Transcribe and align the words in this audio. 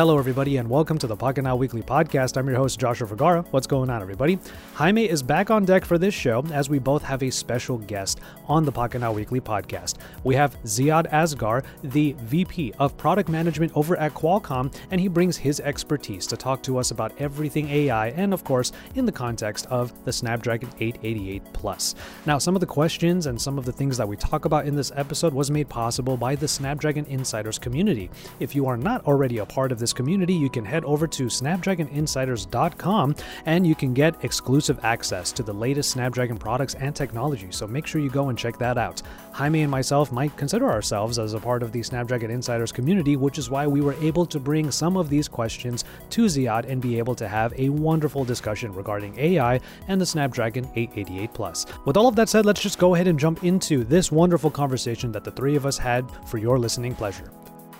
Hello, 0.00 0.16
everybody, 0.18 0.56
and 0.56 0.70
welcome 0.70 0.96
to 0.96 1.06
the 1.06 1.14
Pocket 1.14 1.42
Now 1.42 1.56
Weekly 1.56 1.82
Podcast. 1.82 2.38
I'm 2.38 2.48
your 2.48 2.56
host, 2.56 2.80
Joshua 2.80 3.06
Vergara. 3.06 3.42
What's 3.50 3.66
going 3.66 3.90
on, 3.90 4.00
everybody? 4.00 4.38
Jaime 4.72 5.06
is 5.06 5.22
back 5.22 5.50
on 5.50 5.66
deck 5.66 5.84
for 5.84 5.98
this 5.98 6.14
show 6.14 6.42
as 6.54 6.70
we 6.70 6.78
both 6.78 7.02
have 7.02 7.22
a 7.22 7.28
special 7.28 7.76
guest 7.76 8.18
on 8.46 8.64
the 8.64 8.72
Pocket 8.72 9.00
Now 9.00 9.12
Weekly 9.12 9.42
Podcast. 9.42 9.96
We 10.24 10.34
have 10.36 10.58
Ziad 10.62 11.10
Asghar, 11.10 11.64
the 11.82 12.16
VP 12.20 12.72
of 12.78 12.96
Product 12.96 13.28
Management 13.28 13.72
over 13.74 13.94
at 13.98 14.14
Qualcomm, 14.14 14.74
and 14.90 14.98
he 14.98 15.06
brings 15.06 15.36
his 15.36 15.60
expertise 15.60 16.26
to 16.28 16.36
talk 16.38 16.62
to 16.62 16.78
us 16.78 16.92
about 16.92 17.12
everything 17.20 17.68
AI 17.68 18.08
and, 18.12 18.32
of 18.32 18.42
course, 18.42 18.72
in 18.94 19.04
the 19.04 19.12
context 19.12 19.66
of 19.66 19.92
the 20.06 20.12
Snapdragon 20.14 20.70
888 20.80 21.42
Plus. 21.52 21.94
Now, 22.24 22.38
some 22.38 22.56
of 22.56 22.60
the 22.60 22.66
questions 22.66 23.26
and 23.26 23.38
some 23.38 23.58
of 23.58 23.66
the 23.66 23.72
things 23.72 23.98
that 23.98 24.08
we 24.08 24.16
talk 24.16 24.46
about 24.46 24.64
in 24.64 24.74
this 24.74 24.92
episode 24.96 25.34
was 25.34 25.50
made 25.50 25.68
possible 25.68 26.16
by 26.16 26.36
the 26.36 26.48
Snapdragon 26.48 27.04
Insiders 27.04 27.58
community. 27.58 28.08
If 28.38 28.54
you 28.54 28.66
are 28.66 28.78
not 28.78 29.04
already 29.04 29.36
a 29.36 29.44
part 29.44 29.72
of 29.72 29.78
this 29.78 29.89
community, 29.92 30.34
you 30.34 30.50
can 30.50 30.64
head 30.64 30.84
over 30.84 31.06
to 31.06 31.24
snapdragoninsiders.com 31.24 33.14
and 33.46 33.66
you 33.66 33.74
can 33.74 33.94
get 33.94 34.24
exclusive 34.24 34.78
access 34.82 35.32
to 35.32 35.42
the 35.42 35.52
latest 35.52 35.90
Snapdragon 35.90 36.38
products 36.38 36.74
and 36.74 36.94
technology. 36.94 37.48
So 37.50 37.66
make 37.66 37.86
sure 37.86 38.00
you 38.00 38.10
go 38.10 38.28
and 38.28 38.38
check 38.38 38.58
that 38.58 38.78
out. 38.78 39.02
Jaime 39.32 39.62
and 39.62 39.70
myself 39.70 40.12
might 40.12 40.36
consider 40.36 40.70
ourselves 40.70 41.18
as 41.18 41.34
a 41.34 41.40
part 41.40 41.62
of 41.62 41.72
the 41.72 41.82
Snapdragon 41.82 42.30
Insiders 42.30 42.72
community, 42.72 43.16
which 43.16 43.38
is 43.38 43.50
why 43.50 43.66
we 43.66 43.80
were 43.80 43.94
able 43.94 44.26
to 44.26 44.38
bring 44.38 44.70
some 44.70 44.96
of 44.96 45.08
these 45.08 45.28
questions 45.28 45.84
to 46.10 46.26
Ziad 46.26 46.68
and 46.68 46.80
be 46.80 46.98
able 46.98 47.14
to 47.14 47.28
have 47.28 47.52
a 47.58 47.68
wonderful 47.68 48.24
discussion 48.24 48.72
regarding 48.72 49.18
AI 49.18 49.60
and 49.88 50.00
the 50.00 50.06
Snapdragon 50.06 50.64
888 50.74 51.34
Plus. 51.34 51.66
With 51.84 51.96
all 51.96 52.08
of 52.08 52.16
that 52.16 52.28
said, 52.28 52.46
let's 52.46 52.60
just 52.60 52.78
go 52.78 52.94
ahead 52.94 53.08
and 53.08 53.18
jump 53.18 53.44
into 53.44 53.84
this 53.84 54.10
wonderful 54.12 54.50
conversation 54.50 55.12
that 55.12 55.24
the 55.24 55.30
three 55.30 55.56
of 55.56 55.66
us 55.66 55.78
had 55.78 56.10
for 56.26 56.38
your 56.38 56.58
listening 56.58 56.94
pleasure. 56.94 57.30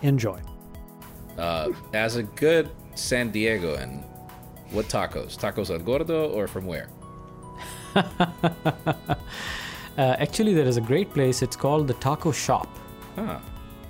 Enjoy. 0.03 0.41
Uh, 1.41 1.73
as 1.95 2.17
a 2.17 2.23
good 2.23 2.71
San 2.95 3.33
Diegoan, 3.33 4.05
what 4.73 4.87
tacos? 4.87 5.37
Tacos 5.37 5.71
El 5.71 5.79
Gordo 5.79 6.29
or 6.29 6.47
from 6.47 6.67
where? 6.67 6.89
uh, 7.97 9.15
actually, 9.97 10.55
there 10.55 10.67
is 10.67 10.77
a 10.77 10.81
great 10.81 11.13
place. 11.13 11.43
It's 11.43 11.57
called 11.57 11.89
the 11.89 11.95
Taco 11.95 12.31
Shop. 12.31 12.69
Huh. 13.17 13.39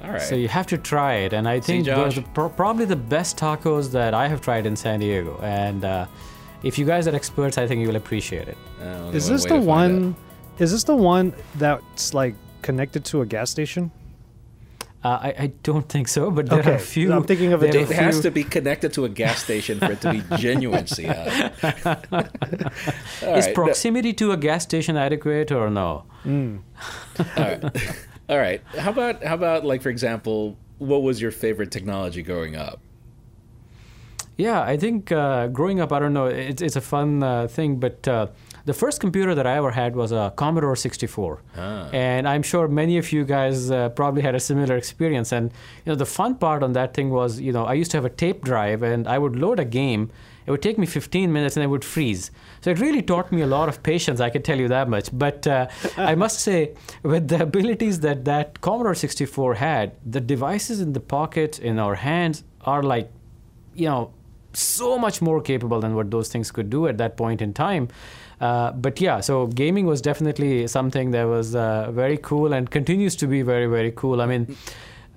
All 0.02 0.10
right. 0.10 0.22
So 0.22 0.34
you 0.34 0.48
have 0.48 0.66
to 0.68 0.78
try 0.78 1.14
it, 1.16 1.32
and 1.32 1.46
I 1.46 1.60
think 1.60 1.84
those 1.86 2.16
are 2.16 2.22
pro- 2.22 2.48
probably 2.48 2.86
the 2.86 2.96
best 2.96 3.36
tacos 3.36 3.90
that 3.92 4.14
I 4.14 4.28
have 4.28 4.40
tried 4.40 4.64
in 4.64 4.74
San 4.74 5.00
Diego. 5.00 5.38
And 5.42 5.84
uh, 5.84 6.06
if 6.62 6.78
you 6.78 6.86
guys 6.86 7.06
are 7.06 7.14
experts, 7.14 7.58
I 7.58 7.66
think 7.66 7.80
you 7.82 7.88
will 7.88 7.96
appreciate 7.96 8.48
it. 8.48 8.56
Uh, 8.80 9.10
Is 9.12 9.28
this 9.28 9.42
the 9.42 9.48
to 9.48 9.54
find 9.56 9.66
one? 9.66 10.16
Is 10.58 10.72
this 10.72 10.84
the 10.84 10.96
one 10.96 11.34
that's 11.56 12.14
like 12.14 12.34
connected 12.62 13.04
to 13.06 13.20
a 13.22 13.26
gas 13.26 13.50
station? 13.50 13.90
Uh, 15.02 15.08
I, 15.08 15.34
I 15.38 15.46
don't 15.62 15.88
think 15.88 16.08
so, 16.08 16.30
but 16.30 16.50
there 16.50 16.60
Okay, 16.60 16.72
are 16.72 16.74
a 16.74 16.78
few. 16.78 17.10
I'm 17.10 17.24
thinking 17.24 17.54
of 17.54 17.62
a 17.62 17.68
there 17.68 17.80
It 17.82 17.88
has 17.92 18.20
to 18.20 18.30
be 18.30 18.44
connected 18.44 18.92
to 18.94 19.06
a 19.06 19.08
gas 19.08 19.42
station 19.42 19.78
for 19.80 19.92
it 19.92 20.00
to 20.02 20.10
be 20.10 20.22
genuine, 20.36 20.84
Ziad. 20.84 21.30
Is 23.38 23.46
right. 23.46 23.54
proximity 23.54 24.12
to 24.14 24.32
a 24.32 24.36
gas 24.36 24.62
station 24.64 24.98
adequate 24.98 25.52
or 25.52 25.70
no? 25.70 26.04
All 26.26 26.62
right. 27.36 27.64
All 28.28 28.38
right. 28.38 28.62
How 28.78 28.90
about 28.90 29.24
how 29.24 29.34
about 29.34 29.64
like 29.64 29.80
for 29.82 29.88
example, 29.88 30.58
what 30.78 31.02
was 31.02 31.20
your 31.20 31.30
favorite 31.30 31.70
technology 31.70 32.22
growing 32.22 32.54
up? 32.54 32.80
Yeah, 34.36 34.62
I 34.62 34.76
think 34.76 35.10
uh, 35.12 35.48
growing 35.48 35.80
up, 35.80 35.92
I 35.92 35.98
don't 35.98 36.14
know, 36.14 36.26
it's, 36.26 36.62
it's 36.62 36.76
a 36.76 36.80
fun 36.80 37.22
uh, 37.22 37.46
thing, 37.46 37.76
but 37.76 38.06
uh, 38.08 38.28
the 38.70 38.74
first 38.74 39.00
computer 39.00 39.34
that 39.34 39.48
I 39.48 39.56
ever 39.56 39.72
had 39.72 39.96
was 39.96 40.12
a 40.12 40.32
Commodore 40.36 40.76
64. 40.76 41.42
Ah. 41.56 41.90
And 41.92 42.28
I'm 42.28 42.44
sure 42.44 42.68
many 42.68 42.98
of 42.98 43.10
you 43.10 43.24
guys 43.24 43.68
uh, 43.68 43.88
probably 43.88 44.22
had 44.22 44.36
a 44.36 44.38
similar 44.50 44.76
experience. 44.76 45.32
And, 45.32 45.50
you 45.84 45.90
know, 45.90 45.96
the 45.96 46.06
fun 46.06 46.36
part 46.36 46.62
on 46.62 46.72
that 46.74 46.94
thing 46.94 47.10
was, 47.10 47.40
you 47.40 47.52
know, 47.52 47.64
I 47.64 47.74
used 47.74 47.90
to 47.90 47.96
have 47.96 48.04
a 48.04 48.14
tape 48.24 48.44
drive 48.44 48.84
and 48.84 49.08
I 49.08 49.18
would 49.18 49.34
load 49.34 49.58
a 49.58 49.64
game. 49.64 50.02
It 50.46 50.52
would 50.52 50.62
take 50.62 50.78
me 50.78 50.86
15 50.86 51.32
minutes 51.32 51.56
and 51.56 51.64
it 51.64 51.66
would 51.66 51.84
freeze. 51.84 52.30
So 52.60 52.70
it 52.70 52.78
really 52.78 53.02
taught 53.02 53.32
me 53.32 53.40
a 53.42 53.46
lot 53.48 53.68
of 53.68 53.82
patience, 53.82 54.20
I 54.20 54.30
can 54.30 54.42
tell 54.42 54.60
you 54.60 54.68
that 54.68 54.88
much. 54.88 55.08
But 55.12 55.48
uh, 55.48 55.66
I 55.96 56.14
must 56.14 56.38
say, 56.38 56.74
with 57.02 57.26
the 57.26 57.42
abilities 57.42 57.98
that 58.00 58.24
that 58.26 58.60
Commodore 58.60 58.94
64 58.94 59.54
had, 59.54 59.96
the 60.06 60.20
devices 60.20 60.80
in 60.80 60.92
the 60.92 61.00
pocket, 61.00 61.58
in 61.58 61.80
our 61.80 61.96
hands, 61.96 62.44
are 62.60 62.84
like, 62.84 63.10
you 63.74 63.88
know, 63.88 64.12
so 64.52 64.98
much 64.98 65.22
more 65.22 65.40
capable 65.40 65.80
than 65.80 65.94
what 65.94 66.10
those 66.10 66.28
things 66.28 66.50
could 66.50 66.70
do 66.70 66.86
at 66.86 66.98
that 66.98 67.16
point 67.16 67.40
in 67.42 67.52
time. 67.52 67.88
Uh, 68.40 68.72
but 68.72 69.00
yeah, 69.00 69.20
so 69.20 69.46
gaming 69.48 69.86
was 69.86 70.00
definitely 70.00 70.66
something 70.66 71.10
that 71.10 71.24
was 71.24 71.54
uh, 71.54 71.90
very 71.92 72.16
cool 72.16 72.52
and 72.54 72.70
continues 72.70 73.14
to 73.16 73.26
be 73.26 73.42
very 73.42 73.66
very 73.66 73.92
cool. 73.92 74.20
I 74.20 74.26
mean. 74.26 74.56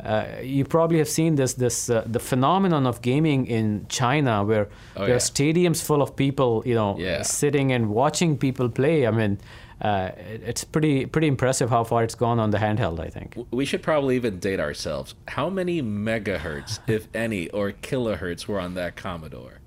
Uh, 0.03 0.25
you 0.41 0.65
probably 0.65 0.97
have 0.97 1.07
seen 1.07 1.35
this 1.35 1.53
this 1.53 1.89
uh, 1.89 2.03
the 2.05 2.19
phenomenon 2.19 2.85
of 2.87 3.01
gaming 3.01 3.45
in 3.45 3.85
China, 3.89 4.43
where 4.43 4.67
Oh, 4.97 5.01
there 5.01 5.09
yeah. 5.09 5.15
are 5.15 5.19
stadiums 5.19 5.81
full 5.83 6.01
of 6.01 6.15
people, 6.15 6.63
you 6.65 6.73
know, 6.75 6.97
Yeah. 6.97 7.21
sitting 7.21 7.71
and 7.71 7.87
watching 7.89 8.37
people 8.37 8.67
play. 8.69 9.05
I 9.07 9.11
mean, 9.11 9.37
uh, 9.81 10.09
it's 10.49 10.63
pretty 10.65 11.05
pretty 11.05 11.27
impressive 11.27 11.69
how 11.69 11.83
far 11.85 12.03
it's 12.03 12.15
gone 12.15 12.39
on 12.39 12.49
the 12.49 12.57
handheld. 12.57 12.99
I 12.99 13.07
think. 13.09 13.37
We 13.51 13.65
should 13.65 13.83
probably 13.83 14.15
even 14.17 14.39
date 14.39 14.59
ourselves. 14.59 15.15
How 15.27 15.49
many 15.49 15.81
megahertz, 15.81 16.79
if 16.87 17.07
any, 17.13 17.49
or 17.51 17.71
kilohertz 17.71 18.47
were 18.47 18.59
on 18.59 18.73
that 18.73 18.95
Commodore? 18.95 19.59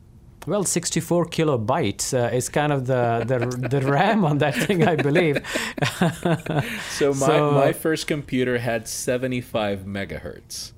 Well, 0.46 0.62
64 0.64 1.26
kilobytes 1.26 2.14
uh, 2.14 2.34
is 2.34 2.48
kind 2.48 2.72
of 2.72 2.86
the, 2.86 3.24
the 3.26 3.68
the 3.68 3.80
RAM 3.86 4.24
on 4.24 4.38
that 4.38 4.54
thing, 4.54 4.86
I 4.86 4.96
believe. 4.96 5.38
So 6.90 7.12
my, 7.14 7.26
So- 7.26 7.50
my 7.52 7.72
first 7.72 8.06
computer 8.06 8.58
had 8.58 8.86
75 8.88 9.80
megahertz. 9.80 10.72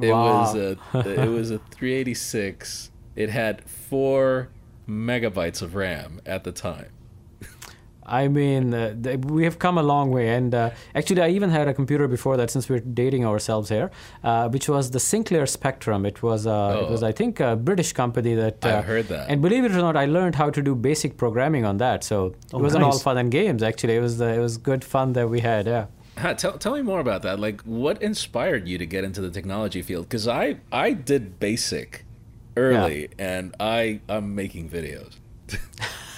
It 0.00 0.12
Wow. 0.12 0.40
was 0.40 0.54
a 0.54 0.76
it 1.24 1.28
was 1.28 1.50
a 1.50 1.58
386. 1.58 2.90
It 3.16 3.30
had 3.30 3.62
4 3.68 4.48
megabytes 4.88 5.60
of 5.62 5.74
RAM 5.74 6.20
at 6.24 6.44
the 6.44 6.52
time. 6.52 6.90
I 8.08 8.28
mean, 8.28 8.72
uh, 8.74 8.94
th- 9.02 9.18
we 9.26 9.44
have 9.44 9.58
come 9.58 9.78
a 9.78 9.82
long 9.82 10.10
way. 10.10 10.28
And 10.30 10.54
uh, 10.54 10.70
actually, 10.94 11.22
I 11.22 11.28
even 11.28 11.50
had 11.50 11.68
a 11.68 11.74
computer 11.74 12.08
before 12.08 12.36
that, 12.38 12.50
since 12.50 12.68
we're 12.68 12.80
dating 12.80 13.24
ourselves 13.26 13.68
here, 13.68 13.90
uh, 14.24 14.48
which 14.48 14.68
was 14.68 14.90
the 14.90 15.00
Sinclair 15.00 15.46
Spectrum. 15.46 16.06
It 16.06 16.22
was, 16.22 16.46
uh, 16.46 16.82
it 16.86 16.90
was, 16.90 17.02
I 17.02 17.12
think, 17.12 17.40
a 17.40 17.54
British 17.56 17.92
company 17.92 18.34
that. 18.34 18.64
Uh, 18.64 18.78
I've 18.78 18.84
heard 18.84 19.08
that. 19.08 19.28
And 19.28 19.42
believe 19.42 19.64
it 19.64 19.72
or 19.72 19.78
not, 19.78 19.96
I 19.96 20.06
learned 20.06 20.34
how 20.34 20.50
to 20.50 20.62
do 20.62 20.74
basic 20.74 21.16
programming 21.16 21.64
on 21.64 21.76
that. 21.78 22.02
So 22.04 22.26
it 22.26 22.34
Oh, 22.54 22.58
wasn't 22.58 22.84
all 22.84 22.90
nice. 22.92 23.02
fun 23.02 23.18
and 23.18 23.30
games. 23.30 23.62
Actually, 23.62 23.96
it 23.96 24.00
was 24.00 24.20
uh, 24.20 24.26
it 24.26 24.38
was 24.40 24.56
good 24.56 24.82
fun 24.84 25.12
that 25.12 25.28
we 25.28 25.40
had. 25.40 25.66
Yeah. 25.66 25.86
Huh, 26.16 26.34
tell, 26.34 26.58
tell 26.58 26.74
me 26.74 26.82
more 26.82 26.98
about 26.98 27.22
that. 27.22 27.38
Like, 27.38 27.60
what 27.62 28.02
inspired 28.02 28.66
you 28.66 28.76
to 28.78 28.86
get 28.86 29.04
into 29.04 29.20
the 29.20 29.30
technology 29.30 29.82
field? 29.82 30.06
Because 30.08 30.26
I, 30.26 30.56
I 30.72 30.92
did 30.92 31.38
basic 31.38 32.04
early, 32.56 33.08
and 33.18 33.54
I 33.60 34.00
I'm 34.08 34.34
making 34.34 34.68
videos. 34.68 35.12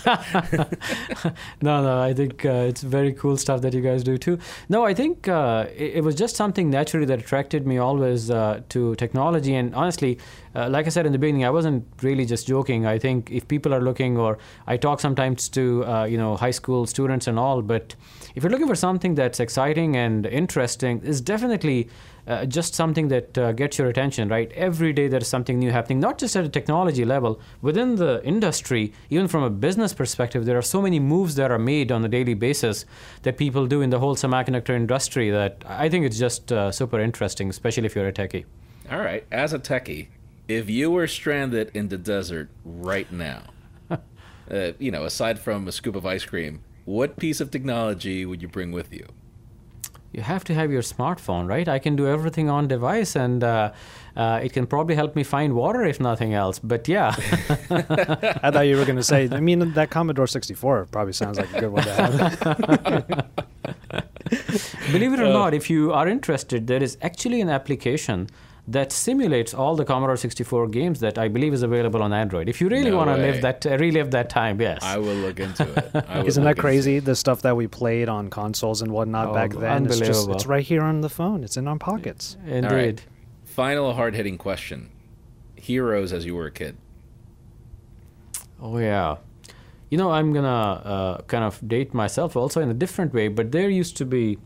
no, 1.62 1.83
no, 1.83 2.00
I 2.00 2.15
think 2.15 2.44
uh, 2.44 2.66
it's 2.69 2.83
very 2.83 3.12
cool 3.12 3.37
stuff 3.37 3.61
that 3.62 3.75
you 3.75 3.81
guys 3.81 4.03
do 4.03 4.19
too. 4.19 4.38
No, 4.69 4.84
I 4.84 4.94
think 4.94 5.28
uh, 5.28 5.66
it, 5.77 5.97
it 5.97 6.05
was 6.05 6.15
just 6.15 6.37
something 6.37 6.71
naturally 6.71 7.06
that 7.06 7.19
attracted 7.19 7.66
me 7.66 7.78
always 7.78 8.31
uh, 8.31 8.61
to 8.71 8.94
technology. 8.97 9.55
And 9.55 9.75
honestly, 9.75 10.19
uh, 10.55 10.69
like 10.69 10.87
I 10.87 10.88
said 10.88 11.06
in 11.06 11.12
the 11.12 11.19
beginning, 11.19 11.44
I 11.44 11.50
wasn't 11.50 11.87
really 12.03 12.25
just 12.25 12.47
joking. 12.47 12.87
I 12.87 12.99
think 12.99 13.31
if 13.31 13.47
people 13.47 13.72
are 13.72 13.81
looking, 13.81 14.19
or 14.19 14.38
I 14.66 14.77
talk 14.77 15.00
sometimes 15.00 15.49
to 15.50 15.84
uh, 15.84 16.05
you 16.05 16.19
know 16.19 16.37
high 16.37 16.50
school 16.50 16.87
students 16.87 17.27
and 17.27 17.38
all, 17.38 17.62
but 17.62 17.94
if 18.34 18.43
you're 18.43 18.50
looking 18.50 18.69
for 18.69 18.75
something 18.75 19.15
that's 19.15 19.41
exciting 19.41 19.97
and 19.97 20.27
interesting, 20.27 21.00
it's 21.05 21.21
definitely 21.21 21.88
uh, 22.27 22.47
just 22.47 22.75
something 22.75 23.09
that 23.09 23.37
uh, 23.38 23.53
gets 23.53 23.78
your 23.78 23.88
attention, 23.88 24.28
right? 24.28 24.53
Every 24.53 24.93
day 24.93 25.09
there's 25.09 25.27
something 25.27 25.59
new 25.59 25.71
happening, 25.71 26.00
not 26.00 26.19
just 26.19 26.37
at 26.37 26.44
a 26.44 26.49
technology 26.49 27.05
level, 27.05 27.41
within 27.62 27.97
the 27.97 28.21
industry, 28.25 28.93
even 29.09 29.28
from 29.28 29.43
a 29.43 29.50
business 29.50 29.93
perspective, 29.93 30.44
there 30.44 30.59
are 30.59 30.62
so 30.62 30.81
many 30.81 31.00
moves 31.00 31.34
that 31.37 31.50
are 31.50 31.59
made 31.59 31.91
on 31.91 32.05
a 32.05 32.09
daily 32.09 32.34
basis 32.34 32.84
that 33.22 33.37
people 33.37 33.67
do 33.67 33.82
in 33.82 33.91
the 33.91 33.99
whole 33.99 34.14
semiconductor 34.14 34.70
industry 34.70 35.31
that 35.31 35.64
I 35.67 35.88
think 35.88 36.05
it's 36.06 36.19
just 36.19 36.52
uh, 36.52 36.70
super 36.70 37.00
interesting, 37.00 37.50
especially 37.50 37.87
if 37.87 37.94
you're 37.94 38.08
a 38.08 38.12
techie. 38.12 38.44
All 38.91 38.99
right, 38.99 39.25
as 39.31 39.52
a 39.52 39.58
techie, 39.58 40.08
if 40.50 40.69
you 40.69 40.91
were 40.91 41.06
stranded 41.06 41.70
in 41.75 41.88
the 41.88 41.97
desert 41.97 42.50
right 42.64 43.11
now, 43.12 43.43
uh, 43.91 44.73
you 44.79 44.91
know, 44.91 45.05
aside 45.05 45.38
from 45.38 45.69
a 45.69 45.73
scoop 45.73 45.94
of 45.94 46.05
ice 46.05 46.25
cream, 46.25 46.62
what 46.85 47.17
piece 47.19 47.41
of 47.41 47.50
technology 47.50 48.26
would 48.26 48.43
you 48.43 48.49
bring 48.49 48.73
with 48.73 48.93
you? 48.93 49.06
You 50.12 50.23
have 50.23 50.43
to 50.44 50.55
have 50.55 50.73
your 50.73 50.82
smartphone, 50.82 51.47
right? 51.49 51.69
I 51.69 51.79
can 51.79 51.94
do 51.94 52.08
everything 52.08 52.50
on 52.50 52.67
device, 52.67 53.14
and 53.14 53.44
uh, 53.44 53.70
uh, 54.17 54.41
it 54.43 54.52
can 54.52 54.67
probably 54.67 54.97
help 54.97 55.14
me 55.14 55.23
find 55.23 55.55
water 55.55 55.85
if 55.85 56.00
nothing 56.00 56.35
else. 56.35 56.58
But 56.58 56.88
yeah, 56.88 57.14
I 58.43 58.50
thought 58.50 58.67
you 58.67 58.76
were 58.76 58.85
going 58.85 58.97
to 58.97 59.05
say. 59.05 59.29
I 59.31 59.38
mean, 59.38 59.73
that 59.75 59.91
Commodore 59.91 60.26
64 60.26 60.88
probably 60.91 61.12
sounds 61.12 61.38
like 61.38 61.55
a 61.55 61.61
good 61.61 61.70
one 61.70 61.85
to 61.85 61.93
have. 61.93 63.26
Believe 64.91 65.12
it 65.12 65.20
or 65.20 65.32
not, 65.32 65.55
if 65.55 65.70
you 65.70 65.93
are 65.93 66.08
interested, 66.08 66.67
there 66.67 66.82
is 66.82 66.99
actually 67.02 67.41
an 67.41 67.49
application 67.49 68.29
that 68.70 68.93
simulates 68.93 69.52
all 69.52 69.75
the 69.75 69.84
Commodore 69.84 70.17
64 70.17 70.69
games 70.69 71.00
that 71.00 71.19
I 71.19 71.26
believe 71.28 71.52
is 71.52 71.62
available 71.62 72.02
on 72.02 72.12
Android. 72.12 72.49
If 72.49 72.61
you 72.61 72.69
really 72.69 72.90
No 72.90 72.99
want 72.99 73.11
to 73.11 73.17
live 73.17 73.43
that, 73.43 73.67
uh, 73.67 73.76
relive 73.78 74.11
that 74.12 74.31
time, 74.31 74.61
yes. 74.61 74.78
I 74.82 74.96
will 74.99 75.14
look 75.26 75.40
into 75.40 75.64
it. 75.76 76.05
I 76.08 76.19
will 76.20 76.28
Isn't 76.28 76.44
that 76.44 76.56
crazy? 76.56 77.00
The 77.00 77.17
stuff 77.17 77.43
that 77.43 77.56
we 77.56 77.67
played 77.67 78.08
on 78.08 78.31
consoles 78.31 78.81
and 78.82 78.93
whatnot 78.93 79.28
Oh, 79.31 79.34
back 79.34 79.50
then. 79.52 79.87
It's 79.87 79.99
just 79.99 80.28
it's 80.31 80.46
right 80.46 80.64
here 80.64 80.82
on 80.82 81.00
the 81.00 81.08
phone. 81.08 81.43
It's 81.43 81.56
in 81.56 81.67
our 81.67 81.78
pockets. 81.78 82.37
Into 82.44 82.56
Indeed. 82.56 82.72
right. 82.75 83.05
Final 83.44 83.93
hard 83.94 84.14
hitting 84.14 84.38
question. 84.38 84.90
heroes 85.56 86.12
as 86.12 86.25
you 86.25 86.34
were 86.37 86.46
a 86.46 86.50
kid? 86.52 86.76
Oh 88.62 88.78
yeah, 88.78 89.16
you 89.90 89.99
know 89.99 90.11
I'm 90.12 90.32
gonna 90.32 90.49
uh, 90.49 91.23
kind 91.23 91.44
of 91.44 91.61
date 91.66 91.93
myself 91.94 92.37
also 92.37 92.61
in 92.61 92.70
a 92.70 92.75
different 92.84 93.12
way. 93.12 93.28
But 93.28 93.52
there 93.52 93.69
used 93.69 93.96
to 93.99 94.05
be, 94.05 94.38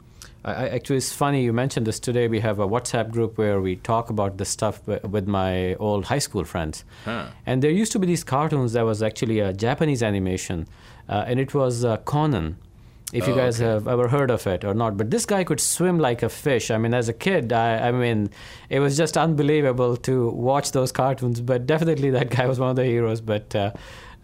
I, 0.44 0.52
I, 0.52 0.68
actually 0.68 0.96
it's 0.98 1.12
funny 1.12 1.42
you 1.44 1.52
mentioned 1.52 1.86
this 1.86 1.98
today. 2.00 2.28
We 2.28 2.40
have 2.40 2.58
a 2.58 2.66
WhatsApp 2.68 3.10
group 3.10 3.38
where 3.38 3.60
we 3.60 3.76
talk 3.76 4.10
about 4.10 4.36
this 4.38 4.48
stuff 4.48 4.86
with 4.86 5.26
my 5.26 5.74
old 5.76 6.04
high 6.06 6.18
school 6.20 6.44
friends, 6.44 6.84
Huh. 7.04 7.26
and 7.46 7.62
there 7.62 7.70
used 7.70 7.92
to 7.92 7.98
be 7.98 8.06
these 8.06 8.24
cartoons 8.24 8.72
that 8.74 8.84
was 8.84 9.02
actually 9.02 9.40
a 9.40 9.52
Japanese 9.52 10.02
animation, 10.02 10.66
uh, 11.08 11.24
and 11.26 11.40
it 11.40 11.54
was 11.54 11.84
uh, 11.84 11.96
Conan. 11.98 12.56
If 13.12 13.28
you 13.28 13.34
Oh, 13.34 13.36
guys 13.36 13.60
okay. 13.60 13.70
have 13.70 13.86
ever 13.86 14.08
heard 14.08 14.30
of 14.30 14.44
it 14.48 14.64
or 14.64 14.74
not, 14.74 14.96
but 14.96 15.10
this 15.10 15.24
guy 15.24 15.44
could 15.44 15.60
swim 15.60 16.00
like 16.00 16.24
a 16.24 16.28
fish. 16.28 16.70
I 16.72 16.78
mean, 16.78 16.92
as 16.94 17.08
a 17.08 17.12
kid, 17.12 17.52
I, 17.52 17.88
I 17.88 17.92
mean, 17.92 18.30
it 18.68 18.80
was 18.80 18.96
just 18.96 19.16
unbelievable 19.16 19.96
to 19.98 20.30
watch 20.30 20.72
those 20.72 20.90
cartoons. 20.90 21.40
But 21.40 21.64
definitely, 21.64 22.10
that 22.10 22.30
guy 22.30 22.46
was 22.46 22.58
one 22.58 22.70
of 22.70 22.76
the 22.76 22.84
heroes. 22.84 23.20
But 23.20 23.54
uh, 23.54 23.70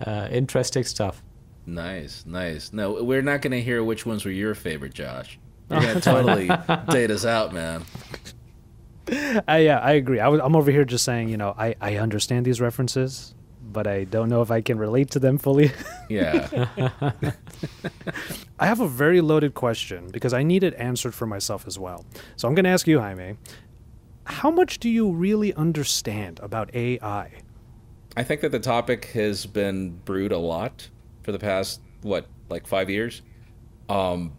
uh, 0.04 0.26
interesting 0.32 0.82
stuff. 0.82 1.22
Nice, 1.66 2.24
nice. 2.26 2.72
No, 2.72 3.04
we're 3.04 3.22
not 3.22 3.42
going 3.42 3.52
to 3.52 3.62
hear 3.62 3.84
which 3.84 4.06
ones 4.06 4.24
were 4.24 4.32
your 4.32 4.54
favorite, 4.56 4.94
Josh. 4.94 5.38
You're 5.70 6.00
totally 6.00 6.50
date 6.88 7.10
us 7.10 7.24
out, 7.24 7.52
man. 7.52 7.84
Uh, 9.10 9.54
yeah, 9.54 9.80
I 9.82 9.92
agree. 9.92 10.20
I 10.20 10.28
was, 10.28 10.40
I'm 10.42 10.54
over 10.54 10.70
here 10.70 10.84
just 10.84 11.04
saying, 11.04 11.28
you 11.28 11.36
know, 11.36 11.54
I, 11.58 11.74
I 11.80 11.96
understand 11.96 12.46
these 12.46 12.60
references, 12.60 13.34
but 13.72 13.86
I 13.86 14.04
don't 14.04 14.28
know 14.28 14.42
if 14.42 14.50
I 14.50 14.60
can 14.60 14.78
relate 14.78 15.10
to 15.12 15.18
them 15.18 15.38
fully. 15.38 15.72
Yeah. 16.08 16.66
I 18.58 18.66
have 18.66 18.80
a 18.80 18.88
very 18.88 19.20
loaded 19.20 19.54
question 19.54 20.08
because 20.10 20.34
I 20.34 20.42
need 20.42 20.64
it 20.64 20.74
answered 20.74 21.14
for 21.14 21.24
myself 21.24 21.68
as 21.68 21.78
well. 21.78 22.04
So 22.34 22.48
I'm 22.48 22.54
going 22.56 22.64
to 22.64 22.70
ask 22.70 22.88
you, 22.88 22.98
Jaime, 22.98 23.36
how 24.24 24.50
much 24.50 24.80
do 24.80 24.90
you 24.90 25.12
really 25.12 25.54
understand 25.54 26.40
about 26.42 26.74
AI? 26.74 27.30
I 28.16 28.22
think 28.24 28.40
that 28.40 28.50
the 28.50 28.58
topic 28.58 29.04
has 29.06 29.46
been 29.46 29.98
brewed 29.98 30.32
a 30.32 30.38
lot 30.38 30.88
for 31.22 31.30
the 31.30 31.38
past 31.38 31.80
what, 32.02 32.26
like 32.48 32.66
five 32.66 32.90
years. 32.90 33.22
Um, 33.88 34.32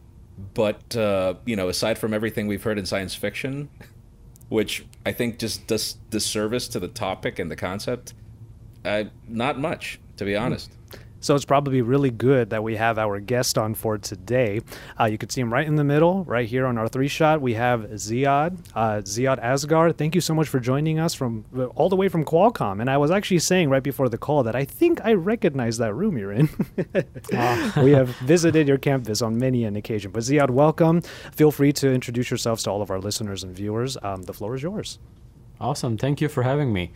but 0.53 0.95
uh, 0.95 1.35
you 1.45 1.55
know, 1.55 1.69
aside 1.69 1.97
from 1.97 2.13
everything 2.13 2.47
we've 2.47 2.63
heard 2.63 2.77
in 2.77 2.85
science 2.85 3.15
fiction, 3.15 3.69
which 4.49 4.85
I 5.05 5.11
think 5.11 5.39
just 5.39 5.67
does 5.67 5.93
disservice 6.09 6.67
to 6.69 6.79
the 6.79 6.87
topic 6.87 7.39
and 7.39 7.49
the 7.49 7.55
concept, 7.55 8.13
uh, 8.83 9.05
not 9.27 9.59
much, 9.59 9.99
to 10.17 10.25
be 10.25 10.35
honest. 10.35 10.71
So 11.21 11.35
it's 11.35 11.45
probably 11.45 11.81
really 11.81 12.09
good 12.09 12.49
that 12.49 12.63
we 12.63 12.75
have 12.75 12.97
our 12.97 13.19
guest 13.19 13.57
on 13.57 13.75
for 13.75 13.97
today. 13.99 14.61
Uh, 14.99 15.05
you 15.05 15.19
can 15.19 15.29
see 15.29 15.39
him 15.39 15.53
right 15.53 15.67
in 15.67 15.75
the 15.75 15.83
middle, 15.83 16.23
right 16.25 16.49
here 16.49 16.65
on 16.65 16.79
our 16.79 16.87
three 16.87 17.07
shot. 17.07 17.41
We 17.41 17.53
have 17.53 17.81
Ziad, 17.91 18.57
uh, 18.75 19.01
Ziad 19.03 19.41
Asghar. 19.41 19.95
Thank 19.95 20.15
you 20.15 20.21
so 20.21 20.33
much 20.33 20.49
for 20.49 20.59
joining 20.59 20.99
us 20.99 21.13
from 21.13 21.45
uh, 21.55 21.65
all 21.67 21.89
the 21.89 21.95
way 21.95 22.09
from 22.09 22.25
Qualcomm. 22.25 22.81
And 22.81 22.89
I 22.89 22.97
was 22.97 23.11
actually 23.11 23.39
saying 23.39 23.69
right 23.69 23.83
before 23.83 24.09
the 24.09 24.17
call 24.17 24.41
that 24.43 24.55
I 24.55 24.65
think 24.65 24.99
I 25.05 25.13
recognize 25.13 25.77
that 25.77 25.93
room 25.93 26.17
you're 26.17 26.31
in. 26.31 26.49
we 27.83 27.91
have 27.91 28.09
visited 28.17 28.67
your 28.67 28.79
campus 28.79 29.21
on 29.21 29.37
many 29.37 29.63
an 29.63 29.75
occasion. 29.75 30.11
But 30.11 30.23
Ziad, 30.23 30.49
welcome. 30.49 31.01
Feel 31.01 31.51
free 31.51 31.71
to 31.73 31.91
introduce 31.91 32.31
yourselves 32.31 32.63
to 32.63 32.71
all 32.71 32.81
of 32.81 32.89
our 32.89 32.99
listeners 32.99 33.43
and 33.43 33.55
viewers. 33.55 33.95
Um, 34.01 34.23
the 34.23 34.33
floor 34.33 34.55
is 34.55 34.63
yours. 34.63 34.97
Awesome. 35.59 35.97
Thank 35.97 36.19
you 36.19 36.27
for 36.29 36.41
having 36.41 36.73
me. 36.73 36.91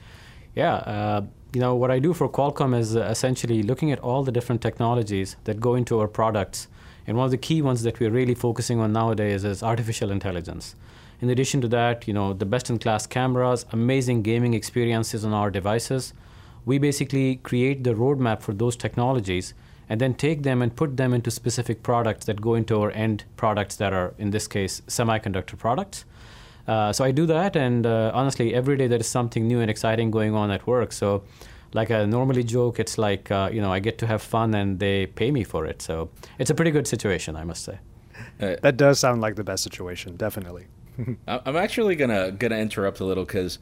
Yeah, 0.56 0.76
uh, 0.76 1.26
you 1.56 1.62
know, 1.62 1.74
what 1.74 1.90
I 1.90 2.00
do 2.00 2.14
for 2.14 2.28
Qualcomm 2.28 2.78
is 2.78 2.98
uh, 2.98 3.04
essentially 3.04 3.64
looking 3.64 3.90
at 3.90 4.00
all 4.00 4.24
the 4.24 4.32
different 4.32 4.62
technologies 4.62 5.38
that 5.46 5.62
go 5.62 5.76
into 5.76 5.98
our 6.02 6.08
products. 6.10 6.68
And 7.08 7.16
one 7.16 7.24
of 7.24 7.32
the 7.32 7.38
key 7.38 7.62
ones 7.62 7.84
that 7.84 7.98
we're 7.98 8.12
really 8.12 8.36
focusing 8.36 8.82
on 8.82 8.92
nowadays 8.92 9.46
is 9.46 9.64
artificial 9.64 10.12
intelligence. 10.12 10.76
In 11.22 11.30
addition 11.30 11.62
to 11.62 11.70
that, 11.70 12.10
you 12.10 12.14
know, 12.14 12.34
the 12.34 12.46
best 12.46 12.70
in 12.70 12.78
class 12.78 13.08
cameras, 13.08 13.66
amazing 13.72 14.22
gaming 14.22 14.54
experiences 14.54 15.24
on 15.24 15.32
our 15.32 15.50
devices. 15.50 16.14
We 16.66 16.78
basically 16.78 17.38
create 17.38 17.86
the 17.86 17.94
roadmap 17.94 18.42
for 18.42 18.54
those 18.54 18.76
technologies 18.76 19.54
and 19.88 20.02
then 20.02 20.14
take 20.14 20.44
them 20.44 20.62
and 20.62 20.76
put 20.76 20.98
them 20.98 21.14
into 21.14 21.32
specific 21.32 21.84
products 21.84 22.26
that 22.26 22.42
go 22.42 22.56
into 22.56 22.82
our 22.82 22.92
end 22.92 23.24
products 23.38 23.78
that 23.78 23.94
are, 23.94 24.14
in 24.18 24.32
this 24.32 24.46
case, 24.46 24.82
semiconductor 24.88 25.58
products. 25.58 26.04
Uh, 26.68 26.92
so 26.92 27.04
I 27.04 27.12
do 27.12 27.26
that, 27.28 27.56
and 27.56 27.86
uh, 27.86 28.12
honestly, 28.14 28.54
every 28.56 28.76
day 28.78 28.88
there 28.88 29.00
is 29.00 29.08
something 29.08 29.48
new 29.48 29.60
and 29.60 29.70
exciting 29.70 30.12
going 30.12 30.34
on 30.34 30.50
at 30.52 30.66
work. 30.66 30.92
So, 30.92 31.24
like 31.74 31.92
I 31.92 32.06
normally 32.06 32.44
joke, 32.44 32.80
it's 32.80 32.98
like 32.98 33.30
uh, 33.32 33.50
you 33.54 33.62
know 33.62 33.72
I 33.72 33.80
get 33.80 33.98
to 34.00 34.08
have 34.08 34.22
fun 34.22 34.54
and 34.56 34.80
they 34.80 35.06
pay 35.08 35.30
me 35.32 35.44
for 35.44 35.66
it. 35.66 35.82
So 35.82 36.10
it's 36.40 36.50
a 36.50 36.56
pretty 36.56 36.72
good 36.72 36.88
situation, 36.88 37.36
I 37.36 37.44
must 37.44 37.64
say. 37.64 37.78
That 38.40 38.78
does 38.78 39.00
sound 39.00 39.22
like 39.22 39.36
the 39.36 39.44
best 39.44 39.64
situation, 39.64 40.16
definitely. 40.18 40.66
I- 41.28 41.42
I'm 41.46 41.56
actually 41.56 41.96
gonna 41.96 42.32
gonna 42.32 42.58
interrupt 42.58 43.00
a 43.00 43.06
little 43.06 43.26
because, 43.26 43.60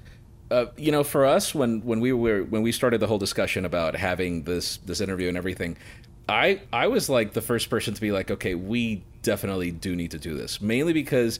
uh, 0.51 0.65
you 0.77 0.91
know, 0.91 1.03
for 1.03 1.25
us 1.25 1.53
when 1.53 1.81
when 1.81 1.99
we 1.99 2.13
were 2.13 2.43
when 2.43 2.61
we 2.61 2.71
started 2.71 2.99
the 2.99 3.07
whole 3.07 3.19
discussion 3.19 3.65
about 3.65 3.95
having 3.95 4.43
this 4.43 4.77
this 4.77 5.01
interview 5.01 5.27
and 5.27 5.37
everything, 5.37 5.75
I 6.29 6.61
I 6.71 6.87
was 6.87 7.09
like 7.09 7.33
the 7.33 7.41
first 7.41 7.69
person 7.69 7.93
to 7.93 8.01
be 8.01 8.11
like, 8.11 8.31
okay, 8.31 8.55
we 8.55 9.03
definitely 9.23 9.71
do 9.71 9.95
need 9.95 10.11
to 10.11 10.19
do 10.19 10.37
this, 10.37 10.61
mainly 10.61 10.93
because 10.93 11.39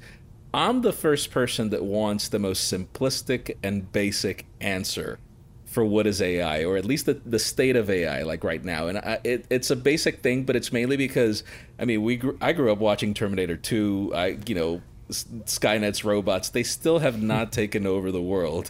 I'm 0.53 0.81
the 0.81 0.93
first 0.93 1.31
person 1.31 1.71
that 1.71 1.83
wants 1.83 2.27
the 2.27 2.39
most 2.39 2.71
simplistic 2.71 3.57
and 3.63 3.91
basic 3.91 4.45
answer 4.61 5.17
for 5.65 5.83
what 5.83 6.05
is 6.05 6.21
AI, 6.21 6.63
or 6.63 6.77
at 6.77 6.85
least 6.85 7.07
the, 7.07 7.15
the 7.25 7.39
state 7.39 7.75
of 7.75 7.89
AI, 7.89 8.21
like 8.21 8.43
right 8.43 8.63
now. 8.63 8.87
And 8.87 8.99
I, 8.99 9.19
it, 9.23 9.45
it's 9.49 9.71
a 9.71 9.75
basic 9.75 10.21
thing, 10.21 10.43
but 10.43 10.55
it's 10.55 10.71
mainly 10.71 10.95
because 10.95 11.43
I 11.79 11.85
mean, 11.85 12.03
we 12.03 12.17
grew, 12.17 12.37
I 12.39 12.53
grew 12.53 12.71
up 12.71 12.77
watching 12.77 13.15
Terminator 13.15 13.57
2. 13.57 14.11
I 14.13 14.37
you 14.45 14.53
know 14.53 14.81
S- 15.09 15.25
Skynet's 15.45 16.05
robots. 16.05 16.49
They 16.49 16.61
still 16.61 16.99
have 16.99 17.21
not 17.33 17.51
taken 17.51 17.87
over 17.87 18.11
the 18.11 18.21
world, 18.21 18.69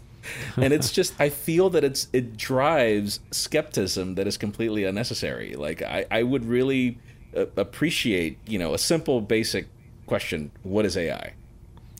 and 0.56 0.72
it's 0.72 0.92
just 0.92 1.14
I 1.20 1.28
feel 1.28 1.70
that 1.72 1.84
it's 1.84 2.08
it 2.14 2.38
drives 2.38 3.20
skepticism 3.32 4.16
that 4.16 4.26
is 4.26 4.38
completely 4.38 4.86
unnecessary. 4.86 5.56
Like 5.56 5.82
I 5.82 6.06
I 6.10 6.24
would 6.24 6.46
really 6.46 6.98
uh, 7.36 7.48
appreciate 7.58 8.38
you 8.48 8.58
know 8.58 8.74
a 8.74 8.80
simple 8.80 9.20
basic 9.20 9.68
question: 10.06 10.52
What 10.64 10.86
is 10.86 10.96
AI? 10.96 11.34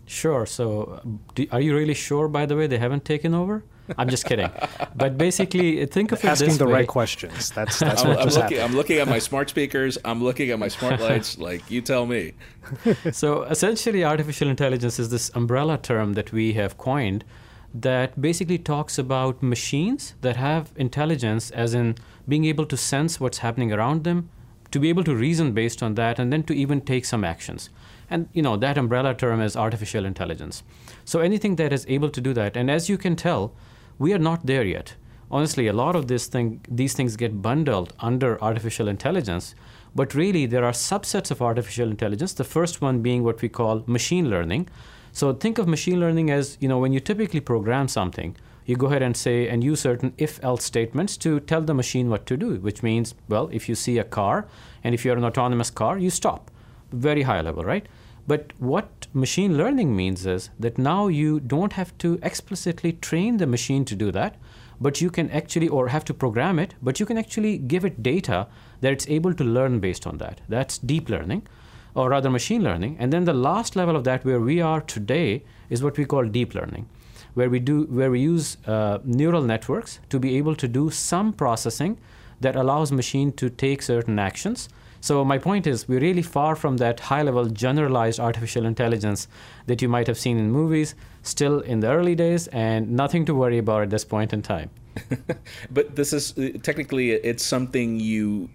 Sure. 0.06 0.46
So, 0.46 0.84
uh, 0.84 1.10
do, 1.36 1.48
are 1.52 1.62
you 1.62 1.76
really 1.76 1.94
sure? 1.94 2.28
By 2.28 2.46
the 2.46 2.56
way, 2.56 2.68
they 2.68 2.78
haven't 2.78 3.06
taken 3.06 3.34
over. 3.34 3.64
I'm 3.98 4.10
just 4.10 4.26
kidding. 4.26 4.50
but 4.96 5.18
basically, 5.18 5.86
think 5.86 6.12
of 6.12 6.24
it 6.24 6.28
Asking 6.28 6.50
this 6.50 6.58
the 6.58 6.66
way. 6.66 6.74
right 6.74 6.88
questions. 6.88 7.52
That's 7.52 7.80
that's 7.80 8.02
I'm, 8.02 8.10
what 8.10 8.20
I'm 8.20 8.24
just 8.26 8.38
looking. 8.38 8.58
happened. 8.58 8.72
I'm 8.72 8.78
looking 8.78 8.98
at 9.00 9.08
my 9.08 9.20
smart 9.20 9.50
speakers. 9.50 9.98
I'm 10.06 10.24
looking 10.24 10.50
at 10.50 10.60
my 10.60 10.68
smart 10.68 11.00
lights. 11.00 11.38
Like 11.44 11.70
you 11.70 11.82
tell 11.82 12.06
me. 12.06 12.34
so 13.12 13.44
essentially 13.44 14.04
artificial 14.04 14.48
intelligence 14.48 15.00
is 15.00 15.10
this 15.10 15.30
umbrella 15.36 15.78
term 15.78 16.14
that 16.14 16.32
we 16.32 16.54
have 16.54 16.78
coined 16.78 17.26
that 17.74 18.22
basically 18.22 18.58
talks 18.58 18.98
about 18.98 19.42
machines 19.42 20.14
that 20.22 20.38
have 20.38 20.72
intelligence 20.76 21.50
as 21.52 21.74
in 21.74 21.96
being 22.28 22.46
able 22.46 22.66
to 22.68 22.78
sense 22.78 23.20
what's 23.20 23.40
happening 23.40 23.74
around 23.74 24.04
them 24.04 24.30
to 24.74 24.80
be 24.80 24.90
able 24.90 25.04
to 25.04 25.16
reason 25.16 25.52
based 25.52 25.84
on 25.84 25.94
that 25.94 26.18
and 26.18 26.34
then 26.34 26.42
to 26.42 26.56
even 26.56 26.82
take 26.82 27.06
some 27.06 27.24
actions. 27.24 27.70
And 28.10 28.28
you 28.34 28.42
know 28.42 28.58
that 28.58 28.78
umbrella 28.78 29.14
term 29.14 29.40
is 29.40 29.56
artificial 29.56 30.04
intelligence. 30.04 30.64
So 31.06 31.20
anything 31.20 31.58
that 31.58 31.72
is 31.72 31.86
able 31.88 32.10
to 32.10 32.20
do 32.20 32.34
that 32.34 32.58
and 32.58 32.72
as 32.72 32.90
you 32.90 32.98
can 32.98 33.16
tell 33.16 33.54
we 34.00 34.14
are 34.14 34.24
not 34.30 34.48
there 34.48 34.66
yet. 34.66 34.96
Honestly 35.30 35.68
a 35.68 35.74
lot 35.74 35.96
of 35.96 36.08
this 36.08 36.26
thing 36.26 36.66
these 36.68 36.94
things 36.94 37.16
get 37.16 37.40
bundled 37.40 37.94
under 38.00 38.44
artificial 38.44 38.88
intelligence 38.88 39.54
but 39.94 40.16
really 40.16 40.48
there 40.48 40.66
are 40.66 40.72
subsets 40.72 41.30
of 41.30 41.40
artificial 41.40 41.92
intelligence 41.92 42.34
the 42.34 42.52
first 42.56 42.82
one 42.82 43.04
being 43.04 43.24
what 43.24 43.44
we 43.44 43.50
call 43.50 43.84
machine 43.86 44.28
learning. 44.28 44.68
So 45.12 45.34
think 45.34 45.60
of 45.60 45.68
machine 45.68 46.00
learning 46.00 46.32
as 46.32 46.58
you 46.60 46.68
know 46.68 46.80
when 46.80 46.94
you 46.94 47.00
typically 47.00 47.42
program 47.42 47.88
something 47.88 48.36
you 48.66 48.76
go 48.76 48.88
ahead 48.88 49.02
and 49.02 49.16
say 49.16 49.48
and 49.48 49.64
use 49.64 49.82
certain 49.82 50.14
if 50.18 50.44
else 50.44 50.64
statements 50.64 51.18
to 51.18 51.40
tell 51.40 51.62
the 51.62 51.74
machine 51.74 52.10
what 52.10 52.26
to 52.26 52.38
do 52.38 52.56
which 52.56 52.84
means 52.84 53.16
well 53.28 53.50
if 53.52 53.68
you 53.68 53.76
see 53.76 53.98
a 53.98 54.04
car 54.04 54.48
and 54.84 54.94
if 54.96 55.04
you're 55.04 55.18
an 55.18 55.26
autonomous 55.26 55.70
car 55.70 55.98
you 55.98 56.10
stop. 56.10 56.50
Very 56.92 57.24
high 57.24 57.42
level 57.42 57.64
right? 57.64 57.88
But 58.26 58.54
what 58.58 59.08
machine 59.14 59.58
learning 59.58 59.96
means 59.96 60.26
is 60.26 60.50
that 60.58 60.78
now 60.78 61.08
you 61.08 61.42
don't 61.42 61.74
have 61.74 61.98
to 61.98 62.20
explicitly 62.24 62.94
train 62.94 63.38
the 63.38 63.48
machine 63.48 63.84
to 63.86 63.96
do 63.96 64.12
that 64.12 64.38
but 64.80 65.02
you 65.02 65.10
can 65.10 65.30
actually 65.32 65.68
or 65.68 65.90
have 65.90 66.06
to 66.06 66.14
program 66.14 66.58
it 66.58 66.76
but 66.82 67.00
you 67.00 67.06
can 67.06 67.18
actually 67.18 67.58
give 67.58 67.84
it 67.84 68.02
data 68.02 68.48
that 68.82 68.94
it's 68.94 69.08
able 69.08 69.34
to 69.34 69.44
learn 69.44 69.80
based 69.80 70.08
on 70.08 70.18
that. 70.20 70.42
That's 70.48 70.78
deep 70.78 71.10
learning 71.10 71.48
or 71.96 72.10
rather 72.10 72.30
machine 72.30 72.64
learning. 72.64 72.96
And 73.00 73.14
then 73.14 73.26
the 73.26 73.34
last 73.34 73.76
level 73.76 73.96
of 73.96 74.04
that 74.06 74.26
where 74.26 74.40
we 74.40 74.62
are 74.62 74.82
today 74.82 75.44
is 75.70 75.84
what 75.84 75.98
we 75.98 76.06
call 76.06 76.26
deep 76.26 76.56
learning 76.56 76.88
where 77.34 77.50
we 77.50 77.60
do 77.60 77.84
where 77.86 78.12
we 78.12 78.20
use 78.20 78.58
uh, 78.68 79.00
neural 79.04 79.42
networks 79.42 80.00
to 80.10 80.20
be 80.20 80.38
able 80.38 80.56
to 80.56 80.68
do 80.68 80.90
some 80.90 81.34
processing 81.34 81.98
that 82.42 82.56
allows 82.56 82.92
machine 82.92 83.32
to 83.34 83.50
take 83.50 83.82
certain 83.82 84.20
actions. 84.20 84.70
So 85.02 85.26
my 85.26 85.38
point 85.38 85.68
is 85.68 85.88
we're 85.88 86.00
really 86.00 86.22
far 86.22 86.56
from 86.56 86.78
that 86.78 87.00
high 87.02 87.24
level 87.24 87.46
generalized 87.46 88.20
artificial 88.20 88.66
intelligence 88.66 89.28
that 89.66 89.82
you 89.82 89.90
might 89.90 90.08
have 90.08 90.18
seen 90.18 90.38
in 90.38 90.52
movies 90.52 90.96
still 91.24 91.60
in 91.60 91.82
the 91.82 91.88
early 91.88 92.16
days 92.16 92.48
and 92.48 92.92
nothing 92.92 93.26
to 93.26 93.36
worry 93.36 93.58
about 93.58 93.82
at 93.82 93.90
this 93.90 94.06
point 94.06 94.32
in 94.32 94.42
time. 94.42 94.70
But 95.72 95.96
this 95.96 96.14
is 96.14 96.38
uh, 96.38 96.58
technically 96.62 97.12
it's 97.12 97.44
something 97.44 98.00
you 98.00 98.50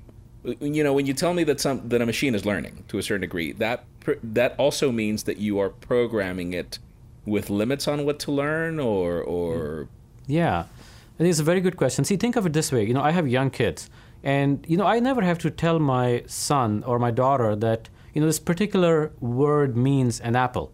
you 0.60 0.84
know 0.84 0.92
when 0.92 1.04
you 1.06 1.14
tell 1.14 1.34
me 1.34 1.44
that 1.44 1.60
some 1.60 1.88
that 1.88 2.00
a 2.00 2.06
machine 2.06 2.34
is 2.34 2.46
learning 2.46 2.84
to 2.88 2.98
a 2.98 3.02
certain 3.02 3.22
degree 3.22 3.52
that 3.52 3.84
that 4.22 4.54
also 4.56 4.92
means 4.92 5.24
that 5.24 5.38
you 5.38 5.58
are 5.58 5.68
programming 5.68 6.54
it 6.54 6.78
with 7.28 7.50
limits 7.50 7.86
on 7.88 8.04
what 8.04 8.18
to 8.20 8.32
learn 8.32 8.78
or 8.78 9.22
or 9.22 9.88
Yeah. 10.26 10.64
I 11.14 11.18
think 11.18 11.30
it's 11.30 11.40
a 11.40 11.50
very 11.52 11.60
good 11.60 11.76
question. 11.76 12.04
See, 12.04 12.16
think 12.16 12.36
of 12.36 12.46
it 12.46 12.52
this 12.52 12.70
way. 12.70 12.84
You 12.86 12.94
know, 12.94 13.02
I 13.02 13.10
have 13.10 13.26
young 13.26 13.50
kids, 13.50 13.90
and 14.22 14.64
you 14.68 14.76
know, 14.76 14.86
I 14.86 15.00
never 15.00 15.22
have 15.22 15.38
to 15.38 15.50
tell 15.50 15.80
my 15.80 16.22
son 16.26 16.84
or 16.84 16.98
my 17.00 17.10
daughter 17.10 17.56
that 17.56 17.88
you 18.14 18.20
know 18.20 18.26
this 18.28 18.38
particular 18.38 19.10
word 19.20 19.76
means 19.76 20.20
an 20.20 20.36
apple. 20.36 20.70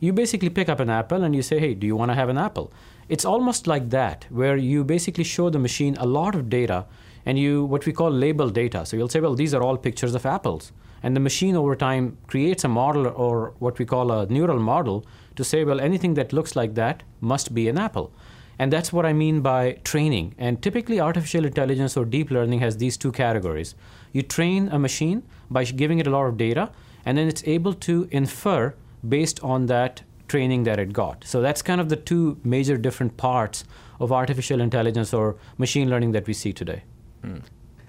You 0.00 0.12
basically 0.12 0.50
pick 0.50 0.68
up 0.68 0.80
an 0.80 0.90
apple 0.90 1.22
and 1.22 1.34
you 1.34 1.42
say, 1.42 1.60
"Hey, 1.60 1.74
do 1.74 1.86
you 1.86 1.94
want 1.94 2.10
to 2.10 2.16
have 2.16 2.28
an 2.28 2.38
apple?" 2.38 2.72
It's 3.08 3.24
almost 3.24 3.66
like 3.66 3.90
that, 3.90 4.26
where 4.30 4.56
you 4.56 4.84
basically 4.84 5.24
show 5.24 5.48
the 5.48 5.58
machine 5.58 5.96
a 5.96 6.06
lot 6.06 6.34
of 6.34 6.50
data, 6.50 6.86
and 7.26 7.38
you 7.38 7.64
what 7.64 7.86
we 7.86 7.92
call 7.92 8.10
label 8.10 8.50
data. 8.50 8.84
So 8.86 8.96
you'll 8.96 9.08
say, 9.08 9.20
"Well, 9.20 9.34
these 9.34 9.54
are 9.54 9.62
all 9.62 9.76
pictures 9.76 10.14
of 10.14 10.26
apples," 10.26 10.72
and 11.02 11.14
the 11.14 11.20
machine 11.20 11.56
over 11.56 11.76
time 11.76 12.16
creates 12.26 12.64
a 12.64 12.68
model 12.68 13.06
or 13.08 13.54
what 13.58 13.78
we 13.78 13.84
call 13.84 14.10
a 14.10 14.26
neural 14.26 14.58
model 14.58 15.04
to 15.36 15.44
say, 15.44 15.64
"Well, 15.64 15.80
anything 15.80 16.14
that 16.14 16.32
looks 16.32 16.56
like 16.56 16.74
that 16.74 17.02
must 17.20 17.54
be 17.54 17.68
an 17.68 17.78
apple." 17.78 18.10
And 18.60 18.72
that's 18.72 18.92
what 18.92 19.06
I 19.06 19.12
mean 19.12 19.40
by 19.40 19.78
training. 19.84 20.34
And 20.36 20.60
typically, 20.60 21.00
artificial 21.00 21.44
intelligence 21.44 21.96
or 21.96 22.04
deep 22.04 22.30
learning 22.30 22.58
has 22.60 22.76
these 22.76 22.96
two 22.96 23.12
categories. 23.12 23.74
You 24.12 24.22
train 24.22 24.68
a 24.68 24.78
machine 24.78 25.22
by 25.48 25.64
giving 25.64 26.00
it 26.00 26.08
a 26.08 26.10
lot 26.10 26.26
of 26.26 26.36
data, 26.36 26.70
and 27.06 27.16
then 27.16 27.28
it's 27.28 27.44
able 27.46 27.74
to 27.74 28.08
infer 28.10 28.74
based 29.08 29.38
on 29.44 29.66
that 29.66 30.02
training 30.26 30.64
that 30.64 30.78
it 30.78 30.92
got. 30.92 31.24
So 31.24 31.40
that's 31.40 31.62
kind 31.62 31.80
of 31.80 31.88
the 31.88 31.96
two 31.96 32.38
major 32.42 32.76
different 32.76 33.16
parts 33.16 33.64
of 34.00 34.12
artificial 34.12 34.60
intelligence 34.60 35.14
or 35.14 35.36
machine 35.56 35.88
learning 35.88 36.12
that 36.12 36.26
we 36.26 36.34
see 36.34 36.52
today. 36.52 36.82
Mm. 37.22 37.42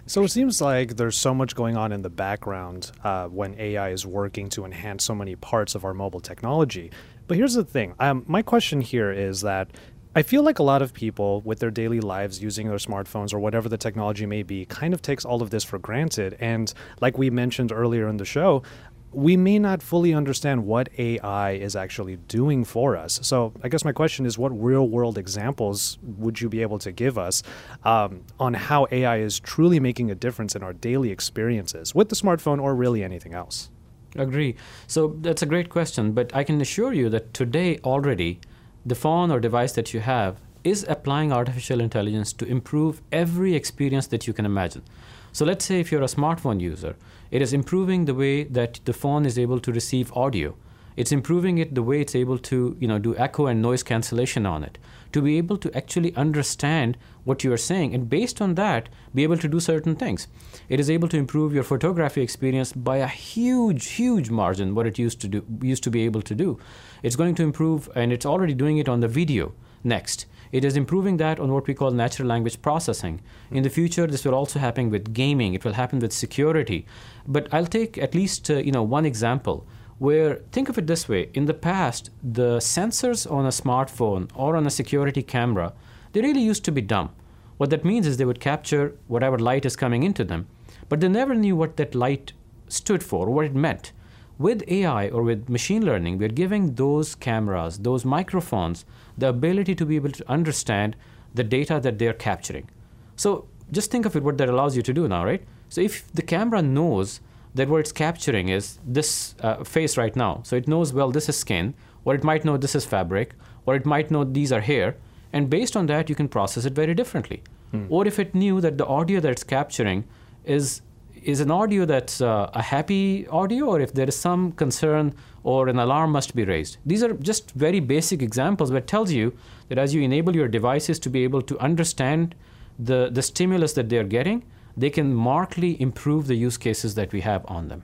So 0.06 0.24
it 0.24 0.30
seems 0.30 0.60
like 0.60 0.96
there's 0.96 1.16
so 1.16 1.36
much 1.36 1.56
going 1.56 1.78
on 1.78 1.92
in 1.92 2.02
the 2.02 2.10
background 2.10 2.92
uh, 3.04 3.28
when 3.28 3.54
AI 3.60 3.90
is 3.90 4.08
working 4.08 4.50
to 4.50 4.66
enhance 4.66 5.04
so 5.04 5.14
many 5.14 5.36
parts 5.36 5.76
of 5.76 5.86
our 5.86 5.94
mobile 5.94 6.20
technology. 6.20 6.92
But 7.28 7.38
here's 7.38 7.54
the 7.54 7.64
thing 7.64 7.94
um, 8.00 8.26
my 8.28 8.42
question 8.42 8.82
here 8.82 9.12
is 9.12 9.42
that 9.42 9.70
I 10.16 10.24
feel 10.24 10.42
like 10.42 10.58
a 10.58 10.64
lot 10.64 10.82
of 10.82 10.92
people 10.92 11.42
with 11.42 11.60
their 11.60 11.70
daily 11.70 12.00
lives 12.00 12.42
using 12.42 12.68
their 12.68 12.80
smartphones 12.80 13.32
or 13.32 13.40
whatever 13.40 13.70
the 13.70 13.78
technology 13.78 14.26
may 14.26 14.42
be 14.42 14.66
kind 14.66 14.96
of 14.96 15.04
takes 15.04 15.24
all 15.24 15.44
of 15.44 15.52
this 15.52 15.64
for 15.64 15.78
granted. 15.78 16.36
And 16.40 16.74
like 17.00 17.20
we 17.20 17.30
mentioned 17.30 17.72
earlier 17.72 18.08
in 18.08 18.18
the 18.18 18.26
show, 18.26 18.64
we 19.12 19.36
may 19.36 19.58
not 19.58 19.82
fully 19.82 20.14
understand 20.14 20.66
what 20.66 20.90
AI 20.98 21.52
is 21.52 21.76
actually 21.76 22.18
doing 22.18 22.64
for 22.64 22.96
us. 22.96 23.20
So, 23.24 23.54
I 23.64 23.70
guess 23.70 23.84
my 23.84 23.92
question 23.92 24.26
is 24.26 24.38
what 24.38 24.50
real 24.50 24.88
world 24.88 25.18
examples 25.18 25.98
would 26.02 26.40
you 26.40 26.50
be 26.50 26.62
able 26.62 26.80
to 26.80 26.92
give 26.92 27.18
us 27.18 27.42
um, 27.84 28.22
on 28.40 28.54
how 28.54 28.88
AI 28.92 29.18
is 29.18 29.40
truly 29.40 29.80
making 29.80 30.12
a 30.12 30.16
difference 30.16 30.56
in 30.56 30.62
our 30.62 30.74
daily 30.74 31.12
experiences 31.12 31.96
with 31.96 32.10
the 32.10 32.16
smartphone 32.16 32.62
or 32.62 32.76
really 32.76 33.04
anything 33.04 33.34
else? 33.34 33.72
Agree. 34.16 34.56
So, 34.86 35.16
that's 35.22 35.42
a 35.42 35.48
great 35.48 35.70
question, 35.70 36.12
but 36.12 36.36
I 36.36 36.44
can 36.44 36.62
assure 36.62 36.94
you 36.94 37.10
that 37.10 37.34
today 37.34 37.80
already 37.84 38.40
the 38.86 38.96
phone 38.96 39.32
or 39.32 39.40
device 39.40 39.74
that 39.74 39.94
you 39.94 40.00
have 40.02 40.38
is 40.64 40.86
applying 40.88 41.32
artificial 41.32 41.80
intelligence 41.80 42.34
to 42.34 42.46
improve 42.46 43.02
every 43.12 43.56
experience 43.56 44.08
that 44.08 44.28
you 44.28 44.34
can 44.34 44.46
imagine. 44.46 44.84
So 45.32 45.46
let's 45.46 45.66
say 45.66 45.80
if 45.80 45.92
you're 45.92 46.02
a 46.02 46.06
smartphone 46.06 46.60
user, 46.60 46.96
it 47.32 47.42
is 47.42 47.54
improving 47.54 48.06
the 48.06 48.16
way 48.16 48.44
that 48.44 48.80
the 48.86 48.94
phone 48.94 49.26
is 49.26 49.38
able 49.38 49.60
to 49.60 49.72
receive 49.72 50.12
audio. 50.14 50.56
It's 51.00 51.14
improving 51.14 51.60
it 51.60 51.76
the 51.76 51.84
way 51.84 52.02
it's 52.02 52.16
able 52.16 52.38
to, 52.40 52.76
you 52.78 52.88
know, 52.88 53.00
do 53.00 53.16
echo 53.16 53.46
and 53.46 53.62
noise 53.62 53.84
cancellation 53.84 54.46
on 54.46 54.66
it, 54.66 54.78
to 55.14 55.22
be 55.22 55.38
able 55.38 55.58
to 55.58 55.74
actually 55.74 56.14
understand 56.16 56.98
what 57.24 57.42
you 57.42 57.54
are 57.54 57.58
saying 57.58 57.94
and 57.94 58.10
based 58.10 58.42
on 58.42 58.56
that 58.56 58.90
be 59.16 59.24
able 59.24 59.38
to 59.38 59.48
do 59.48 59.62
certain 59.62 59.96
things. 59.96 60.28
It 60.68 60.80
is 60.80 60.90
able 60.90 61.08
to 61.10 61.18
improve 61.18 61.54
your 61.54 61.64
photography 61.64 62.22
experience 62.22 62.74
by 62.74 62.98
a 62.98 63.08
huge, 63.08 63.92
huge 63.92 64.30
margin 64.30 64.76
what 64.76 64.88
it 64.88 65.00
used 65.00 65.22
to 65.22 65.30
do 65.30 65.46
used 65.62 65.84
to 65.84 65.92
be 65.92 66.04
able 66.04 66.22
to 66.24 66.36
do. 66.36 66.60
It's 67.02 67.16
going 67.16 67.36
to 67.36 67.44
improve 67.44 67.90
and 67.96 68.12
it's 68.12 68.26
already 68.26 68.54
doing 68.54 68.78
it 68.78 68.90
on 68.90 69.00
the 69.00 69.08
video 69.08 69.54
next. 69.84 70.26
It 70.52 70.66
is 70.66 70.76
improving 70.76 71.18
that 71.18 71.40
on 71.40 71.52
what 71.52 71.68
we 71.68 71.74
call 71.74 71.92
natural 71.92 72.28
language 72.28 72.62
processing. 72.62 73.22
In 73.52 73.64
the 73.64 73.70
future, 73.70 74.08
this 74.08 74.26
will 74.26 74.34
also 74.34 74.60
happen 74.60 74.90
with 74.90 75.14
gaming. 75.14 75.54
It 75.54 75.64
will 75.64 75.74
happen 75.74 76.00
with 76.00 76.12
security. 76.12 76.86
But 77.28 77.54
I'll 77.54 77.68
take 77.68 77.98
at 77.98 78.16
least 78.16 78.50
uh, 78.50 78.56
you 78.56 78.72
know 78.72 78.84
one 78.84 79.06
example 79.06 79.66
where 80.00 80.36
think 80.54 80.70
of 80.70 80.78
it 80.78 80.88
this 80.88 81.10
way 81.10 81.30
in 81.34 81.46
the 81.46 81.54
past 81.54 82.10
the 82.24 82.58
sensors 82.58 83.30
on 83.30 83.46
a 83.46 83.50
smartphone 83.50 84.30
or 84.34 84.56
on 84.56 84.66
a 84.66 84.70
security 84.70 85.22
camera 85.22 85.74
they 86.14 86.22
really 86.22 86.42
used 86.42 86.64
to 86.64 86.72
be 86.72 86.82
dumb 86.82 87.10
what 87.58 87.70
that 87.70 87.84
means 87.84 88.08
is 88.08 88.16
they 88.16 88.24
would 88.24 88.40
capture 88.40 88.96
whatever 89.08 89.38
light 89.38 89.66
is 89.66 89.76
coming 89.76 90.04
into 90.04 90.24
them 90.24 90.48
but 90.88 91.02
they 91.02 91.10
never 91.10 91.36
knew 91.36 91.54
what 91.54 91.76
that 91.76 91.94
light 91.94 92.32
stood 92.70 93.04
for 93.04 93.30
what 93.30 93.44
it 93.44 93.54
meant 93.54 93.92
with 94.40 94.64
ai 94.68 95.10
or 95.10 95.22
with 95.22 95.48
machine 95.50 95.86
learning 95.86 96.18
we're 96.18 96.38
giving 96.44 96.74
those 96.76 97.14
cameras 97.14 97.78
those 97.80 98.04
microphones 98.06 98.86
the 99.18 99.28
ability 99.28 99.76
to 99.76 99.86
be 99.86 99.96
able 99.96 100.12
to 100.12 100.28
understand 100.28 100.96
the 101.34 101.44
data 101.44 101.80
that 101.80 102.00
they're 102.00 102.14
capturing. 102.14 102.70
So 103.16 103.48
just 103.72 103.92
think 103.92 104.06
of 104.06 104.16
it 104.16 104.24
what 104.24 104.38
that 104.38 104.50
allows 104.50 104.76
you 104.76 104.82
to 104.84 104.94
do 104.94 105.08
now, 105.08 105.26
right? 105.26 105.44
So 105.70 105.82
if 105.82 106.12
the 106.14 106.22
camera 106.22 106.62
knows 106.62 107.22
that 107.54 107.70
what 107.70 107.80
it's 107.80 107.92
capturing 107.92 108.50
is 108.50 108.80
this 108.86 109.36
uh, 109.42 109.64
face 109.64 109.98
right 109.98 110.16
now, 110.16 110.42
so 110.44 110.56
it 110.56 110.68
knows, 110.68 110.94
well, 110.94 111.12
this 111.12 111.30
is 111.30 111.38
skin, 111.38 111.74
or 112.06 112.16
it 112.16 112.24
might 112.24 112.46
know 112.46 112.58
this 112.58 112.76
is 112.76 112.86
fabric, 112.86 113.34
or 113.66 113.76
it 113.76 113.86
might 113.86 114.10
know 114.10 114.24
these 114.24 114.52
are 114.52 114.62
hair, 114.62 114.96
and 115.34 115.50
based 115.50 115.76
on 115.76 115.86
that, 115.88 116.10
you 116.10 116.16
can 116.16 116.28
process 116.28 116.66
it 116.66 116.74
very 116.74 116.96
differently. 116.96 117.44
Hmm. 117.72 117.86
Or 117.90 118.08
if 118.08 118.18
it 118.18 118.34
knew 118.34 118.62
that 118.62 118.78
the 118.78 118.88
audio 118.88 119.20
that 119.20 119.32
it's 119.32 119.44
capturing 119.44 120.06
is 120.44 120.82
is 121.24 121.40
an 121.40 121.52
audio 121.52 121.86
that's 121.86 122.22
uh, 122.22 122.50
a 122.54 122.62
happy 122.62 123.28
audio 123.28 123.66
or 123.66 123.80
if 123.80 123.94
there 123.94 124.08
is 124.08 124.16
some 124.16 124.52
concern 124.54 125.14
or 125.44 125.68
an 125.68 125.80
alarm 125.80 126.12
must 126.12 126.36
be 126.36 126.44
raised. 126.44 126.78
These 126.86 127.04
are 127.04 127.14
just 127.14 127.52
very 127.52 127.80
basic 127.80 128.22
examples, 128.22 128.72
but 128.72 128.78
it 128.78 128.88
tells 128.88 129.12
you 129.12 129.34
that 129.70 129.78
as 129.78 129.94
you 129.94 130.02
enable 130.02 130.36
your 130.36 130.48
devices 130.48 131.00
to 131.00 131.10
be 131.10 131.24
able 131.24 131.42
to 131.44 131.58
understand 131.60 132.36
the, 132.78 133.10
the 133.12 133.22
stimulus 133.22 133.74
that 133.74 133.90
they're 133.90 134.04
getting, 134.04 134.44
they 134.76 134.90
can 134.90 135.14
markedly 135.14 135.82
improve 135.82 136.28
the 136.28 136.36
use 136.36 136.58
cases 136.58 136.96
that 136.96 137.12
we 137.12 137.22
have 137.22 137.46
on 137.48 137.68
them. 137.68 137.84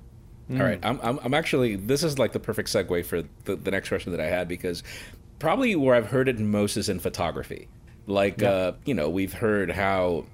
Mm. 0.50 0.60
All 0.60 0.66
right, 0.66 0.80
I'm, 0.84 1.00
I'm, 1.02 1.20
I'm, 1.24 1.34
actually, 1.34 1.76
this 1.76 2.04
is 2.04 2.20
like 2.20 2.32
the 2.32 2.40
perfect 2.40 2.70
segue 2.70 3.06
for 3.06 3.24
the, 3.46 3.56
the 3.56 3.72
next 3.72 3.90
question 3.90 4.12
that 4.12 4.22
I 4.22 4.28
had 4.28 4.48
because 4.48 4.84
probably 5.40 5.76
where 5.76 5.96
I've 5.96 6.08
heard 6.08 6.30
it 6.30 6.40
most 6.40 6.78
is 6.78 6.88
in 6.88 7.00
photography. 7.00 7.68
Like, 8.08 8.42
yeah. 8.42 8.50
uh, 8.50 8.72
you 8.86 8.94
know, 8.94 9.10
we've 9.10 9.34
heard 9.34 9.72
how 9.72 10.26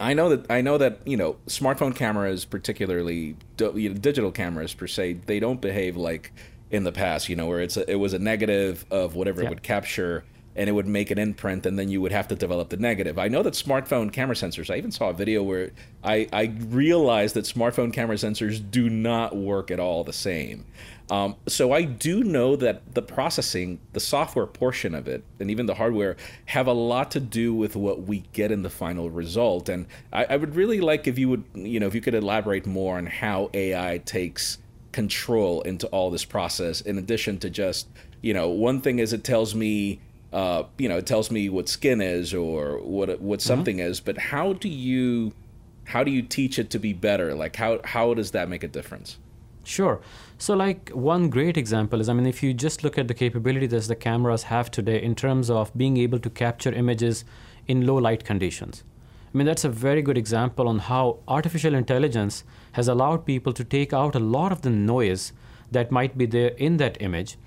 I 0.00 0.14
know 0.14 0.28
that 0.30 0.50
I 0.50 0.60
know 0.60 0.78
that 0.78 1.00
you 1.04 1.16
know 1.16 1.36
smartphone 1.46 1.94
cameras, 1.94 2.44
particularly 2.44 3.36
you 3.58 3.88
know, 3.88 3.94
digital 3.94 4.32
cameras 4.32 4.74
per 4.74 4.86
se, 4.86 5.14
they 5.26 5.38
don't 5.40 5.60
behave 5.60 5.96
like 5.96 6.32
in 6.70 6.84
the 6.84 6.92
past. 6.92 7.28
You 7.28 7.36
know, 7.36 7.46
where 7.46 7.60
it's 7.60 7.76
a, 7.76 7.88
it 7.90 7.96
was 7.96 8.12
a 8.12 8.18
negative 8.18 8.84
of 8.90 9.14
whatever 9.14 9.42
yeah. 9.42 9.46
it 9.46 9.50
would 9.50 9.62
capture, 9.62 10.24
and 10.56 10.68
it 10.68 10.72
would 10.72 10.88
make 10.88 11.10
an 11.10 11.18
imprint, 11.18 11.64
and 11.64 11.78
then 11.78 11.88
you 11.88 12.00
would 12.00 12.12
have 12.12 12.26
to 12.28 12.34
develop 12.34 12.70
the 12.70 12.76
negative. 12.76 13.18
I 13.18 13.28
know 13.28 13.42
that 13.44 13.54
smartphone 13.54 14.12
camera 14.12 14.34
sensors. 14.34 14.72
I 14.72 14.78
even 14.78 14.90
saw 14.90 15.10
a 15.10 15.14
video 15.14 15.42
where 15.42 15.70
I 16.02 16.28
I 16.32 16.52
realized 16.66 17.34
that 17.36 17.44
smartphone 17.44 17.92
camera 17.92 18.16
sensors 18.16 18.60
do 18.68 18.90
not 18.90 19.36
work 19.36 19.70
at 19.70 19.78
all 19.78 20.02
the 20.02 20.12
same. 20.12 20.64
Um, 21.10 21.36
so 21.46 21.72
I 21.72 21.82
do 21.82 22.24
know 22.24 22.56
that 22.56 22.94
the 22.94 23.02
processing, 23.02 23.78
the 23.92 24.00
software 24.00 24.46
portion 24.46 24.94
of 24.94 25.06
it, 25.06 25.22
and 25.38 25.50
even 25.50 25.66
the 25.66 25.74
hardware 25.74 26.16
have 26.46 26.66
a 26.66 26.72
lot 26.72 27.10
to 27.12 27.20
do 27.20 27.54
with 27.54 27.76
what 27.76 28.02
we 28.02 28.20
get 28.32 28.50
in 28.50 28.62
the 28.62 28.70
final 28.70 29.10
result. 29.10 29.68
And 29.68 29.86
I, 30.12 30.24
I 30.24 30.36
would 30.36 30.54
really 30.54 30.80
like 30.80 31.06
if 31.06 31.18
you 31.18 31.28
would, 31.28 31.44
you 31.54 31.78
know, 31.78 31.86
if 31.86 31.94
you 31.94 32.00
could 32.00 32.14
elaborate 32.14 32.64
more 32.64 32.96
on 32.96 33.06
how 33.06 33.50
AI 33.52 33.98
takes 34.06 34.58
control 34.92 35.60
into 35.62 35.86
all 35.88 36.10
this 36.10 36.24
process, 36.24 36.80
in 36.80 36.96
addition 36.96 37.38
to 37.40 37.50
just, 37.50 37.86
you 38.22 38.32
know, 38.32 38.48
one 38.48 38.80
thing 38.80 38.98
is 38.98 39.12
it 39.12 39.24
tells 39.24 39.54
me. 39.54 40.00
Uh, 40.32 40.64
you 40.78 40.88
know, 40.88 40.96
it 40.96 41.06
tells 41.06 41.30
me 41.30 41.48
what 41.48 41.68
skin 41.68 42.00
is 42.00 42.34
or 42.34 42.78
what 42.78 43.20
what 43.20 43.38
mm-hmm. 43.38 43.46
something 43.46 43.76
mm-hmm. 43.76 43.86
is, 43.86 44.00
but 44.00 44.18
how 44.18 44.52
do 44.52 44.68
you 44.68 45.32
how 45.84 46.02
do 46.02 46.10
you 46.10 46.22
teach 46.22 46.58
it 46.58 46.70
to 46.70 46.80
be 46.80 46.92
better? 46.92 47.36
Like 47.36 47.54
how 47.54 47.78
how 47.84 48.14
does 48.14 48.32
that 48.32 48.48
make 48.48 48.64
a 48.64 48.68
difference? 48.68 49.18
Sure. 49.64 50.00
So, 50.44 50.52
like 50.52 50.90
one 50.90 51.30
great 51.30 51.56
example 51.56 52.02
is, 52.02 52.10
I 52.10 52.12
mean, 52.12 52.26
if 52.26 52.42
you 52.42 52.52
just 52.52 52.84
look 52.84 52.98
at 52.98 53.08
the 53.08 53.14
capability 53.14 53.66
that 53.68 53.84
the 53.84 53.96
cameras 53.96 54.42
have 54.42 54.70
today 54.70 55.02
in 55.02 55.14
terms 55.14 55.48
of 55.48 55.74
being 55.74 55.96
able 55.96 56.18
to 56.18 56.28
capture 56.28 56.70
images 56.70 57.24
in 57.66 57.86
low 57.86 57.96
light 57.96 58.24
conditions. 58.26 58.84
I 59.32 59.38
mean, 59.38 59.46
that's 59.46 59.64
a 59.64 59.70
very 59.70 60.02
good 60.02 60.18
example 60.18 60.68
on 60.68 60.80
how 60.80 61.20
artificial 61.28 61.74
intelligence 61.74 62.44
has 62.72 62.88
allowed 62.88 63.24
people 63.24 63.54
to 63.54 63.64
take 63.64 63.94
out 63.94 64.14
a 64.14 64.18
lot 64.18 64.52
of 64.52 64.60
the 64.60 64.68
noise 64.68 65.32
that 65.70 65.90
might 65.90 66.18
be 66.18 66.26
there 66.26 66.50
in 66.58 66.76
that 66.76 67.00
image. 67.00 67.38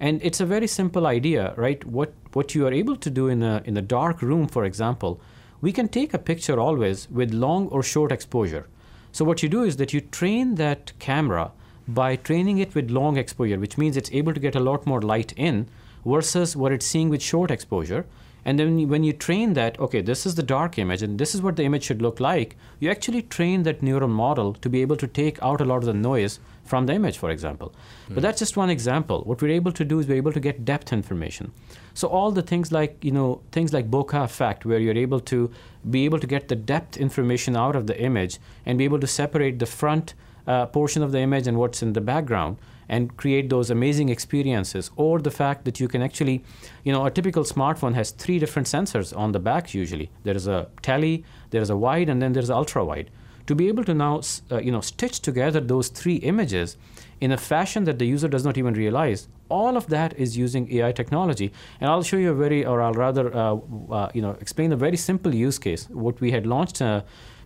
And 0.00 0.22
it's 0.22 0.40
a 0.40 0.46
very 0.46 0.66
simple 0.66 1.06
idea, 1.06 1.52
right? 1.58 1.84
What 1.84 2.14
what 2.32 2.54
you 2.54 2.66
are 2.66 2.72
able 2.72 2.96
to 2.96 3.10
do 3.10 3.28
in 3.28 3.42
a 3.42 3.60
in 3.66 3.76
a 3.76 3.82
dark 3.82 4.22
room, 4.22 4.48
for 4.48 4.64
example, 4.64 5.20
we 5.60 5.72
can 5.72 5.88
take 5.88 6.14
a 6.14 6.26
picture 6.30 6.58
always 6.58 7.06
with 7.10 7.34
long 7.34 7.68
or 7.68 7.82
short 7.82 8.12
exposure. 8.12 8.66
So 9.12 9.26
what 9.26 9.42
you 9.42 9.50
do 9.50 9.62
is 9.62 9.76
that 9.76 9.92
you 9.92 10.00
train 10.00 10.54
that 10.54 10.98
camera 10.98 11.52
by 11.88 12.16
training 12.16 12.58
it 12.58 12.74
with 12.74 12.90
long 12.90 13.16
exposure, 13.16 13.58
which 13.58 13.78
means 13.78 13.96
it's 13.96 14.12
able 14.12 14.34
to 14.34 14.40
get 14.40 14.54
a 14.54 14.60
lot 14.60 14.86
more 14.86 15.00
light 15.00 15.32
in 15.36 15.68
versus 16.04 16.56
what 16.56 16.72
it's 16.72 16.86
seeing 16.86 17.08
with 17.08 17.22
short 17.22 17.50
exposure. 17.50 18.06
And 18.44 18.60
then 18.60 18.88
when 18.88 19.02
you 19.02 19.12
train 19.12 19.54
that, 19.54 19.78
okay, 19.80 20.00
this 20.00 20.24
is 20.24 20.36
the 20.36 20.42
dark 20.42 20.78
image 20.78 21.02
and 21.02 21.18
this 21.18 21.34
is 21.34 21.42
what 21.42 21.56
the 21.56 21.64
image 21.64 21.82
should 21.82 22.00
look 22.00 22.20
like, 22.20 22.56
you 22.78 22.88
actually 22.88 23.22
train 23.22 23.64
that 23.64 23.82
neural 23.82 24.08
model 24.08 24.54
to 24.54 24.68
be 24.68 24.82
able 24.82 24.96
to 24.98 25.08
take 25.08 25.42
out 25.42 25.60
a 25.60 25.64
lot 25.64 25.78
of 25.78 25.86
the 25.86 25.92
noise 25.94 26.38
from 26.62 26.86
the 26.86 26.92
image, 26.92 27.18
for 27.18 27.30
example. 27.30 27.74
But 28.06 28.14
hmm. 28.14 28.20
that's 28.20 28.38
just 28.38 28.56
one 28.56 28.70
example. 28.70 29.22
What 29.22 29.42
we're 29.42 29.50
able 29.50 29.72
to 29.72 29.84
do 29.84 29.98
is 29.98 30.06
we're 30.06 30.16
able 30.16 30.32
to 30.32 30.38
get 30.38 30.64
depth 30.64 30.92
information. 30.92 31.52
So 31.94 32.06
all 32.06 32.30
the 32.30 32.42
things 32.42 32.70
like 32.70 33.02
you 33.02 33.10
know 33.10 33.40
things 33.50 33.72
like 33.72 33.90
bokeh 33.90 34.22
effect, 34.22 34.64
where 34.64 34.78
you're 34.78 34.96
able 34.96 35.20
to 35.20 35.50
be 35.90 36.04
able 36.04 36.20
to 36.20 36.26
get 36.26 36.46
the 36.46 36.56
depth 36.56 36.96
information 36.96 37.56
out 37.56 37.74
of 37.74 37.88
the 37.88 38.00
image 38.00 38.38
and 38.64 38.78
be 38.78 38.84
able 38.84 39.00
to 39.00 39.08
separate 39.08 39.58
the 39.58 39.66
front 39.66 40.14
uh, 40.46 40.66
portion 40.66 41.02
of 41.02 41.12
the 41.12 41.18
image 41.18 41.46
and 41.46 41.58
what's 41.58 41.82
in 41.82 41.92
the 41.92 42.00
background 42.00 42.56
and 42.88 43.16
create 43.16 43.50
those 43.50 43.70
amazing 43.70 44.08
experiences 44.08 44.90
or 44.96 45.18
the 45.18 45.30
fact 45.30 45.64
that 45.64 45.80
you 45.80 45.88
can 45.88 46.02
actually 46.02 46.44
you 46.84 46.92
know 46.92 47.06
a 47.06 47.10
typical 47.10 47.44
smartphone 47.44 47.94
has 47.94 48.10
three 48.10 48.38
different 48.38 48.68
sensors 48.68 49.16
on 49.16 49.32
the 49.32 49.40
back 49.40 49.74
usually. 49.74 50.10
There 50.24 50.36
is 50.36 50.46
a 50.46 50.68
tele 50.82 51.24
there 51.50 51.62
is 51.62 51.70
a 51.70 51.76
wide 51.76 52.08
and 52.08 52.22
then 52.22 52.32
there's 52.32 52.50
ultra 52.50 52.84
wide. 52.84 53.10
To 53.46 53.54
be 53.54 53.68
able 53.68 53.84
to 53.84 53.94
now 53.94 54.22
uh, 54.50 54.58
you 54.58 54.72
know 54.72 54.80
stitch 54.80 55.20
together 55.20 55.60
those 55.60 55.88
three 55.88 56.16
images 56.16 56.76
in 57.20 57.32
a 57.32 57.36
fashion 57.36 57.84
that 57.84 57.98
the 57.98 58.06
user 58.06 58.28
does 58.28 58.44
not 58.44 58.58
even 58.58 58.74
realize 58.74 59.28
all 59.48 59.76
of 59.76 59.86
that 59.86 60.12
is 60.18 60.36
using 60.36 60.70
ai 60.72 60.92
technology. 60.92 61.52
And 61.80 61.90
i'll 61.90 62.02
show 62.02 62.16
you 62.16 62.30
a 62.30 62.34
very 62.34 62.64
or 62.64 62.82
i'll 62.82 62.92
rather 62.92 63.34
uh, 63.34 63.56
uh, 63.90 64.10
you 64.14 64.22
know 64.22 64.36
explain 64.40 64.72
a 64.72 64.76
very 64.76 64.96
simple 64.96 65.34
use 65.34 65.58
case 65.58 65.88
what 65.90 66.20
we 66.20 66.30
had 66.30 66.46
launched 66.46 66.82
uh, 66.82 67.02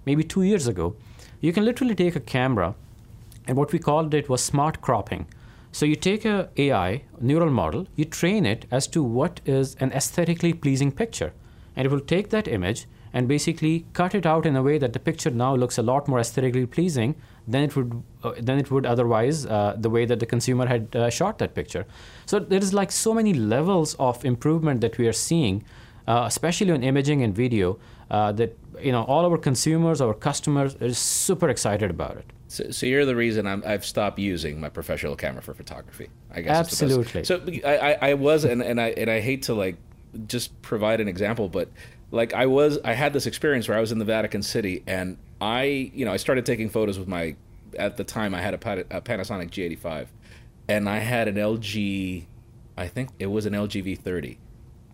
maybe 0.06 0.22
two 0.22 0.42
years 0.42 0.66
ago. 0.66 0.96
You 1.40 1.52
can 1.54 1.64
literally 1.64 1.94
take 1.94 2.16
a 2.16 2.20
camera 2.20 2.74
and 3.46 3.56
what 3.56 3.72
we 3.72 3.78
called 3.78 4.14
it 4.14 4.28
was 4.28 4.42
smart 4.42 4.80
cropping 4.80 5.26
so 5.72 5.86
you 5.86 5.96
take 5.96 6.24
a 6.24 6.48
ai 6.56 7.02
neural 7.20 7.50
model 7.50 7.86
you 7.96 8.04
train 8.04 8.46
it 8.46 8.66
as 8.70 8.86
to 8.86 9.02
what 9.02 9.40
is 9.44 9.76
an 9.80 9.92
aesthetically 9.92 10.52
pleasing 10.52 10.90
picture 10.92 11.32
and 11.76 11.86
it 11.86 11.90
will 11.90 12.00
take 12.00 12.30
that 12.30 12.48
image 12.48 12.86
and 13.12 13.26
basically 13.26 13.86
cut 13.92 14.14
it 14.14 14.24
out 14.24 14.46
in 14.46 14.56
a 14.56 14.62
way 14.62 14.78
that 14.78 14.92
the 14.92 14.98
picture 14.98 15.30
now 15.30 15.54
looks 15.54 15.78
a 15.78 15.82
lot 15.82 16.06
more 16.06 16.20
aesthetically 16.20 16.66
pleasing 16.66 17.14
than 17.46 17.64
it 17.64 17.74
would 17.74 18.02
uh, 18.22 18.32
than 18.40 18.58
it 18.58 18.70
would 18.70 18.86
otherwise 18.86 19.46
uh, 19.46 19.74
the 19.76 19.90
way 19.90 20.04
that 20.04 20.20
the 20.20 20.26
consumer 20.26 20.66
had 20.66 20.94
uh, 20.94 21.10
shot 21.10 21.38
that 21.38 21.54
picture. 21.54 21.86
So 22.26 22.38
there 22.38 22.60
is 22.60 22.72
like 22.72 22.92
so 22.92 23.12
many 23.12 23.34
levels 23.34 23.94
of 23.94 24.24
improvement 24.24 24.80
that 24.82 24.98
we 24.98 25.08
are 25.08 25.12
seeing, 25.12 25.64
uh, 26.06 26.24
especially 26.26 26.70
on 26.70 26.82
imaging 26.82 27.22
and 27.22 27.34
video, 27.34 27.78
uh, 28.10 28.32
that 28.32 28.56
you 28.80 28.92
know 28.92 29.02
all 29.04 29.24
our 29.24 29.38
consumers, 29.38 30.00
our 30.00 30.14
customers 30.14 30.76
are 30.80 30.92
super 30.92 31.48
excited 31.48 31.90
about 31.90 32.16
it. 32.16 32.32
So, 32.50 32.68
so 32.72 32.84
you're 32.84 33.06
the 33.06 33.14
reason 33.14 33.46
i 33.46 33.70
have 33.70 33.84
stopped 33.84 34.18
using 34.18 34.60
my 34.60 34.68
professional 34.68 35.14
camera 35.14 35.40
for 35.40 35.54
photography. 35.54 36.08
I 36.32 36.40
guess 36.40 36.56
absolutely. 36.56 37.22
So 37.22 37.40
I, 37.64 37.76
I, 37.76 37.98
I 38.10 38.14
was 38.14 38.44
and, 38.44 38.60
and 38.60 38.80
I 38.80 38.88
and 38.88 39.08
I 39.08 39.20
hate 39.20 39.42
to 39.42 39.54
like 39.54 39.76
just 40.26 40.60
provide 40.60 41.00
an 41.00 41.06
example, 41.06 41.48
but 41.48 41.68
like 42.10 42.34
I 42.34 42.46
was, 42.46 42.78
I 42.84 42.94
had 42.94 43.12
this 43.12 43.26
experience 43.26 43.68
where 43.68 43.78
I 43.78 43.80
was 43.80 43.92
in 43.92 44.00
the 44.00 44.04
Vatican 44.04 44.42
City, 44.42 44.82
and 44.84 45.16
I, 45.40 45.92
you 45.94 46.04
know, 46.04 46.12
I 46.12 46.16
started 46.16 46.44
taking 46.44 46.68
photos 46.68 46.98
with 46.98 47.06
my. 47.06 47.36
At 47.78 47.96
the 47.96 48.02
time, 48.02 48.34
I 48.34 48.40
had 48.40 48.54
a, 48.54 48.96
a 48.96 49.00
Panasonic 49.00 49.50
G85, 49.50 50.08
and 50.68 50.88
I 50.88 50.98
had 50.98 51.28
an 51.28 51.36
LG, 51.36 52.24
I 52.76 52.88
think 52.88 53.10
it 53.20 53.26
was 53.26 53.46
an 53.46 53.52
LG 53.52 53.96
V30, 53.96 54.38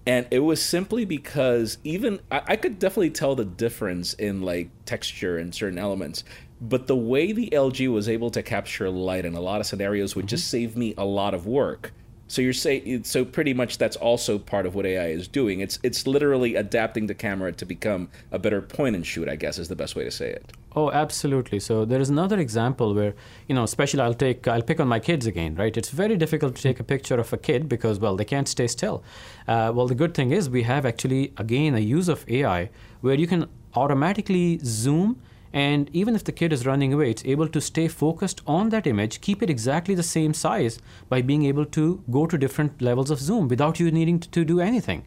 and 0.06 0.26
it 0.30 0.40
was 0.40 0.60
simply 0.60 1.06
because 1.06 1.78
even 1.84 2.20
I, 2.30 2.42
I 2.48 2.56
could 2.56 2.78
definitely 2.78 3.10
tell 3.10 3.34
the 3.34 3.46
difference 3.46 4.12
in 4.12 4.42
like 4.42 4.68
texture 4.84 5.38
and 5.38 5.54
certain 5.54 5.78
elements 5.78 6.22
but 6.60 6.86
the 6.86 6.96
way 6.96 7.32
the 7.32 7.50
LG 7.50 7.92
was 7.92 8.08
able 8.08 8.30
to 8.30 8.42
capture 8.42 8.88
light 8.88 9.24
in 9.24 9.34
a 9.34 9.40
lot 9.40 9.60
of 9.60 9.66
scenarios 9.66 10.16
would 10.16 10.24
mm-hmm. 10.24 10.30
just 10.30 10.48
save 10.48 10.76
me 10.76 10.94
a 10.96 11.04
lot 11.04 11.34
of 11.34 11.46
work 11.46 11.92
so 12.28 12.42
you're 12.42 12.52
saying 12.52 13.04
so 13.04 13.24
pretty 13.24 13.54
much 13.54 13.78
that's 13.78 13.96
also 13.96 14.38
part 14.38 14.66
of 14.66 14.74
what 14.74 14.84
AI 14.84 15.08
is 15.08 15.28
doing. 15.28 15.60
It's 15.60 15.78
it's 15.82 16.06
literally 16.06 16.56
adapting 16.56 17.06
the 17.06 17.14
camera 17.14 17.52
to 17.52 17.64
become 17.64 18.08
a 18.32 18.38
better 18.38 18.60
point 18.60 18.96
and 18.96 19.06
shoot. 19.06 19.28
I 19.28 19.36
guess 19.36 19.58
is 19.58 19.68
the 19.68 19.76
best 19.76 19.94
way 19.94 20.04
to 20.04 20.10
say 20.10 20.30
it. 20.30 20.52
Oh, 20.74 20.90
absolutely. 20.90 21.60
So 21.60 21.84
there 21.84 22.00
is 22.00 22.10
another 22.10 22.38
example 22.38 22.94
where 22.94 23.14
you 23.46 23.54
know, 23.54 23.62
especially 23.62 24.00
I'll 24.00 24.14
take 24.14 24.48
I'll 24.48 24.62
pick 24.62 24.80
on 24.80 24.88
my 24.88 24.98
kids 24.98 25.26
again, 25.26 25.54
right? 25.54 25.76
It's 25.76 25.90
very 25.90 26.16
difficult 26.16 26.56
to 26.56 26.62
take 26.62 26.80
a 26.80 26.84
picture 26.84 27.18
of 27.18 27.32
a 27.32 27.36
kid 27.36 27.68
because 27.68 28.00
well 28.00 28.16
they 28.16 28.24
can't 28.24 28.48
stay 28.48 28.66
still. 28.66 29.04
Uh, 29.46 29.72
well, 29.74 29.86
the 29.86 29.94
good 29.94 30.14
thing 30.14 30.32
is 30.32 30.50
we 30.50 30.64
have 30.64 30.84
actually 30.84 31.32
again 31.36 31.76
a 31.76 31.80
use 31.80 32.08
of 32.08 32.28
AI 32.28 32.70
where 33.02 33.14
you 33.14 33.28
can 33.28 33.46
automatically 33.74 34.58
zoom 34.64 35.20
and 35.52 35.90
even 35.92 36.14
if 36.14 36.24
the 36.24 36.32
kid 36.32 36.52
is 36.52 36.66
running 36.66 36.92
away, 36.92 37.10
it's 37.10 37.24
able 37.24 37.48
to 37.48 37.60
stay 37.60 37.88
focused 37.88 38.42
on 38.46 38.70
that 38.70 38.86
image, 38.86 39.20
keep 39.20 39.42
it 39.42 39.50
exactly 39.50 39.94
the 39.94 40.02
same 40.02 40.34
size 40.34 40.78
by 41.08 41.22
being 41.22 41.44
able 41.44 41.64
to 41.66 42.02
go 42.10 42.26
to 42.26 42.36
different 42.36 42.82
levels 42.82 43.10
of 43.10 43.20
zoom 43.20 43.48
without 43.48 43.80
you 43.80 43.90
needing 43.90 44.18
to, 44.20 44.44
do 44.44 44.60
anything. 44.60 45.04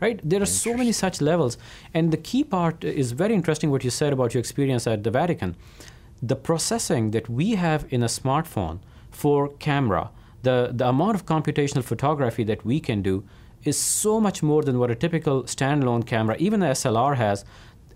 Right? 0.00 0.18
There 0.24 0.40
are 0.40 0.46
so 0.46 0.74
many 0.74 0.92
such 0.92 1.20
levels. 1.20 1.58
And 1.92 2.10
the 2.10 2.16
key 2.16 2.44
part 2.44 2.82
is 2.84 3.12
very 3.12 3.34
interesting 3.34 3.70
what 3.70 3.84
you 3.84 3.90
said 3.90 4.12
about 4.12 4.32
your 4.32 4.40
experience 4.40 4.86
at 4.86 5.04
the 5.04 5.10
Vatican. 5.10 5.56
The 6.22 6.36
processing 6.36 7.10
that 7.10 7.28
we 7.28 7.56
have 7.56 7.86
in 7.90 8.02
a 8.02 8.06
smartphone 8.06 8.78
for 9.10 9.48
camera, 9.48 10.10
the, 10.42 10.70
the 10.72 10.88
amount 10.88 11.16
of 11.16 11.26
computational 11.26 11.84
photography 11.84 12.44
that 12.44 12.64
we 12.64 12.80
can 12.80 13.02
do 13.02 13.24
is 13.64 13.78
so 13.78 14.18
much 14.20 14.42
more 14.42 14.62
than 14.62 14.78
what 14.78 14.90
a 14.90 14.94
typical 14.94 15.42
standalone 15.42 16.06
camera, 16.06 16.36
even 16.38 16.60
the 16.60 16.66
SLR, 16.66 17.16
has. 17.16 17.44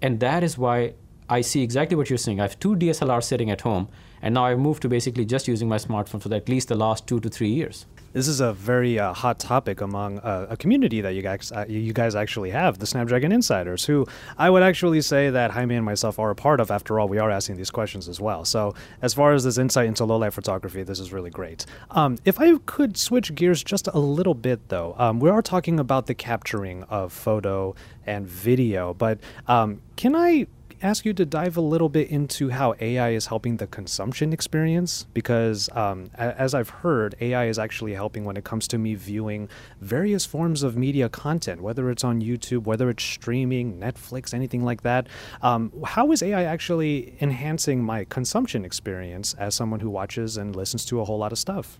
And 0.03 0.21
that 0.21 0.43
is 0.43 0.59
why 0.59 0.95
I 1.29 1.41
see 1.41 1.63
exactly 1.63 1.97
what 1.97 2.11
you're 2.11 2.19
saying. 2.19 2.41
I 2.41 2.43
have 2.45 2.59
two 2.59 2.77
DSLRs 2.77 3.25
sitting 3.25 3.51
at 3.51 3.63
home, 3.63 3.89
and 4.21 4.35
now 4.35 4.45
I've 4.45 4.59
moved 4.59 4.83
to 4.83 4.89
basically 4.89 5.25
just 5.25 5.49
using 5.49 5.69
my 5.69 5.77
smartphone 5.77 6.21
for 6.21 6.33
at 6.35 6.49
least 6.49 6.69
the 6.69 6.75
last 6.75 7.07
two 7.07 7.21
to 7.21 7.29
three 7.31 7.49
years. 7.49 7.87
This 8.13 8.29
is 8.29 8.41
a 8.41 8.53
very 8.53 8.99
uh, 8.99 9.13
hot 9.13 9.41
topic 9.41 9.81
among 9.81 10.21
uh, 10.21 10.47
a 10.49 10.57
community 10.57 11.01
that 11.01 11.15
you 11.15 11.23
guys 11.23 11.51
uh, 11.51 11.65
you 11.69 11.93
guys 11.93 12.15
actually 12.15 12.51
have, 12.51 12.79
the 12.79 12.87
Snapdragon 12.87 13.33
Insiders, 13.33 13.85
who 13.85 14.07
I 14.39 14.51
would 14.51 14.63
actually 14.63 15.01
say 15.01 15.31
that 15.31 15.51
Jaime 15.51 15.75
and 15.75 15.85
myself 15.85 16.21
are 16.21 16.31
a 16.31 16.35
part 16.37 16.61
of. 16.61 16.71
After 16.71 17.01
all, 17.01 17.09
we 17.09 17.19
are 17.19 17.29
asking 17.29 17.57
these 17.57 17.73
questions 17.73 18.09
as 18.09 18.21
well. 18.21 18.45
So, 18.45 18.75
as 19.03 19.15
far 19.15 19.33
as 19.33 19.43
this 19.43 19.59
insight 19.59 19.87
into 19.87 20.05
low 20.05 20.19
light 20.19 20.33
photography, 20.33 20.85
this 20.85 21.01
is 21.01 21.13
really 21.13 21.31
great. 21.31 21.67
Um, 21.91 22.19
if 22.25 22.39
I 22.39 22.57
could 22.67 22.97
switch 22.97 23.35
gears 23.35 23.65
just 23.65 23.89
a 23.89 23.99
little 23.99 24.35
bit, 24.35 24.69
though, 24.69 24.95
um, 24.97 25.19
we 25.19 25.29
are 25.29 25.43
talking 25.43 25.81
about 25.81 26.07
the 26.07 26.15
capturing 26.15 26.85
of 26.85 27.13
photo 27.13 27.75
and 28.07 28.29
video, 28.29 28.95
but 28.95 29.19
um, 29.49 29.81
can 29.97 30.15
I 30.15 30.47
ask 30.85 31.07
you 31.07 31.15
to 31.15 31.25
dive 31.25 31.57
a 31.57 31.63
little 31.63 31.89
bit 31.89 32.11
into 32.11 32.51
how 32.51 32.75
AI 32.79 33.11
is 33.11 33.27
helping 33.27 33.57
the 33.57 33.67
consumption 33.67 34.35
experience 34.35 35.07
because, 35.15 35.71
um, 35.73 36.11
as 36.15 36.53
I've 36.53 36.69
heard, 36.69 37.15
AI 37.23 37.47
is 37.47 37.59
actually 37.59 37.95
helping 37.95 38.25
when 38.25 38.37
it 38.37 38.45
comes 38.45 38.69
to 38.69 38.77
me 38.77 38.95
viewing 38.95 39.49
various 39.81 40.27
forms 40.27 40.63
of 40.63 40.77
media 40.77 41.09
content, 41.09 41.63
whether 41.63 41.89
it's 41.89 42.05
on 42.05 42.21
YouTube, 42.21 42.65
whether 42.65 42.91
it's 42.91 43.03
streaming, 43.03 43.81
Netflix, 43.81 44.35
anything 44.35 44.63
like 44.63 44.83
that. 44.83 45.09
Um, 45.41 45.73
how 45.87 46.13
is 46.13 46.23
AI 46.23 46.45
actually 46.45 47.17
enhancing 47.19 47.83
my 47.83 48.05
consumption 48.05 48.63
experience 48.63 49.33
as 49.39 49.55
someone 49.55 49.81
who 49.81 49.89
watches 49.89 50.37
and 50.37 50.55
listens 50.55 50.85
to 50.87 51.01
a 51.01 51.05
whole 51.07 51.19
lot 51.19 51.33
of 51.33 51.39
stuff? 51.39 51.79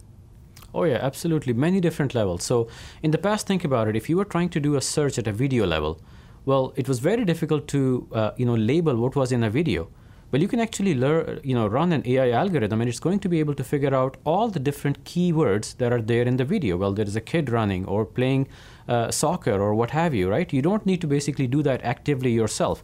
Oh, 0.73 0.85
yeah, 0.85 0.99
absolutely. 1.03 1.53
Many 1.53 1.79
different 1.79 2.15
levels. 2.15 2.43
So, 2.43 2.69
in 3.03 3.11
the 3.11 3.19
past, 3.19 3.47
think 3.47 3.65
about 3.65 3.87
it. 3.87 3.97
If 3.97 4.09
you 4.09 4.17
were 4.17 4.25
trying 4.25 4.49
to 4.49 4.61
do 4.61 4.77
a 4.77 4.81
search 4.81 5.19
at 5.19 5.27
a 5.29 5.33
video 5.33 5.67
level, 5.67 6.01
well, 6.45 6.73
it 6.77 6.89
was 6.89 6.99
very 6.99 7.25
difficult 7.25 7.69
to 7.69 8.09
uh, 8.13 8.31
you 8.37 8.47
know 8.47 8.55
label 8.55 8.97
what 8.97 9.17
was 9.17 9.33
in 9.33 9.43
a 9.43 9.51
video. 9.51 9.89
Well, 10.35 10.43
you 10.43 10.49
can 10.49 10.59
actually 10.59 10.97
learn, 10.97 11.39
you 11.45 11.55
know, 11.55 11.69
run 11.69 11.93
an 11.93 12.03
AI 12.05 12.31
algorithm, 12.31 12.81
and 12.81 12.89
it's 12.89 12.99
going 12.99 13.21
to 13.21 13.29
be 13.29 13.39
able 13.39 13.55
to 13.55 13.63
figure 13.63 13.95
out 13.95 14.17
all 14.25 14.49
the 14.49 14.59
different 14.59 15.05
keywords 15.05 15.77
that 15.77 15.93
are 15.93 16.03
there 16.03 16.25
in 16.25 16.39
the 16.39 16.45
video. 16.45 16.77
Well, 16.77 16.93
there 16.93 17.07
is 17.07 17.15
a 17.15 17.21
kid 17.21 17.51
running 17.51 17.85
or 17.85 18.05
playing 18.05 18.49
uh, 18.89 19.13
soccer 19.13 19.63
or 19.63 19.77
what 19.77 19.91
have 19.91 20.13
you, 20.13 20.29
right? 20.29 20.53
You 20.53 20.61
don't 20.61 20.85
need 20.87 21.01
to 21.03 21.07
basically 21.07 21.47
do 21.47 21.63
that 21.63 21.85
actively 21.85 22.33
yourself. 22.33 22.83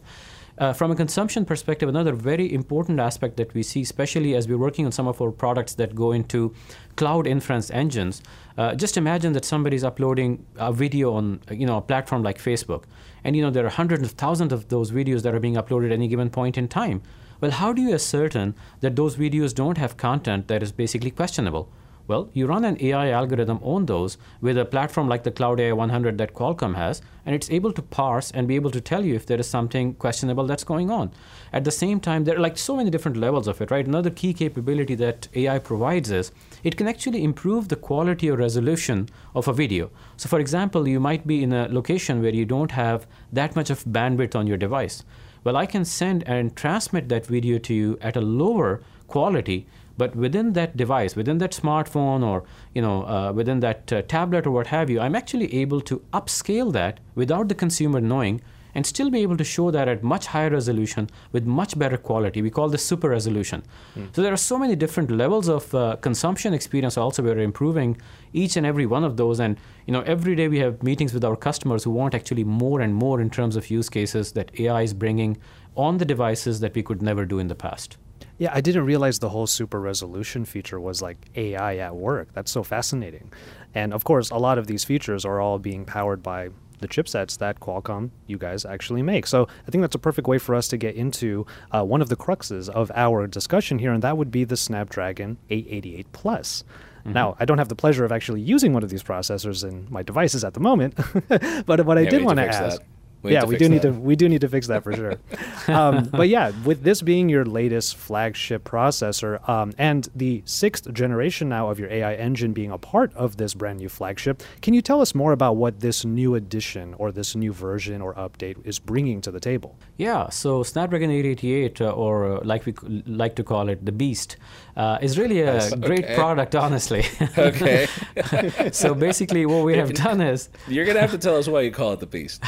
Uh, 0.57 0.73
from 0.73 0.91
a 0.91 0.95
consumption 0.95 1.45
perspective, 1.45 1.87
another 1.87 2.11
very 2.13 2.53
important 2.53 2.99
aspect 2.99 3.37
that 3.37 3.53
we 3.53 3.63
see, 3.63 3.81
especially 3.81 4.35
as 4.35 4.47
we're 4.47 4.57
working 4.57 4.85
on 4.85 4.91
some 4.91 5.07
of 5.07 5.21
our 5.21 5.31
products 5.31 5.75
that 5.75 5.95
go 5.95 6.11
into 6.11 6.53
cloud 6.97 7.25
inference 7.25 7.71
engines, 7.71 8.21
uh, 8.57 8.75
just 8.75 8.97
imagine 8.97 9.33
that 9.33 9.45
somebody's 9.45 9.83
uploading 9.83 10.45
a 10.57 10.73
video 10.73 11.13
on 11.13 11.39
you 11.49 11.65
know 11.65 11.77
a 11.77 11.81
platform 11.81 12.21
like 12.21 12.37
Facebook, 12.37 12.83
and 13.23 13.35
you 13.35 13.41
know 13.41 13.49
there 13.49 13.65
are 13.65 13.69
hundreds 13.69 14.03
of 14.03 14.11
thousands 14.11 14.51
of 14.51 14.67
those 14.67 14.91
videos 14.91 15.23
that 15.23 15.33
are 15.33 15.39
being 15.39 15.55
uploaded 15.55 15.85
at 15.87 15.93
any 15.93 16.07
given 16.07 16.29
point 16.29 16.57
in 16.57 16.67
time. 16.67 17.01
Well, 17.39 17.51
how 17.51 17.73
do 17.73 17.81
you 17.81 17.93
ascertain 17.93 18.53
that 18.81 18.95
those 18.95 19.15
videos 19.15 19.55
don't 19.55 19.77
have 19.77 19.97
content 19.97 20.47
that 20.47 20.61
is 20.61 20.71
basically 20.71 21.11
questionable? 21.11 21.71
Well, 22.11 22.29
you 22.33 22.45
run 22.45 22.65
an 22.65 22.75
AI 22.81 23.11
algorithm 23.11 23.61
on 23.63 23.85
those 23.85 24.17
with 24.41 24.57
a 24.57 24.65
platform 24.65 25.07
like 25.07 25.23
the 25.23 25.31
Cloud 25.31 25.61
AI 25.61 25.71
100 25.71 26.17
that 26.17 26.33
Qualcomm 26.33 26.75
has, 26.75 27.01
and 27.25 27.33
it's 27.33 27.49
able 27.49 27.71
to 27.71 27.81
parse 27.81 28.31
and 28.31 28.49
be 28.49 28.55
able 28.55 28.69
to 28.71 28.81
tell 28.81 29.05
you 29.05 29.15
if 29.15 29.25
there 29.25 29.39
is 29.39 29.47
something 29.47 29.93
questionable 29.93 30.45
that's 30.45 30.65
going 30.65 30.91
on. 30.91 31.13
At 31.53 31.63
the 31.63 31.71
same 31.71 32.01
time, 32.01 32.25
there 32.25 32.35
are 32.35 32.41
like 32.41 32.57
so 32.57 32.75
many 32.75 32.89
different 32.89 33.15
levels 33.15 33.47
of 33.47 33.61
it, 33.61 33.71
right? 33.71 33.87
Another 33.87 34.09
key 34.09 34.33
capability 34.33 34.93
that 34.95 35.29
AI 35.35 35.57
provides 35.59 36.11
is 36.11 36.33
it 36.65 36.75
can 36.75 36.89
actually 36.89 37.23
improve 37.23 37.69
the 37.69 37.77
quality 37.77 38.29
or 38.29 38.35
resolution 38.35 39.07
of 39.33 39.47
a 39.47 39.53
video. 39.53 39.89
So, 40.17 40.27
for 40.27 40.41
example, 40.41 40.89
you 40.89 40.99
might 40.99 41.25
be 41.25 41.41
in 41.41 41.53
a 41.53 41.69
location 41.69 42.21
where 42.21 42.35
you 42.35 42.43
don't 42.43 42.71
have 42.71 43.07
that 43.31 43.55
much 43.55 43.69
of 43.69 43.85
bandwidth 43.85 44.35
on 44.35 44.47
your 44.47 44.57
device. 44.57 45.05
Well, 45.45 45.55
I 45.55 45.65
can 45.65 45.85
send 45.85 46.23
and 46.27 46.57
transmit 46.57 47.07
that 47.07 47.25
video 47.25 47.57
to 47.59 47.73
you 47.73 47.97
at 48.01 48.17
a 48.17 48.21
lower 48.21 48.81
quality 49.07 49.65
but 50.01 50.15
within 50.15 50.53
that 50.53 50.75
device, 50.75 51.15
within 51.15 51.37
that 51.37 51.51
smartphone 51.51 52.23
or 52.25 52.43
you 52.73 52.81
know, 52.81 53.03
uh, 53.15 53.31
within 53.31 53.59
that 53.59 53.93
uh, 53.93 54.01
tablet 54.13 54.47
or 54.47 54.51
what 54.51 54.67
have 54.67 54.89
you, 54.89 54.99
I'm 54.99 55.15
actually 55.15 55.53
able 55.53 55.81
to 55.81 56.01
upscale 56.11 56.73
that 56.73 56.99
without 57.13 57.49
the 57.49 57.53
consumer 57.53 58.01
knowing 58.01 58.41
and 58.73 58.85
still 58.85 59.11
be 59.11 59.21
able 59.21 59.37
to 59.37 59.43
show 59.43 59.69
that 59.69 59.87
at 59.87 60.01
much 60.01 60.25
higher 60.27 60.49
resolution 60.49 61.07
with 61.31 61.45
much 61.45 61.77
better 61.77 61.97
quality. 61.97 62.41
We 62.41 62.49
call 62.49 62.69
this 62.69 62.83
super 62.83 63.09
resolution. 63.09 63.61
Mm. 63.95 64.15
So 64.15 64.23
there 64.23 64.33
are 64.33 64.43
so 64.51 64.57
many 64.57 64.75
different 64.75 65.11
levels 65.11 65.47
of 65.47 65.75
uh, 65.75 65.97
consumption 65.97 66.53
experience. 66.53 66.97
Also, 66.97 67.21
we're 67.21 67.37
improving 67.37 67.97
each 68.33 68.57
and 68.57 68.65
every 68.65 68.87
one 68.87 69.03
of 69.03 69.17
those. 69.17 69.39
And 69.39 69.57
you 69.85 69.93
know, 69.93 70.01
every 70.01 70.35
day 70.35 70.47
we 70.47 70.59
have 70.59 70.81
meetings 70.81 71.13
with 71.13 71.23
our 71.23 71.35
customers 71.35 71.83
who 71.83 71.91
want 71.91 72.15
actually 72.15 72.43
more 72.43 72.81
and 72.81 72.95
more 72.95 73.21
in 73.21 73.29
terms 73.29 73.55
of 73.55 73.69
use 73.69 73.89
cases 73.89 74.31
that 74.31 74.59
AI 74.59 74.81
is 74.81 74.95
bringing 74.95 75.37
on 75.75 75.99
the 75.99 76.05
devices 76.05 76.59
that 76.61 76.73
we 76.73 76.81
could 76.81 77.01
never 77.03 77.23
do 77.25 77.37
in 77.37 77.49
the 77.49 77.55
past. 77.55 77.97
Yeah, 78.41 78.49
I 78.55 78.61
didn't 78.61 78.85
realize 78.85 79.19
the 79.19 79.29
whole 79.29 79.45
super 79.45 79.79
resolution 79.79 80.45
feature 80.45 80.79
was 80.79 80.99
like 80.99 81.29
AI 81.35 81.77
at 81.77 81.95
work. 81.95 82.29
That's 82.33 82.49
so 82.49 82.63
fascinating. 82.63 83.31
And 83.75 83.93
of 83.93 84.03
course, 84.03 84.31
a 84.31 84.37
lot 84.37 84.57
of 84.57 84.65
these 84.65 84.83
features 84.83 85.25
are 85.25 85.39
all 85.39 85.59
being 85.59 85.85
powered 85.85 86.23
by 86.23 86.49
the 86.79 86.87
chipsets 86.87 87.37
that 87.37 87.59
Qualcomm, 87.59 88.09
you 88.25 88.39
guys 88.39 88.65
actually 88.65 89.03
make. 89.03 89.27
So 89.27 89.47
I 89.67 89.69
think 89.69 89.83
that's 89.83 89.93
a 89.93 89.99
perfect 89.99 90.27
way 90.27 90.39
for 90.39 90.55
us 90.55 90.67
to 90.69 90.77
get 90.77 90.95
into 90.95 91.45
uh, 91.71 91.83
one 91.83 92.01
of 92.01 92.09
the 92.09 92.15
cruxes 92.15 92.67
of 92.67 92.91
our 92.95 93.27
discussion 93.27 93.77
here, 93.77 93.93
and 93.93 94.01
that 94.01 94.17
would 94.17 94.31
be 94.31 94.43
the 94.43 94.57
Snapdragon 94.57 95.37
888 95.51 96.11
Plus. 96.11 96.63
Mm-hmm. 97.01 97.13
Now, 97.13 97.35
I 97.39 97.45
don't 97.45 97.59
have 97.59 97.69
the 97.69 97.75
pleasure 97.75 98.05
of 98.05 98.11
actually 98.11 98.41
using 98.41 98.73
one 98.73 98.81
of 98.81 98.89
these 98.89 99.03
processors 99.03 99.63
in 99.63 99.85
my 99.91 100.01
devices 100.01 100.43
at 100.43 100.55
the 100.55 100.59
moment, 100.59 100.95
but 101.67 101.85
what 101.85 101.99
I 101.99 102.05
did 102.05 102.23
want 102.23 102.37
to 102.37 102.47
ask. 102.47 102.79
That. 102.79 102.87
We 103.23 103.33
yeah, 103.33 103.45
we 103.45 103.57
do 103.57 103.65
that. 103.65 103.69
need 103.69 103.81
to 103.83 103.91
we 103.91 104.15
do 104.15 104.27
need 104.27 104.41
to 104.41 104.49
fix 104.49 104.67
that 104.67 104.83
for 104.83 104.93
sure. 104.93 105.19
um, 105.67 106.05
but 106.05 106.27
yeah, 106.27 106.51
with 106.65 106.83
this 106.83 107.01
being 107.01 107.29
your 107.29 107.45
latest 107.45 107.95
flagship 107.95 108.63
processor 108.63 109.47
um, 109.47 109.73
and 109.77 110.09
the 110.15 110.41
sixth 110.45 110.91
generation 110.93 111.49
now 111.49 111.69
of 111.69 111.79
your 111.79 111.89
AI 111.91 112.15
engine 112.15 112.53
being 112.53 112.71
a 112.71 112.77
part 112.77 113.13
of 113.13 113.37
this 113.37 113.53
brand 113.53 113.79
new 113.79 113.89
flagship, 113.89 114.41
can 114.61 114.73
you 114.73 114.81
tell 114.81 115.01
us 115.01 115.13
more 115.13 115.31
about 115.31 115.55
what 115.55 115.79
this 115.79 116.03
new 116.03 116.35
addition 116.35 116.93
or 116.95 117.11
this 117.11 117.35
new 117.35 117.53
version 117.53 118.01
or 118.01 118.13
update 118.15 118.65
is 118.65 118.79
bringing 118.79 119.21
to 119.21 119.31
the 119.31 119.39
table? 119.39 119.77
Yeah, 119.97 120.29
so 120.29 120.63
Snapdragon 120.63 121.11
888, 121.11 121.81
uh, 121.81 121.89
or 121.91 122.37
uh, 122.37 122.41
like 122.43 122.65
we 122.65 122.73
like 123.05 123.35
to 123.35 123.43
call 123.43 123.69
it, 123.69 123.85
the 123.85 123.91
Beast, 123.91 124.37
uh, 124.75 124.97
is 125.01 125.17
really 125.17 125.41
a 125.41 125.57
okay. 125.57 125.75
great 125.75 126.07
product, 126.15 126.55
honestly. 126.55 127.05
okay. 127.37 127.87
so 128.71 128.95
basically, 128.95 129.45
what 129.45 129.63
we 129.63 129.77
have 129.77 129.93
done 129.93 130.21
is 130.21 130.49
you're 130.67 130.85
gonna 130.85 131.01
have 131.01 131.11
to 131.11 131.17
tell 131.17 131.37
us 131.37 131.47
why 131.47 131.61
you 131.61 131.71
call 131.71 131.93
it 131.93 131.99
the 131.99 132.07
Beast. 132.07 132.43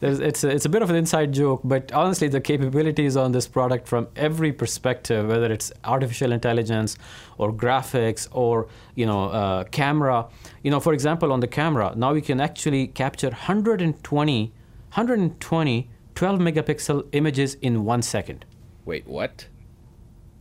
It's 0.00 0.44
a, 0.44 0.48
it's 0.48 0.64
a 0.64 0.68
bit 0.68 0.82
of 0.82 0.90
an 0.90 0.96
inside 0.96 1.32
joke, 1.32 1.60
but 1.64 1.92
honestly, 1.92 2.28
the 2.28 2.40
capabilities 2.40 3.16
on 3.16 3.32
this 3.32 3.46
product 3.46 3.88
from 3.88 4.08
every 4.16 4.52
perspective, 4.52 5.28
whether 5.28 5.52
it's 5.52 5.72
artificial 5.84 6.32
intelligence 6.32 6.96
or 7.36 7.52
graphics 7.52 8.28
or 8.32 8.68
you 8.94 9.06
know 9.06 9.24
uh, 9.30 9.64
camera, 9.64 10.26
you 10.62 10.70
know, 10.70 10.80
for 10.80 10.92
example, 10.92 11.32
on 11.32 11.40
the 11.40 11.46
camera, 11.46 11.92
now 11.96 12.12
we 12.12 12.20
can 12.20 12.40
actually 12.40 12.86
capture 12.86 13.28
120, 13.28 14.42
120 14.42 15.90
12 16.18 16.40
megapixel 16.40 17.06
images 17.12 17.54
in 17.62 17.84
one 17.84 18.02
second. 18.02 18.44
Wait, 18.84 19.06
what? 19.06 19.46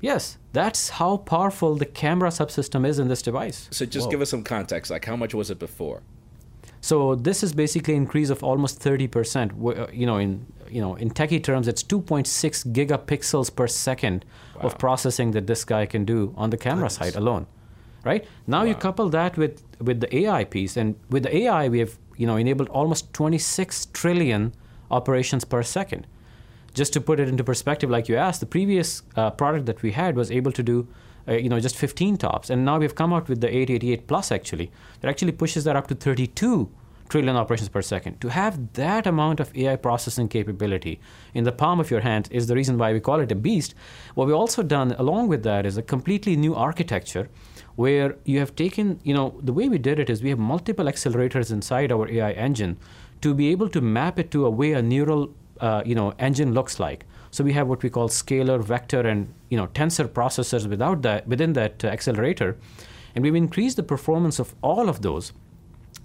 Yes, 0.02 0.40
that's 0.52 0.90
how 0.90 1.18
powerful 1.18 1.76
the 1.76 1.86
camera 1.86 2.30
subsystem 2.30 2.84
is 2.84 2.98
in 2.98 3.10
this 3.10 3.22
device. 3.22 3.68
So 3.70 3.86
just 3.86 4.08
Whoa. 4.08 4.12
give 4.12 4.22
us 4.22 4.32
some 4.32 4.44
context. 4.44 4.90
Like, 4.90 5.06
how 5.06 5.16
much 5.16 5.36
was 5.36 5.52
it 5.52 5.60
before? 5.60 6.02
So 6.82 7.16
this 7.16 7.44
is 7.44 7.54
basically 7.54 7.96
an 7.96 8.04
increase 8.04 8.30
of 8.30 8.44
almost 8.44 8.80
30%. 8.80 9.80
Uh, 9.80 9.88
you 9.92 10.06
know, 10.06 10.18
in 10.18 10.46
you 10.70 10.82
know, 10.82 10.96
in 10.96 11.10
techie 11.10 11.42
terms, 11.42 11.68
it's 11.68 11.82
2.6 11.82 12.74
gigapixels 12.74 13.56
per 13.56 13.68
second 13.68 14.26
wow. 14.56 14.64
of 14.64 14.78
processing 14.78 15.32
that 15.32 15.48
this 15.48 15.64
guy 15.64 15.86
can 15.86 16.04
do 16.04 16.34
on 16.36 16.50
the 16.50 16.58
camera 16.58 16.90
side 16.90 17.16
alone. 17.16 17.48
Right 18.04 18.26
now, 18.46 18.60
wow. 18.60 18.66
you 18.66 18.76
couple 18.76 19.10
that 19.10 19.38
with 19.38 19.64
with 19.80 20.02
the 20.02 20.16
AI 20.16 20.44
piece, 20.44 20.78
and 20.78 20.96
with 21.10 21.24
the 21.24 21.36
AI, 21.36 21.70
we 21.70 21.80
have 21.80 21.98
you 22.16 22.28
know 22.28 22.36
enabled 22.36 22.70
almost 22.70 23.14
26 23.14 23.88
trillion 23.88 24.54
operations 24.90 25.44
per 25.46 25.64
second 25.64 26.08
just 26.78 26.94
to 26.94 27.02
put 27.02 27.20
it 27.20 27.28
into 27.28 27.44
perspective, 27.44 27.90
like 27.90 28.08
you 28.08 28.16
asked, 28.16 28.40
the 28.40 28.46
previous 28.46 29.02
uh, 29.16 29.32
product 29.32 29.66
that 29.66 29.82
we 29.82 29.92
had 29.92 30.16
was 30.16 30.30
able 30.30 30.52
to 30.52 30.62
do, 30.62 30.88
uh, 31.28 31.34
you 31.34 31.50
know, 31.50 31.60
just 31.60 31.76
15 31.76 32.18
tops, 32.18 32.50
and 32.50 32.64
now 32.64 32.80
we've 32.80 32.96
come 32.96 33.14
out 33.14 33.28
with 33.28 33.42
the 33.42 33.48
888 33.48 34.08
Plus 34.08 34.32
actually 34.32 34.72
that 35.02 35.10
actually 35.10 35.32
pushes 35.32 35.64
that 35.66 35.76
up 35.76 35.88
to 35.88 35.96
32 35.96 36.70
trillion 37.10 37.36
operations 37.36 37.70
per 37.70 37.82
second. 37.82 38.20
To 38.22 38.30
have 38.30 38.74
that 38.74 39.08
amount 39.08 39.40
of 39.40 39.56
AI 39.56 39.78
processing 39.78 40.28
capability 40.28 41.00
in 41.34 41.44
the 41.46 41.52
palm 41.52 41.80
of 41.80 41.90
your 41.90 42.02
hand 42.02 42.28
is 42.32 42.48
the 42.48 42.56
reason 42.56 42.78
why 42.78 42.92
we 42.92 43.00
call 43.00 43.20
it 43.20 43.32
a 43.32 43.36
beast. 43.36 43.76
What 44.16 44.28
we've 44.28 44.36
also 44.36 44.62
done 44.62 44.94
along 44.98 45.30
with 45.30 45.44
that 45.44 45.66
is 45.66 45.78
a 45.78 45.82
completely 45.82 46.36
new 46.36 46.54
architecture 46.54 47.30
where 47.76 48.16
you 48.26 48.40
have 48.40 48.56
taken, 48.56 49.00
you 49.04 49.14
know, 49.14 49.40
the 49.42 49.54
way 49.54 49.70
we 49.70 49.78
did 49.78 50.00
it 50.00 50.10
is 50.10 50.22
we 50.22 50.30
have 50.30 50.40
multiple 50.40 50.86
accelerators 50.86 51.52
inside 51.52 51.92
our 51.92 52.10
AI 52.10 52.32
engine 52.32 52.78
to 53.22 53.34
be 53.34 53.50
able 53.50 53.70
to 53.70 53.82
map 53.82 54.20
it 54.20 54.32
to 54.32 54.46
a 54.46 54.50
way 54.50 54.74
a 54.74 54.82
neural 54.82 55.34
uh, 55.60 55.82
you 55.86 55.96
know 55.96 56.14
engine 56.20 56.54
looks 56.54 56.80
like. 56.80 57.06
So 57.32 57.44
we 57.44 57.54
have 57.54 57.68
what 57.68 57.84
we 57.84 57.90
call 57.90 58.10
scalar, 58.10 58.64
vector, 58.64 59.02
and 59.02 59.34
you 59.50 59.58
know 59.58 59.68
tensor 59.68 60.08
processors 60.08 60.68
without 60.68 61.02
that 61.02 61.28
within 61.28 61.54
that 61.54 61.84
uh, 61.84 61.88
accelerator, 61.88 62.58
and 63.16 63.24
we've 63.24 63.36
increased 63.36 63.78
the 63.78 63.84
performance 63.84 64.40
of 64.40 64.56
all 64.62 64.90
of 64.90 65.02
those. 65.02 65.34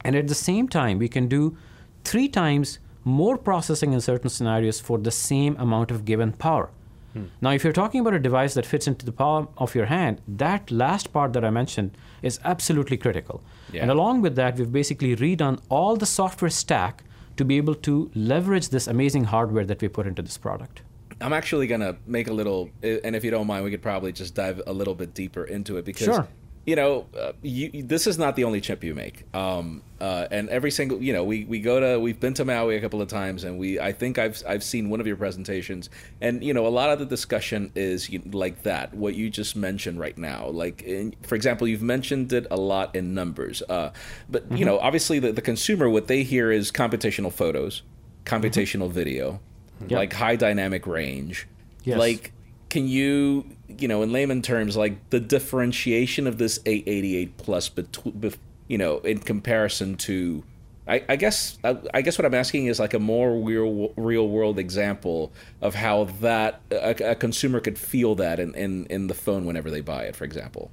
And 0.04 0.16
at 0.16 0.28
the 0.28 0.34
same 0.34 0.68
time, 0.68 0.98
we 0.98 1.08
can 1.08 1.28
do 1.28 1.56
three 2.04 2.28
times 2.28 2.78
more 3.04 3.36
processing 3.36 3.92
in 3.92 4.00
certain 4.00 4.30
scenarios 4.30 4.80
for 4.80 4.98
the 4.98 5.10
same 5.10 5.56
amount 5.56 5.90
of 5.90 6.04
given 6.04 6.32
power. 6.32 6.70
Hmm. 7.12 7.24
Now, 7.40 7.50
if 7.50 7.64
you're 7.64 7.72
talking 7.72 8.00
about 8.00 8.14
a 8.14 8.18
device 8.18 8.54
that 8.54 8.64
fits 8.64 8.86
into 8.86 9.04
the 9.04 9.12
palm 9.12 9.48
of 9.58 9.74
your 9.74 9.86
hand, 9.86 10.20
that 10.26 10.70
last 10.70 11.12
part 11.12 11.32
that 11.34 11.44
I 11.44 11.50
mentioned 11.50 11.96
is 12.22 12.40
absolutely 12.44 12.96
critical. 12.96 13.42
Yeah. 13.72 13.82
And 13.82 13.90
along 13.90 14.22
with 14.22 14.36
that, 14.36 14.56
we've 14.56 14.72
basically 14.72 15.14
redone 15.16 15.60
all 15.68 15.96
the 15.96 16.06
software 16.06 16.50
stack 16.50 17.04
to 17.36 17.44
be 17.44 17.56
able 17.56 17.74
to 17.74 18.10
leverage 18.14 18.68
this 18.68 18.86
amazing 18.86 19.24
hardware 19.24 19.64
that 19.64 19.80
we 19.80 19.88
put 19.88 20.06
into 20.06 20.22
this 20.22 20.38
product. 20.38 20.82
I'm 21.22 21.32
actually 21.32 21.66
gonna 21.66 21.96
make 22.06 22.28
a 22.28 22.32
little, 22.32 22.70
and 22.82 23.16
if 23.16 23.24
you 23.24 23.30
don't 23.30 23.46
mind, 23.46 23.64
we 23.64 23.70
could 23.70 23.82
probably 23.82 24.12
just 24.12 24.34
dive 24.34 24.60
a 24.66 24.72
little 24.72 24.94
bit 24.94 25.14
deeper 25.14 25.44
into 25.44 25.76
it 25.76 25.84
because 25.84 26.06
sure 26.06 26.28
you 26.64 26.76
know, 26.76 27.06
uh, 27.18 27.32
you, 27.42 27.82
this 27.82 28.06
is 28.06 28.18
not 28.18 28.36
the 28.36 28.44
only 28.44 28.60
chip 28.60 28.84
you 28.84 28.94
make. 28.94 29.24
Um, 29.34 29.82
uh, 30.00 30.28
and 30.30 30.48
every 30.48 30.70
single, 30.70 31.02
you 31.02 31.12
know, 31.12 31.24
we, 31.24 31.44
we 31.44 31.60
go 31.60 31.80
to, 31.80 31.98
we've 31.98 32.20
been 32.20 32.34
to 32.34 32.44
Maui 32.44 32.76
a 32.76 32.80
couple 32.80 33.02
of 33.02 33.08
times, 33.08 33.42
and 33.42 33.58
we, 33.58 33.80
I 33.80 33.92
think 33.92 34.18
I've 34.18 34.40
I've 34.48 34.62
seen 34.62 34.88
one 34.88 35.00
of 35.00 35.06
your 35.06 35.16
presentations, 35.16 35.90
and 36.20 36.42
you 36.42 36.54
know, 36.54 36.66
a 36.66 36.68
lot 36.68 36.90
of 36.90 37.00
the 37.00 37.06
discussion 37.06 37.72
is 37.74 38.08
you, 38.08 38.22
like 38.32 38.62
that, 38.62 38.94
what 38.94 39.14
you 39.14 39.28
just 39.28 39.56
mentioned 39.56 39.98
right 39.98 40.16
now. 40.16 40.48
Like, 40.48 40.82
in, 40.82 41.14
for 41.22 41.34
example, 41.34 41.66
you've 41.66 41.82
mentioned 41.82 42.32
it 42.32 42.46
a 42.50 42.56
lot 42.56 42.94
in 42.94 43.12
numbers, 43.12 43.62
uh, 43.68 43.92
but 44.28 44.44
mm-hmm. 44.44 44.56
you 44.56 44.64
know, 44.64 44.78
obviously, 44.78 45.18
the, 45.18 45.32
the 45.32 45.42
consumer, 45.42 45.88
what 45.88 46.06
they 46.06 46.22
hear 46.22 46.52
is 46.52 46.70
computational 46.70 47.32
photos, 47.32 47.82
computational 48.24 48.86
mm-hmm. 48.86 48.94
video, 48.94 49.40
yep. 49.88 49.98
like 49.98 50.12
high 50.12 50.36
dynamic 50.36 50.86
range, 50.86 51.46
yes. 51.84 51.98
like 51.98 52.32
can 52.68 52.88
you 52.88 53.44
you 53.68 53.86
know 53.86 54.02
in 54.02 54.12
layman 54.12 54.40
terms 54.40 54.76
like 54.76 55.10
the 55.10 55.20
differentiation 55.20 56.26
of 56.26 56.38
this 56.38 56.58
888 56.64 57.36
plus 57.36 57.68
between 57.68 58.32
you 58.66 58.78
know 58.78 58.98
in 58.98 59.18
comparison 59.18 59.96
to 59.96 60.42
I, 60.88 61.04
I 61.08 61.16
guess 61.16 61.58
I, 61.62 61.76
I, 61.94 62.02
guess 62.02 62.18
what 62.18 62.24
I'm 62.24 62.34
asking 62.34 62.66
is 62.66 62.80
like 62.80 62.92
a 62.92 62.98
more 62.98 63.36
real 63.36 63.92
real 63.96 64.28
world 64.28 64.58
example 64.58 65.32
of 65.60 65.74
how 65.74 66.04
that 66.20 66.60
a, 66.70 67.10
a 67.10 67.14
consumer 67.14 67.60
could 67.60 67.78
feel 67.78 68.16
that 68.16 68.40
in, 68.40 68.54
in, 68.54 68.86
in 68.86 69.06
the 69.06 69.14
phone 69.14 69.44
whenever 69.44 69.70
they 69.70 69.80
buy 69.80 70.04
it, 70.04 70.16
for 70.16 70.24
example. 70.24 70.72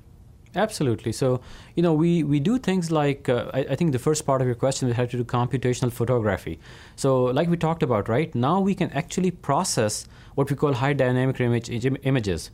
Absolutely. 0.55 1.11
So, 1.11 1.41
you 1.75 1.83
know, 1.83 1.93
we, 1.93 2.23
we 2.23 2.39
do 2.39 2.57
things 2.57 2.89
like, 2.89 3.29
uh, 3.29 3.51
I, 3.53 3.59
I, 3.59 3.75
think 3.75 3.91
the 3.91 3.99
first 3.99 4.25
part 4.25 4.41
of 4.41 4.47
your 4.47 4.55
question 4.55 4.87
we 4.87 4.95
had 4.95 5.11
to 5.11 5.17
do 5.17 5.23
computational 5.23 5.91
photography. 5.91 6.59
So, 6.95 7.25
like 7.25 7.49
we 7.49 7.57
talked 7.57 7.83
about, 7.83 8.09
right? 8.09 8.33
Now 8.33 8.59
we 8.59 8.73
can 8.73 8.89
actually 8.91 9.29
process 9.29 10.07
what 10.33 10.49
we 10.49 10.55
call 10.55 10.73
high 10.73 10.93
dynamic 10.93 11.39
image, 11.39 11.69
images. 12.03 12.49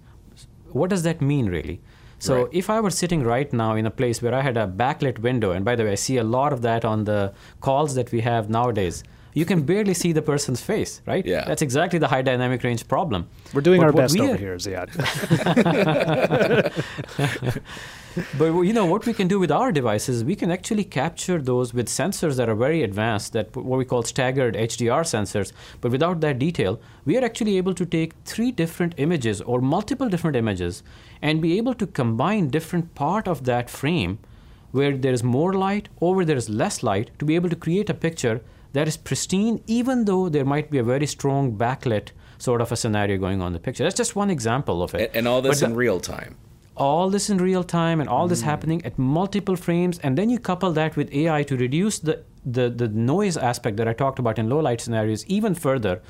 What 0.71 0.89
does 0.89 1.03
that 1.03 1.21
mean, 1.21 1.45
really? 1.45 1.81
So, 2.19 2.43
right. 2.43 2.49
if 2.51 2.69
I 2.69 2.81
were 2.81 2.89
sitting 2.89 3.23
right 3.23 3.51
now 3.53 3.75
in 3.75 3.85
a 3.85 3.91
place 3.91 4.21
where 4.21 4.33
I 4.33 4.41
had 4.41 4.57
a 4.57 4.67
backlit 4.67 5.19
window, 5.19 5.51
and 5.51 5.63
by 5.63 5.75
the 5.75 5.85
way, 5.85 5.91
I 5.93 5.95
see 5.95 6.17
a 6.17 6.23
lot 6.23 6.51
of 6.51 6.61
that 6.63 6.83
on 6.83 7.05
the 7.05 7.33
calls 7.61 7.95
that 7.95 8.11
we 8.11 8.21
have 8.21 8.49
nowadays 8.49 9.03
you 9.35 9.43
can 9.45 9.63
barely 9.63 9.93
see 9.93 10.13
the 10.13 10.21
person's 10.21 10.61
face, 10.61 11.01
right? 11.05 11.25
Yeah. 11.25 11.43
That's 11.43 11.61
exactly 11.61 11.99
the 11.99 12.07
high 12.07 12.21
dynamic 12.21 12.63
range 12.63 12.87
problem. 12.87 13.27
We're 13.53 13.61
doing 13.61 13.81
but 13.81 13.87
our 13.87 13.93
best 13.93 14.17
over 14.17 14.33
are... 14.33 14.37
here, 14.37 14.55
Ziad. 14.55 14.89
but 18.37 18.61
you 18.61 18.71
know 18.71 18.85
what 18.85 19.05
we 19.05 19.13
can 19.13 19.27
do 19.27 19.37
with 19.37 19.51
our 19.51 19.73
devices, 19.73 20.23
we 20.23 20.37
can 20.37 20.51
actually 20.51 20.85
capture 20.85 21.41
those 21.41 21.73
with 21.73 21.87
sensors 21.87 22.37
that 22.37 22.47
are 22.47 22.55
very 22.55 22.81
advanced, 22.81 23.33
that 23.33 23.53
what 23.57 23.77
we 23.77 23.83
call 23.83 24.03
staggered 24.03 24.55
HDR 24.55 25.01
sensors. 25.01 25.51
But 25.81 25.91
without 25.91 26.21
that 26.21 26.39
detail, 26.39 26.79
we 27.03 27.17
are 27.17 27.25
actually 27.25 27.57
able 27.57 27.73
to 27.73 27.85
take 27.85 28.13
three 28.23 28.53
different 28.53 28.95
images 28.95 29.41
or 29.41 29.59
multiple 29.59 30.07
different 30.07 30.37
images 30.37 30.81
and 31.21 31.41
be 31.41 31.57
able 31.57 31.73
to 31.73 31.85
combine 31.85 32.47
different 32.47 32.95
part 32.95 33.27
of 33.27 33.43
that 33.43 33.69
frame 33.69 34.17
where 34.71 34.95
there 34.95 35.13
is 35.13 35.23
more 35.23 35.53
light 35.53 35.89
or 35.99 36.15
where 36.15 36.25
there 36.25 36.37
is 36.37 36.49
less 36.49 36.83
light 36.83 37.11
to 37.19 37.25
be 37.25 37.35
able 37.35 37.49
to 37.49 37.55
create 37.57 37.89
a 37.89 37.93
picture 37.93 38.41
that 38.75 38.87
is 38.87 38.97
pristine, 38.97 39.63
even 39.67 40.05
though 40.05 40.29
there 40.29 40.45
might 40.45 40.69
be 40.69 40.77
a 40.77 40.83
very 40.83 41.07
strong 41.07 41.57
backlit 41.57 42.09
sort 42.37 42.61
of 42.61 42.71
a 42.71 42.75
scenario 42.75 43.17
going 43.17 43.41
on 43.41 43.47
in 43.47 43.53
the 43.53 43.59
picture. 43.59 43.83
That's 43.83 43.95
just 43.95 44.15
one 44.15 44.29
example 44.29 44.83
of 44.83 44.93
it. 44.93 45.07
And, 45.07 45.17
and 45.19 45.27
all 45.27 45.41
this 45.41 45.61
but 45.61 45.67
in 45.67 45.71
the, 45.71 45.77
real 45.77 45.99
time. 45.99 46.35
All 46.75 47.09
this 47.09 47.29
in 47.29 47.37
real 47.37 47.63
time, 47.63 48.01
and 48.01 48.09
all 48.09 48.25
mm. 48.25 48.29
this 48.29 48.41
happening 48.41 48.85
at 48.85 48.99
multiple 48.99 49.55
frames, 49.55 49.97
and 49.99 50.17
then 50.17 50.29
you 50.29 50.39
couple 50.39 50.71
that 50.73 50.97
with 50.97 51.11
AI 51.13 51.43
to 51.43 51.57
reduce 51.57 51.99
the 51.99 52.23
the, 52.45 52.69
the 52.69 52.87
noise 52.87 53.37
aspect 53.37 53.77
that 53.77 53.87
I 53.87 53.93
talked 53.93 54.19
about 54.19 54.37
in 54.37 54.49
low 54.49 54.59
light 54.59 54.79
scenarios 54.79 55.25
even 55.25 55.55
further. 55.55 56.01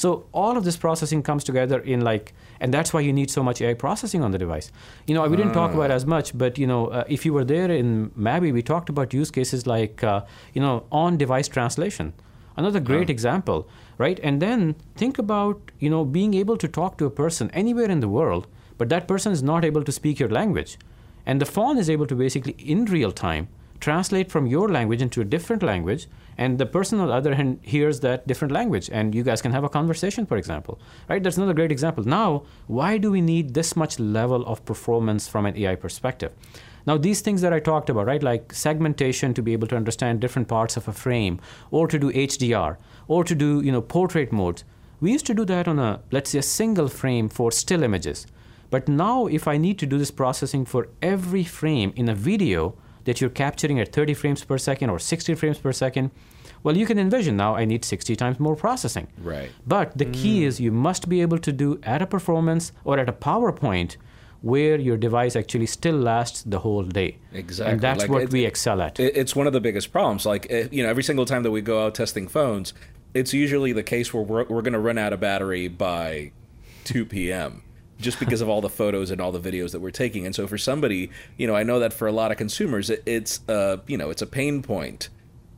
So 0.00 0.24
all 0.32 0.56
of 0.56 0.64
this 0.64 0.78
processing 0.78 1.22
comes 1.22 1.44
together 1.44 1.78
in 1.78 2.00
like, 2.00 2.32
and 2.58 2.72
that's 2.72 2.94
why 2.94 3.00
you 3.00 3.12
need 3.12 3.30
so 3.30 3.42
much 3.42 3.60
AI 3.60 3.74
processing 3.74 4.24
on 4.24 4.30
the 4.30 4.38
device. 4.38 4.72
You 5.06 5.12
know, 5.12 5.28
we 5.28 5.36
didn't 5.36 5.52
talk 5.52 5.74
about 5.74 5.90
as 5.90 6.06
much, 6.06 6.36
but 6.38 6.56
you 6.56 6.66
know, 6.66 6.86
uh, 6.86 7.04
if 7.06 7.26
you 7.26 7.34
were 7.34 7.44
there 7.44 7.70
in 7.70 8.10
Maui, 8.14 8.50
we 8.50 8.62
talked 8.62 8.88
about 8.88 9.12
use 9.12 9.30
cases 9.30 9.66
like, 9.66 10.02
uh, 10.02 10.22
you 10.54 10.62
know, 10.62 10.84
on-device 10.90 11.48
translation. 11.48 12.14
Another 12.56 12.80
great 12.80 13.10
example, 13.10 13.68
right? 13.98 14.18
And 14.22 14.40
then 14.40 14.74
think 14.96 15.18
about, 15.18 15.70
you 15.78 15.90
know, 15.90 16.06
being 16.06 16.32
able 16.32 16.56
to 16.56 16.66
talk 16.66 16.96
to 16.96 17.04
a 17.04 17.10
person 17.10 17.50
anywhere 17.50 17.90
in 17.90 18.00
the 18.00 18.08
world, 18.08 18.46
but 18.78 18.88
that 18.88 19.06
person 19.06 19.32
is 19.32 19.42
not 19.42 19.66
able 19.66 19.84
to 19.84 19.92
speak 19.92 20.18
your 20.18 20.30
language. 20.30 20.78
And 21.26 21.42
the 21.42 21.52
phone 21.56 21.76
is 21.76 21.90
able 21.90 22.06
to 22.06 22.14
basically, 22.14 22.52
in 22.52 22.86
real 22.86 23.12
time, 23.12 23.48
translate 23.80 24.30
from 24.30 24.46
your 24.46 24.68
language 24.68 25.02
into 25.02 25.20
a 25.20 25.24
different 25.24 25.62
language, 25.62 26.06
and 26.38 26.58
the 26.58 26.66
person 26.66 27.00
on 27.00 27.08
the 27.08 27.14
other 27.14 27.34
hand 27.34 27.58
hears 27.62 28.00
that 28.00 28.26
different 28.26 28.52
language, 28.52 28.88
and 28.92 29.14
you 29.14 29.22
guys 29.22 29.42
can 29.42 29.52
have 29.52 29.64
a 29.64 29.68
conversation, 29.68 30.26
for 30.26 30.36
example. 30.36 30.78
Right? 31.08 31.22
That's 31.22 31.36
another 31.36 31.54
great 31.54 31.72
example. 31.72 32.04
Now, 32.04 32.44
why 32.66 32.98
do 32.98 33.10
we 33.10 33.20
need 33.20 33.54
this 33.54 33.76
much 33.76 33.98
level 33.98 34.44
of 34.46 34.64
performance 34.64 35.28
from 35.28 35.46
an 35.46 35.56
AI 35.56 35.74
perspective? 35.74 36.32
Now, 36.86 36.96
these 36.96 37.20
things 37.20 37.42
that 37.42 37.52
I 37.52 37.60
talked 37.60 37.90
about, 37.90 38.06
right, 38.06 38.22
like 38.22 38.52
segmentation 38.54 39.34
to 39.34 39.42
be 39.42 39.52
able 39.52 39.68
to 39.68 39.76
understand 39.76 40.20
different 40.20 40.48
parts 40.48 40.76
of 40.76 40.88
a 40.88 40.92
frame, 40.92 41.40
or 41.70 41.86
to 41.88 41.98
do 41.98 42.10
HDR, 42.12 42.76
or 43.06 43.24
to 43.24 43.34
do 43.34 43.60
you 43.60 43.72
know 43.72 43.82
portrait 43.82 44.32
modes, 44.32 44.64
we 45.00 45.12
used 45.12 45.26
to 45.26 45.34
do 45.34 45.44
that 45.46 45.68
on 45.68 45.78
a 45.78 46.00
let's 46.10 46.30
say 46.30 46.38
a 46.38 46.42
single 46.42 46.88
frame 46.88 47.28
for 47.28 47.50
still 47.52 47.82
images. 47.82 48.26
But 48.70 48.88
now, 48.88 49.26
if 49.26 49.48
I 49.48 49.56
need 49.56 49.78
to 49.80 49.86
do 49.86 49.98
this 49.98 50.10
processing 50.12 50.64
for 50.64 50.88
every 51.02 51.44
frame 51.44 51.92
in 51.96 52.08
a 52.08 52.14
video 52.14 52.76
that 53.04 53.20
you're 53.20 53.30
capturing 53.30 53.80
at 53.80 53.92
30 53.92 54.14
frames 54.14 54.44
per 54.44 54.58
second 54.58 54.90
or 54.90 54.98
60 54.98 55.34
frames 55.34 55.58
per 55.58 55.72
second, 55.72 56.10
well, 56.62 56.76
you 56.76 56.86
can 56.86 56.98
envision 56.98 57.36
now 57.36 57.56
I 57.56 57.64
need 57.64 57.84
60 57.84 58.16
times 58.16 58.38
more 58.38 58.56
processing. 58.56 59.08
Right. 59.22 59.50
But 59.66 59.96
the 59.96 60.04
key 60.04 60.44
is 60.44 60.60
you 60.60 60.72
must 60.72 61.08
be 61.08 61.22
able 61.22 61.38
to 61.38 61.52
do 61.52 61.80
at 61.82 62.02
a 62.02 62.06
performance 62.06 62.72
or 62.84 62.98
at 62.98 63.08
a 63.08 63.12
power 63.12 63.52
point 63.52 63.96
where 64.42 64.78
your 64.78 64.96
device 64.96 65.36
actually 65.36 65.66
still 65.66 65.96
lasts 65.96 66.42
the 66.42 66.58
whole 66.60 66.82
day. 66.82 67.18
Exactly. 67.32 67.72
And 67.72 67.80
that's 67.80 68.00
Like, 68.00 68.10
what 68.10 68.30
we 68.30 68.44
excel 68.46 68.80
at. 68.80 68.98
It's 68.98 69.36
one 69.36 69.46
of 69.46 69.52
the 69.52 69.60
biggest 69.60 69.92
problems. 69.92 70.24
Like, 70.24 70.46
eh, 70.50 70.68
you 70.70 70.82
know, 70.82 70.88
every 70.88 71.02
single 71.02 71.26
time 71.26 71.42
that 71.42 71.50
we 71.50 71.60
go 71.60 71.84
out 71.84 71.94
testing 71.94 72.26
phones, 72.26 72.72
it's 73.12 73.34
usually 73.34 73.72
the 73.72 73.82
case 73.82 74.14
where 74.14 74.22
we're, 74.22 74.44
we're 74.44 74.62
going 74.62 74.72
to 74.72 74.78
run 74.78 74.96
out 74.98 75.12
of 75.12 75.20
battery 75.20 75.68
by 75.68 76.32
2 76.84 77.04
p.m. 77.06 77.62
just 78.00 78.18
because 78.18 78.40
of 78.40 78.48
all 78.48 78.60
the 78.60 78.68
photos 78.70 79.10
and 79.10 79.20
all 79.20 79.32
the 79.32 79.40
videos 79.40 79.72
that 79.72 79.80
we're 79.80 79.90
taking. 79.90 80.26
And 80.26 80.34
so 80.34 80.46
for 80.46 80.58
somebody, 80.58 81.10
you 81.36 81.46
know, 81.46 81.54
I 81.54 81.62
know 81.62 81.78
that 81.80 81.92
for 81.92 82.08
a 82.08 82.12
lot 82.12 82.30
of 82.30 82.38
consumers, 82.38 82.90
it, 82.90 83.02
it's, 83.06 83.40
uh, 83.48 83.78
you 83.86 83.96
know, 83.96 84.10
it's 84.10 84.22
a 84.22 84.26
pain 84.26 84.62
point 84.62 85.08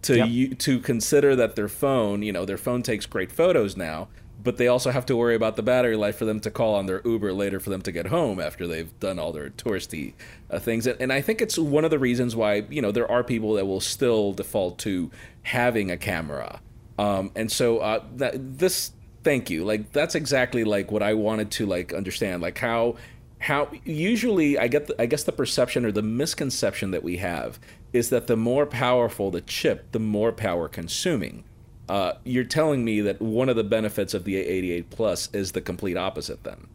to 0.03 0.17
Yep. 0.17 0.29
you, 0.29 0.55
to 0.57 0.81
consider 0.81 1.37
that 1.37 1.55
their 1.57 1.69
phone, 1.69 2.23
you 2.23 2.33
know, 2.33 2.45
their 2.45 2.59
phone 2.59 2.83
takes 2.83 3.07
great 3.07 3.31
photos 3.31 3.77
now, 3.77 4.09
but 4.43 4.57
they 4.57 4.67
also 4.67 4.91
have 4.91 5.07
to 5.07 5.17
worry 5.17 5.37
about 5.37 5.55
the 5.55 5.63
battery 5.63 5.97
life 5.97 6.17
for 6.17 6.25
them 6.25 6.41
to 6.41 6.51
call 6.51 6.75
on 6.75 6.87
their 6.87 7.01
Uber 7.05 7.33
later 7.33 7.61
for 7.61 7.71
them 7.71 7.83
to 7.83 7.93
get 7.93 8.07
home 8.07 8.41
after 8.41 8.67
they've 8.67 8.99
done 8.99 9.21
all 9.21 9.33
their 9.33 9.51
touristy 9.51 10.15
uh, 10.51 10.59
things. 10.59 10.87
And, 10.87 11.01
and 11.01 11.13
I 11.13 11.21
think 11.21 11.41
it's 11.41 11.57
one 11.57 11.85
of 11.85 11.93
the 11.93 11.99
reasons 12.01 12.35
why 12.35 12.65
you 12.69 12.83
know 12.83 12.91
there 12.91 13.09
are 13.09 13.23
people 13.23 13.55
that 13.55 13.67
will 13.67 13.81
still 13.81 14.33
default 14.33 14.79
to 14.81 15.13
having 15.43 15.91
a 15.93 15.97
camera. 15.97 16.61
Um, 16.99 17.31
and 17.37 17.51
so 17.51 17.79
uh, 17.79 18.03
that 18.17 18.59
this, 18.59 18.93
thank 19.23 19.51
you. 19.51 19.65
Like 19.65 19.93
that's 19.93 20.15
exactly 20.15 20.65
like 20.65 20.91
what 20.91 21.03
I 21.03 21.15
wanted 21.15 21.51
to 21.53 21.67
like 21.67 21.93
understand, 21.93 22.43
like 22.43 22.59
how 22.59 22.97
how 23.39 23.69
usually 23.85 24.57
I 24.59 24.69
get 24.69 24.87
the, 24.87 25.03
I 25.03 25.07
guess 25.07 25.25
the 25.25 25.33
perception 25.33 25.85
or 25.85 25.91
the 25.91 26.03
misconception 26.03 26.93
that 26.93 27.03
we 27.03 27.17
have 27.17 27.59
is 27.93 28.09
that 28.11 28.29
the 28.29 28.37
more 28.37 28.67
powerful 28.67 29.31
the 29.31 29.41
chip, 29.41 29.91
the 29.93 29.99
more 29.99 30.33
power 30.33 30.69
consuming. 30.69 31.45
Uh, 31.89 32.15
you're 32.25 32.45
telling 32.45 32.85
me 32.85 33.01
that 33.01 33.21
one 33.21 33.49
of 33.49 33.57
the 33.57 33.65
benefits 33.65 34.15
of 34.15 34.25
the 34.25 34.37
88 34.37 34.91
Plus 34.91 35.29
is 35.33 35.53
the 35.53 35.61
complete 35.61 35.97
opposite, 35.97 36.45
then. 36.45 36.69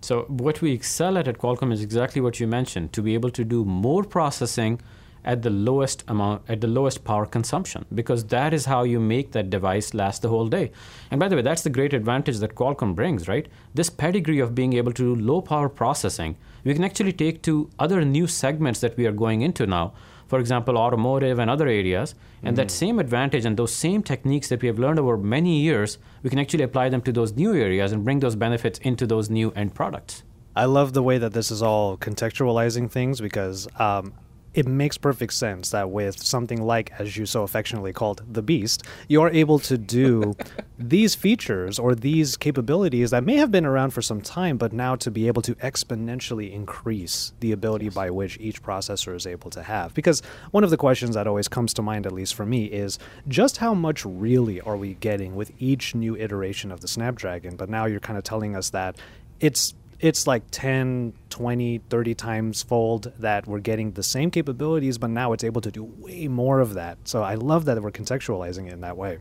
So 0.00 0.22
what 0.22 0.60
we 0.60 0.72
excel 0.72 1.16
at 1.16 1.28
at 1.28 1.38
Qualcomm 1.38 1.72
is 1.72 1.80
exactly 1.80 2.20
what 2.20 2.40
you 2.40 2.48
mentioned, 2.48 2.92
to 2.92 3.02
be 3.02 3.14
able 3.14 3.30
to 3.30 3.44
do 3.44 3.64
more 3.64 4.02
processing 4.02 4.80
at 5.24 5.42
the 5.42 5.50
lowest 5.50 6.04
amount 6.08 6.42
at 6.48 6.60
the 6.60 6.66
lowest 6.66 7.04
power 7.04 7.26
consumption 7.26 7.84
because 7.94 8.24
that 8.24 8.52
is 8.52 8.64
how 8.64 8.82
you 8.82 8.98
make 8.98 9.32
that 9.32 9.50
device 9.50 9.94
last 9.94 10.22
the 10.22 10.28
whole 10.28 10.48
day. 10.48 10.70
And 11.10 11.20
by 11.20 11.28
the 11.28 11.36
way, 11.36 11.42
that's 11.42 11.62
the 11.62 11.70
great 11.70 11.94
advantage 11.94 12.38
that 12.38 12.54
Qualcomm 12.54 12.94
brings, 12.94 13.28
right? 13.28 13.46
This 13.74 13.90
pedigree 13.90 14.40
of 14.40 14.54
being 14.54 14.72
able 14.72 14.92
to 14.92 15.14
do 15.14 15.22
low 15.22 15.40
power 15.40 15.68
processing, 15.68 16.36
we 16.64 16.74
can 16.74 16.84
actually 16.84 17.12
take 17.12 17.42
to 17.42 17.70
other 17.78 18.04
new 18.04 18.26
segments 18.26 18.80
that 18.80 18.96
we 18.96 19.06
are 19.06 19.12
going 19.12 19.42
into 19.42 19.66
now. 19.66 19.92
For 20.26 20.38
example, 20.38 20.78
automotive 20.78 21.38
and 21.38 21.50
other 21.50 21.68
areas. 21.68 22.14
And 22.42 22.56
that 22.56 22.70
same 22.70 22.98
advantage 22.98 23.44
and 23.44 23.56
those 23.56 23.72
same 23.72 24.02
techniques 24.02 24.48
that 24.48 24.62
we 24.62 24.68
have 24.68 24.78
learned 24.78 24.98
over 24.98 25.16
many 25.16 25.60
years, 25.60 25.98
we 26.22 26.30
can 26.30 26.38
actually 26.38 26.64
apply 26.64 26.88
them 26.88 27.02
to 27.02 27.12
those 27.12 27.34
new 27.34 27.54
areas 27.54 27.92
and 27.92 28.02
bring 28.02 28.20
those 28.20 28.34
benefits 28.34 28.78
into 28.80 29.06
those 29.06 29.30
new 29.30 29.52
end 29.52 29.74
products. 29.74 30.22
I 30.56 30.64
love 30.64 30.92
the 30.92 31.02
way 31.02 31.18
that 31.18 31.32
this 31.32 31.50
is 31.50 31.62
all 31.62 31.96
contextualizing 31.96 32.90
things 32.90 33.20
because 33.20 33.68
um, 33.78 34.14
it 34.54 34.66
makes 34.66 34.98
perfect 34.98 35.32
sense 35.32 35.70
that 35.70 35.90
with 35.90 36.22
something 36.22 36.60
like, 36.60 36.92
as 36.98 37.16
you 37.16 37.24
so 37.24 37.42
affectionately 37.42 37.92
called, 37.92 38.22
the 38.30 38.42
Beast, 38.42 38.84
you're 39.08 39.30
able 39.30 39.58
to 39.60 39.78
do 39.78 40.36
these 40.78 41.14
features 41.14 41.78
or 41.78 41.94
these 41.94 42.36
capabilities 42.36 43.10
that 43.10 43.24
may 43.24 43.36
have 43.36 43.50
been 43.50 43.64
around 43.64 43.90
for 43.90 44.02
some 44.02 44.20
time, 44.20 44.58
but 44.58 44.72
now 44.72 44.94
to 44.96 45.10
be 45.10 45.26
able 45.26 45.42
to 45.42 45.54
exponentially 45.56 46.52
increase 46.52 47.32
the 47.40 47.52
ability 47.52 47.88
by 47.88 48.10
which 48.10 48.38
each 48.40 48.62
processor 48.62 49.14
is 49.14 49.26
able 49.26 49.50
to 49.50 49.62
have. 49.62 49.94
Because 49.94 50.22
one 50.50 50.64
of 50.64 50.70
the 50.70 50.76
questions 50.76 51.14
that 51.14 51.26
always 51.26 51.48
comes 51.48 51.72
to 51.74 51.82
mind, 51.82 52.06
at 52.06 52.12
least 52.12 52.34
for 52.34 52.44
me, 52.44 52.66
is 52.66 52.98
just 53.28 53.56
how 53.56 53.72
much 53.72 54.04
really 54.04 54.60
are 54.60 54.76
we 54.76 54.94
getting 54.94 55.34
with 55.34 55.50
each 55.58 55.94
new 55.94 56.14
iteration 56.16 56.70
of 56.70 56.80
the 56.80 56.88
Snapdragon? 56.88 57.56
But 57.56 57.70
now 57.70 57.86
you're 57.86 58.00
kind 58.00 58.18
of 58.18 58.24
telling 58.24 58.54
us 58.54 58.70
that 58.70 58.96
it's 59.40 59.74
it's 60.02 60.26
like 60.26 60.42
10 60.50 61.14
20 61.30 61.78
30 61.88 62.14
times 62.14 62.62
fold 62.62 63.12
that 63.18 63.46
we're 63.46 63.60
getting 63.60 63.92
the 63.92 64.02
same 64.02 64.30
capabilities 64.30 64.98
but 64.98 65.08
now 65.08 65.32
it's 65.32 65.44
able 65.44 65.60
to 65.60 65.70
do 65.70 65.84
way 65.84 66.28
more 66.28 66.60
of 66.60 66.74
that 66.74 66.98
so 67.04 67.22
i 67.22 67.34
love 67.34 67.64
that 67.64 67.80
we're 67.80 67.90
contextualizing 67.90 68.66
it 68.66 68.72
in 68.72 68.80
that 68.80 68.96
way 68.96 69.18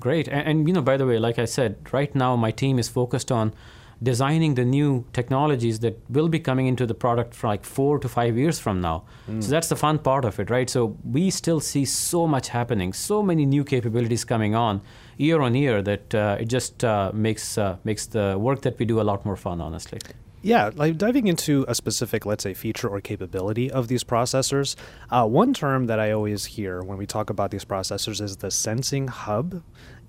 Great. 0.00 0.28
And, 0.28 0.46
and, 0.46 0.68
you 0.68 0.74
know, 0.74 0.82
by 0.82 0.96
the 0.96 1.06
way, 1.06 1.18
like 1.18 1.38
I 1.38 1.44
said, 1.44 1.76
right 1.92 2.14
now 2.14 2.36
my 2.36 2.50
team 2.50 2.78
is 2.78 2.88
focused 2.88 3.30
on 3.30 3.54
designing 4.02 4.54
the 4.54 4.64
new 4.64 5.06
technologies 5.12 5.78
that 5.80 5.98
will 6.10 6.28
be 6.28 6.38
coming 6.38 6.66
into 6.66 6.84
the 6.84 6.94
product 6.94 7.32
for 7.32 7.46
like 7.46 7.64
four 7.64 7.98
to 7.98 8.08
five 8.08 8.36
years 8.36 8.58
from 8.58 8.80
now. 8.80 9.04
Mm. 9.30 9.42
So 9.42 9.50
that's 9.50 9.68
the 9.68 9.76
fun 9.76 9.98
part 9.98 10.24
of 10.24 10.38
it, 10.40 10.50
right? 10.50 10.68
So 10.68 10.96
we 11.04 11.30
still 11.30 11.60
see 11.60 11.84
so 11.84 12.26
much 12.26 12.48
happening, 12.48 12.92
so 12.92 13.22
many 13.22 13.46
new 13.46 13.64
capabilities 13.64 14.24
coming 14.24 14.54
on 14.54 14.82
year 15.16 15.40
on 15.40 15.54
year 15.54 15.82
that 15.82 16.14
uh, 16.14 16.36
it 16.40 16.46
just 16.46 16.84
uh, 16.84 17.10
makes 17.14 17.58
uh, 17.58 17.76
makes 17.84 18.06
the 18.06 18.36
work 18.38 18.62
that 18.62 18.78
we 18.78 18.84
do 18.84 19.00
a 19.00 19.02
lot 19.02 19.24
more 19.24 19.36
fun, 19.36 19.60
honestly. 19.60 19.98
Yeah, 20.42 20.70
like 20.74 20.98
diving 20.98 21.26
into 21.26 21.64
a 21.68 21.74
specific, 21.74 22.26
let's 22.26 22.42
say, 22.42 22.52
feature 22.52 22.86
or 22.86 23.00
capability 23.00 23.70
of 23.70 23.88
these 23.88 24.04
processors. 24.04 24.76
Uh, 25.10 25.26
one 25.26 25.54
term 25.54 25.86
that 25.86 25.98
I 25.98 26.10
always 26.10 26.44
hear 26.44 26.82
when 26.82 26.98
we 26.98 27.06
talk 27.06 27.30
about 27.30 27.50
these 27.50 27.64
processors 27.64 28.20
is 28.20 28.36
the 28.36 28.50
sensing 28.50 29.08
hub. 29.08 29.62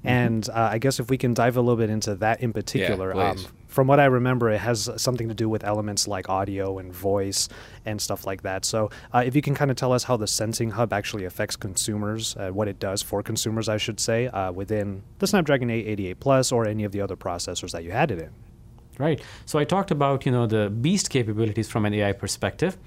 And 0.08 0.50
uh, 0.50 0.70
I 0.72 0.78
guess 0.78 1.00
if 1.00 1.10
we 1.10 1.18
can 1.18 1.34
dive 1.34 1.58
a 1.58 1.62
little 1.62 1.76
bit 1.76 1.90
into 1.90 2.16
that 2.16 2.42
in 2.42 2.54
particular, 2.54 3.16
um, 3.16 3.38
from 3.68 3.88
what 3.88 4.00
I 4.00 4.06
remember, 4.06 4.50
it 4.50 4.60
has 4.60 4.90
something 4.98 5.28
to 5.28 5.34
do 5.34 5.50
with 5.50 5.64
elements 5.64 6.08
like 6.08 6.30
audio 6.30 6.80
and 6.80 6.94
voice 6.94 7.50
and 7.86 8.02
stuff 8.02 8.26
like 8.26 8.44
that. 8.44 8.64
So, 8.64 8.90
uh, 9.14 9.24
if 9.26 9.36
you 9.36 9.42
can 9.42 9.54
kind 9.54 9.70
of 9.70 9.78
tell 9.78 9.92
us 9.92 10.06
how 10.06 10.16
the 10.16 10.28
sensing 10.28 10.72
hub 10.72 10.94
actually 10.94 11.26
affects 11.26 11.56
consumers, 11.56 12.36
uh, 12.38 12.52
what 12.52 12.68
it 12.68 12.80
does 12.80 13.02
for 13.02 13.22
consumers, 13.22 13.68
I 13.68 13.78
should 13.78 14.00
say, 14.00 14.28
uh, 14.28 14.52
within 14.52 15.04
the 15.20 15.28
Snapdragon 15.28 15.70
888 15.70 16.20
Plus 16.20 16.52
or 16.52 16.66
any 16.66 16.86
of 16.86 16.92
the 16.92 17.02
other 17.02 17.18
processors 17.18 17.72
that 17.72 17.84
you 17.84 17.92
had 17.92 18.12
it 18.12 18.20
in. 18.20 18.30
Right. 18.98 19.22
So 19.46 19.60
I 19.60 19.66
talked 19.66 19.92
about 19.92 20.26
you 20.26 20.32
know 20.32 20.48
the 20.48 20.70
beast 20.70 21.10
capabilities 21.10 21.70
from 21.70 21.86
an 21.86 21.94
AI 21.94 22.14
perspective, 22.14 22.78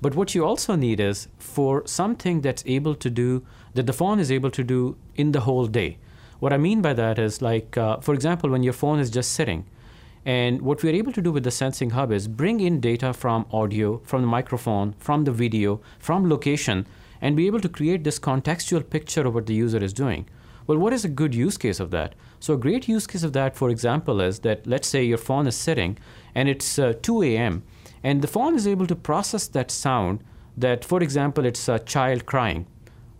but 0.00 0.14
what 0.14 0.34
you 0.34 0.44
also 0.44 0.76
need 0.76 1.00
is 1.00 1.28
for 1.38 1.86
something 1.86 2.40
that's 2.40 2.62
able 2.66 2.94
to 2.94 3.10
do 3.10 3.44
that 3.74 3.86
the 3.86 3.92
phone 3.92 4.18
is 4.18 4.32
able 4.32 4.50
to 4.50 4.64
do 4.64 4.96
in 5.14 5.32
the 5.32 5.40
whole 5.40 5.66
day. 5.66 5.98
What 6.40 6.52
I 6.52 6.56
mean 6.56 6.82
by 6.82 6.92
that 6.92 7.18
is 7.18 7.42
like, 7.42 7.76
uh, 7.76 7.96
for 7.98 8.14
example, 8.14 8.50
when 8.50 8.62
your 8.62 8.72
phone 8.72 9.00
is 9.00 9.10
just 9.10 9.32
sitting, 9.32 9.66
and 10.24 10.62
what 10.62 10.82
we're 10.82 10.94
able 10.94 11.12
to 11.12 11.22
do 11.22 11.32
with 11.32 11.42
the 11.42 11.50
sensing 11.50 11.90
hub 11.90 12.12
is 12.12 12.28
bring 12.28 12.60
in 12.60 12.80
data 12.80 13.12
from 13.12 13.46
audio, 13.52 13.98
from 14.04 14.20
the 14.20 14.28
microphone, 14.28 14.94
from 14.98 15.24
the 15.24 15.32
video, 15.32 15.80
from 15.98 16.28
location, 16.28 16.86
and 17.20 17.34
be 17.34 17.46
able 17.46 17.60
to 17.60 17.68
create 17.68 18.04
this 18.04 18.20
contextual 18.20 18.88
picture 18.88 19.26
of 19.26 19.34
what 19.34 19.46
the 19.46 19.54
user 19.54 19.82
is 19.82 19.92
doing. 19.92 20.28
Well, 20.68 20.78
what 20.78 20.92
is 20.92 21.04
a 21.04 21.08
good 21.08 21.34
use 21.34 21.56
case 21.56 21.80
of 21.80 21.90
that? 21.90 22.14
So, 22.38 22.54
a 22.54 22.58
great 22.58 22.86
use 22.86 23.06
case 23.06 23.22
of 23.24 23.32
that, 23.32 23.56
for 23.56 23.70
example, 23.70 24.20
is 24.20 24.40
that 24.40 24.66
let's 24.66 24.86
say 24.86 25.02
your 25.02 25.18
phone 25.18 25.46
is 25.46 25.56
sitting 25.56 25.98
and 26.34 26.48
it's 26.48 26.78
uh, 26.78 26.92
2 27.02 27.22
a.m., 27.22 27.64
and 28.04 28.22
the 28.22 28.28
phone 28.28 28.54
is 28.54 28.66
able 28.66 28.86
to 28.86 28.94
process 28.94 29.48
that 29.48 29.72
sound 29.72 30.22
that, 30.56 30.84
for 30.84 31.02
example, 31.02 31.44
it's 31.46 31.68
a 31.68 31.80
child 31.80 32.26
crying. 32.26 32.66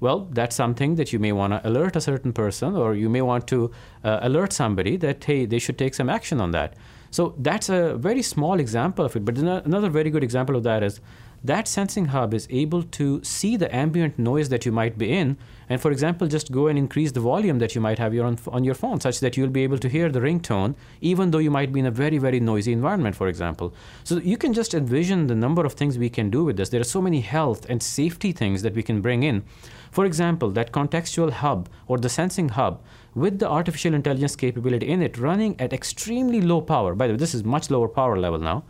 Well, 0.01 0.29
that's 0.31 0.55
something 0.55 0.95
that 0.95 1.13
you 1.13 1.19
may 1.19 1.33
want 1.33 1.53
to 1.53 1.69
alert 1.69 1.97
a 1.97 2.01
certain 2.01 2.33
person, 2.33 2.77
or 2.77 2.95
you 2.95 3.09
may 3.09 3.23
want 3.23 3.47
to 3.49 3.71
uh, 4.05 4.21
alert 4.23 4.53
somebody 4.53 4.97
that, 4.99 5.25
hey, 5.25 5.45
they 5.45 5.59
should 5.59 5.79
take 5.79 5.95
some 5.95 6.09
action 6.09 6.41
on 6.41 6.53
that. 6.53 6.75
So, 7.11 7.35
that's 7.39 7.69
a 7.69 7.97
very 7.97 8.23
small 8.23 8.61
example 8.61 9.05
of 9.05 9.17
it. 9.17 9.25
But 9.25 9.39
another 9.39 9.89
very 9.89 10.11
good 10.11 10.23
example 10.23 10.57
of 10.57 10.63
that 10.65 10.83
is 10.83 11.01
that 11.45 11.69
sensing 11.69 12.07
hub 12.07 12.35
is 12.35 12.49
able 12.51 12.83
to 12.83 13.23
see 13.23 13.57
the 13.57 13.75
ambient 13.75 14.19
noise 14.19 14.49
that 14.49 14.67
you 14.67 14.73
might 14.73 14.99
be 14.99 15.13
in. 15.13 15.37
And 15.69 15.81
for 15.81 15.93
example 15.93 16.27
just 16.27 16.51
go 16.51 16.67
and 16.67 16.79
increase 16.79 17.13
the 17.13 17.21
volume 17.21 17.59
that 17.61 17.75
you 17.75 17.81
might 17.81 17.99
have 17.99 18.13
your 18.13 18.27
on, 18.27 18.39
on 18.49 18.65
your 18.65 18.75
phone 18.75 19.01
such 19.01 19.21
that 19.21 19.37
you'll 19.37 19.49
be 19.49 19.63
able 19.63 19.79
to 19.79 19.89
hear 19.89 20.09
the 20.09 20.21
ringtone 20.21 20.75
even 21.01 21.31
though 21.31 21.39
you 21.39 21.51
might 21.51 21.73
be 21.73 21.81
in 21.81 21.87
a 21.87 21.91
very 21.91 22.19
very 22.19 22.41
noisy 22.41 22.73
environment 22.73 23.15
for 23.15 23.29
example. 23.29 23.73
So 24.05 24.17
you 24.19 24.37
can 24.37 24.53
just 24.53 24.75
envision 24.75 25.27
the 25.27 25.35
number 25.35 25.65
of 25.65 25.75
things 25.75 25.99
we 25.99 26.09
can 26.09 26.31
do 26.31 26.45
with 26.45 26.57
this. 26.57 26.71
There 26.71 26.81
are 26.81 26.85
so 26.85 27.03
many 27.03 27.21
health 27.21 27.67
and 27.69 27.83
safety 27.83 28.33
things 28.33 28.63
that 28.63 28.75
we 28.75 28.83
can 28.83 29.01
bring 29.01 29.23
in. 29.23 29.45
For 29.93 30.07
example 30.07 30.51
that 30.51 30.73
contextual 30.73 31.31
hub 31.31 31.69
or 31.87 31.99
the 31.99 32.09
sensing 32.09 32.49
hub 32.49 32.83
with 33.15 33.39
the 33.39 33.49
artificial 33.49 33.95
intelligence 33.95 34.35
capability 34.35 34.89
in 34.89 35.03
it 35.03 35.19
running 35.19 35.61
at 35.61 35.73
extremely 35.73 36.41
low 36.41 36.61
power. 36.61 36.95
By 36.95 37.07
the 37.07 37.13
way 37.13 37.19
this 37.19 37.35
is 37.35 37.45
much 37.45 37.71
lower 37.71 37.89
power 37.89 38.19
level 38.19 38.39
now 38.39 38.65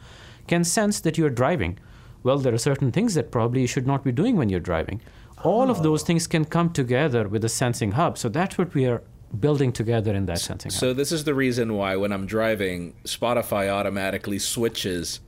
can 0.49 0.65
sense 0.65 1.01
that 1.01 1.17
you're 1.17 1.31
driving 1.31 1.79
well, 2.23 2.39
there 2.39 2.55
are 2.55 2.59
certain 2.59 2.93
things 2.93 3.15
that 3.15 3.31
probably 3.31 3.61
you 3.63 3.67
should 3.67 3.87
not 3.87 4.05
be 4.05 4.13
doing 4.13 4.37
when 4.37 4.49
you're 4.49 4.61
driving. 4.61 5.01
All 5.45 5.69
oh. 5.69 5.71
of 5.71 5.83
those 5.83 6.03
ah. 6.03 6.07
things 6.07 6.27
can 6.27 6.45
come 6.45 6.71
together 6.73 7.29
with 7.29 7.45
a 7.45 7.49
sensing 7.49 7.93
hub. 7.93 8.19
So 8.19 8.29
that's 8.29 8.59
what 8.59 8.75
we 8.75 8.87
are 8.87 9.03
building 9.39 9.73
together 9.73 10.15
in 10.15 10.25
that 10.25 10.41
sensing 10.41 10.71
so 10.71 10.89
hub. 10.89 10.97
this 10.97 11.13
is 11.13 11.25
the 11.25 11.35
reason 11.35 11.75
why 11.75 11.97
when 11.97 12.13
I'm 12.13 12.27
driving, 12.27 12.95
Spotify 13.05 13.69
automatically 13.69 14.39
switches 14.39 15.21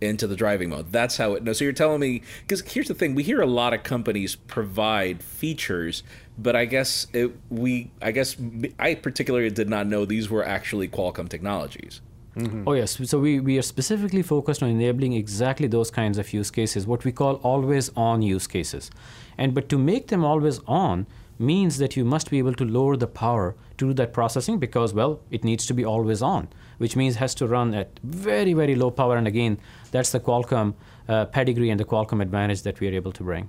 into 0.00 0.26
the 0.26 0.36
driving 0.36 0.70
mode. 0.70 0.92
That's 0.92 1.16
how 1.16 1.34
it. 1.34 1.42
No, 1.42 1.52
so 1.52 1.64
you're 1.64 1.72
telling 1.72 2.00
me 2.00 2.22
because 2.42 2.60
here's 2.62 2.88
the 2.88 2.94
thing: 2.94 3.14
we 3.14 3.22
hear 3.22 3.40
a 3.40 3.46
lot 3.46 3.72
of 3.72 3.82
companies 3.82 4.34
provide 4.34 5.22
features, 5.22 6.02
but 6.36 6.54
I 6.56 6.64
guess 6.64 7.06
it, 7.12 7.32
we, 7.48 7.90
I 8.02 8.10
guess 8.10 8.36
I 8.78 8.94
particularly 8.94 9.50
did 9.50 9.68
not 9.68 9.86
know 9.86 10.04
these 10.04 10.28
were 10.28 10.44
actually 10.44 10.88
Qualcomm 10.88 11.28
technologies. 11.28 12.00
Mm-hmm. 12.36 12.64
Oh, 12.66 12.72
yes. 12.72 12.98
So 13.08 13.18
we, 13.18 13.40
we 13.40 13.58
are 13.58 13.62
specifically 13.62 14.22
focused 14.22 14.62
on 14.62 14.68
enabling 14.68 15.12
exactly 15.12 15.68
those 15.68 15.90
kinds 15.90 16.18
of 16.18 16.32
use 16.32 16.50
cases, 16.50 16.86
what 16.86 17.04
we 17.04 17.12
call 17.12 17.36
always 17.36 17.90
on 17.96 18.22
use 18.22 18.46
cases. 18.46 18.90
And 19.38 19.54
but 19.54 19.68
to 19.68 19.78
make 19.78 20.08
them 20.08 20.24
always 20.24 20.60
on 20.66 21.06
means 21.38 21.78
that 21.78 21.96
you 21.96 22.04
must 22.04 22.30
be 22.30 22.38
able 22.38 22.54
to 22.54 22.64
lower 22.64 22.96
the 22.96 23.06
power 23.06 23.54
to 23.78 23.88
do 23.88 23.94
that 23.94 24.12
processing 24.12 24.58
because, 24.58 24.94
well, 24.94 25.20
it 25.30 25.44
needs 25.44 25.66
to 25.66 25.74
be 25.74 25.84
always 25.84 26.22
on, 26.22 26.48
which 26.78 26.96
means 26.96 27.16
has 27.16 27.34
to 27.36 27.46
run 27.46 27.74
at 27.74 27.98
very, 28.02 28.52
very 28.52 28.74
low 28.74 28.90
power. 28.90 29.16
And 29.16 29.26
again, 29.26 29.58
that's 29.90 30.10
the 30.10 30.20
Qualcomm 30.20 30.74
uh, 31.08 31.26
pedigree 31.26 31.70
and 31.70 31.78
the 31.78 31.84
Qualcomm 31.84 32.22
advantage 32.22 32.62
that 32.62 32.80
we 32.80 32.88
are 32.88 32.92
able 32.92 33.12
to 33.12 33.22
bring. 33.22 33.48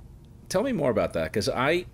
Tell 0.50 0.64
me 0.64 0.72
more 0.72 0.92
about 0.92 1.14
that 1.14 1.26
because 1.26 1.50
I 1.50 1.86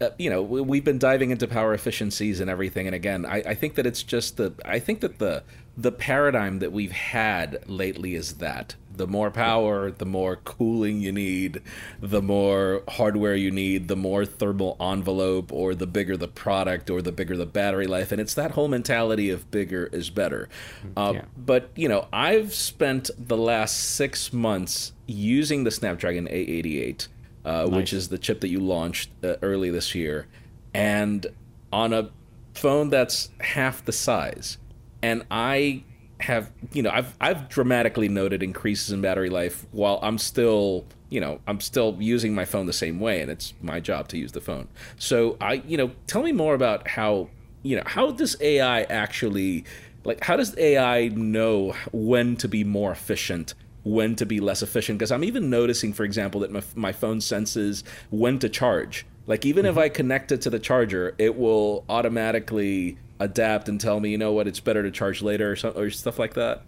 uh, 0.00 0.08
you 0.18 0.30
know, 0.30 0.40
we've 0.40 0.84
been 0.84 0.98
diving 0.98 1.30
into 1.30 1.46
power 1.46 1.74
efficiencies 1.74 2.40
and 2.40 2.48
everything, 2.48 2.86
and 2.86 2.94
again, 2.94 3.26
I, 3.26 3.42
I, 3.48 3.54
think 3.54 3.74
that 3.74 3.84
it's 3.84 4.02
just 4.02 4.38
the. 4.38 4.54
I 4.64 4.78
think 4.78 5.00
that 5.00 5.18
the 5.18 5.42
the 5.80 5.92
paradigm 5.92 6.58
that 6.58 6.72
we've 6.72 6.92
had 6.92 7.62
lately 7.66 8.14
is 8.14 8.34
that 8.34 8.74
the 8.94 9.06
more 9.06 9.30
power, 9.30 9.90
the 9.90 10.04
more 10.04 10.36
cooling 10.36 11.00
you 11.00 11.10
need, 11.10 11.62
the 12.00 12.20
more 12.20 12.82
hardware 12.86 13.34
you 13.34 13.50
need, 13.50 13.88
the 13.88 13.96
more 13.96 14.26
thermal 14.26 14.76
envelope, 14.78 15.50
or 15.50 15.74
the 15.74 15.86
bigger 15.86 16.18
the 16.18 16.28
product, 16.28 16.90
or 16.90 17.00
the 17.00 17.12
bigger 17.12 17.34
the 17.34 17.46
battery 17.46 17.86
life, 17.86 18.12
and 18.12 18.20
it's 18.20 18.34
that 18.34 18.50
whole 18.50 18.68
mentality 18.68 19.30
of 19.30 19.50
bigger 19.50 19.86
is 19.86 20.10
better. 20.10 20.50
Uh, 20.96 21.12
yeah. 21.14 21.24
But 21.34 21.70
you 21.76 21.88
know, 21.88 22.08
I've 22.12 22.52
spent 22.52 23.10
the 23.16 23.38
last 23.38 23.94
six 23.94 24.34
months 24.34 24.92
using 25.06 25.64
the 25.64 25.70
Snapdragon 25.70 26.28
888 26.28 27.08
uh, 27.44 27.50
nice. 27.50 27.70
which 27.70 27.92
is 27.94 28.08
the 28.08 28.18
chip 28.18 28.40
that 28.40 28.48
you 28.48 28.60
launched 28.60 29.10
uh, 29.24 29.36
early 29.40 29.70
this 29.70 29.94
year, 29.94 30.26
and 30.74 31.26
on 31.72 31.94
a 31.94 32.10
phone 32.52 32.90
that's 32.90 33.30
half 33.40 33.82
the 33.84 33.92
size. 33.92 34.58
And 35.02 35.24
I 35.30 35.84
have, 36.20 36.50
you 36.72 36.82
know, 36.82 36.90
I've 36.90 37.14
I've 37.20 37.48
dramatically 37.48 38.08
noted 38.08 38.42
increases 38.42 38.92
in 38.92 39.00
battery 39.00 39.30
life 39.30 39.66
while 39.72 39.98
I'm 40.02 40.18
still, 40.18 40.84
you 41.08 41.20
know, 41.20 41.40
I'm 41.46 41.60
still 41.60 41.96
using 41.98 42.34
my 42.34 42.44
phone 42.44 42.66
the 42.66 42.72
same 42.72 43.00
way, 43.00 43.20
and 43.20 43.30
it's 43.30 43.54
my 43.62 43.80
job 43.80 44.08
to 44.08 44.18
use 44.18 44.32
the 44.32 44.40
phone. 44.40 44.68
So 44.98 45.36
I, 45.40 45.54
you 45.66 45.76
know, 45.76 45.92
tell 46.06 46.22
me 46.22 46.32
more 46.32 46.54
about 46.54 46.88
how, 46.88 47.28
you 47.62 47.76
know, 47.76 47.82
how 47.86 48.10
does 48.10 48.36
AI 48.40 48.82
actually 48.82 49.64
like 50.04 50.24
how 50.24 50.36
does 50.36 50.56
AI 50.58 51.08
know 51.08 51.74
when 51.92 52.36
to 52.36 52.48
be 52.48 52.64
more 52.64 52.92
efficient 52.92 53.54
when 53.82 54.14
to 54.16 54.26
be 54.26 54.40
less 54.40 54.62
efficient 54.62 54.98
because 54.98 55.10
i'm 55.10 55.24
even 55.24 55.48
noticing 55.48 55.92
for 55.92 56.04
example 56.04 56.40
that 56.40 56.50
my, 56.50 56.62
my 56.74 56.92
phone 56.92 57.20
senses 57.20 57.82
when 58.10 58.38
to 58.38 58.48
charge 58.48 59.06
like 59.26 59.46
even 59.46 59.64
mm-hmm. 59.64 59.78
if 59.78 59.78
i 59.78 59.88
connect 59.88 60.32
it 60.32 60.40
to 60.40 60.50
the 60.50 60.58
charger 60.58 61.14
it 61.18 61.36
will 61.36 61.84
automatically 61.88 62.98
adapt 63.20 63.68
and 63.68 63.80
tell 63.80 64.00
me 64.00 64.10
you 64.10 64.18
know 64.18 64.32
what 64.32 64.48
it's 64.48 64.60
better 64.60 64.82
to 64.82 64.90
charge 64.90 65.22
later 65.22 65.52
or, 65.52 65.56
so, 65.56 65.70
or 65.70 65.90
stuff 65.90 66.18
like 66.18 66.34
that? 66.34 66.62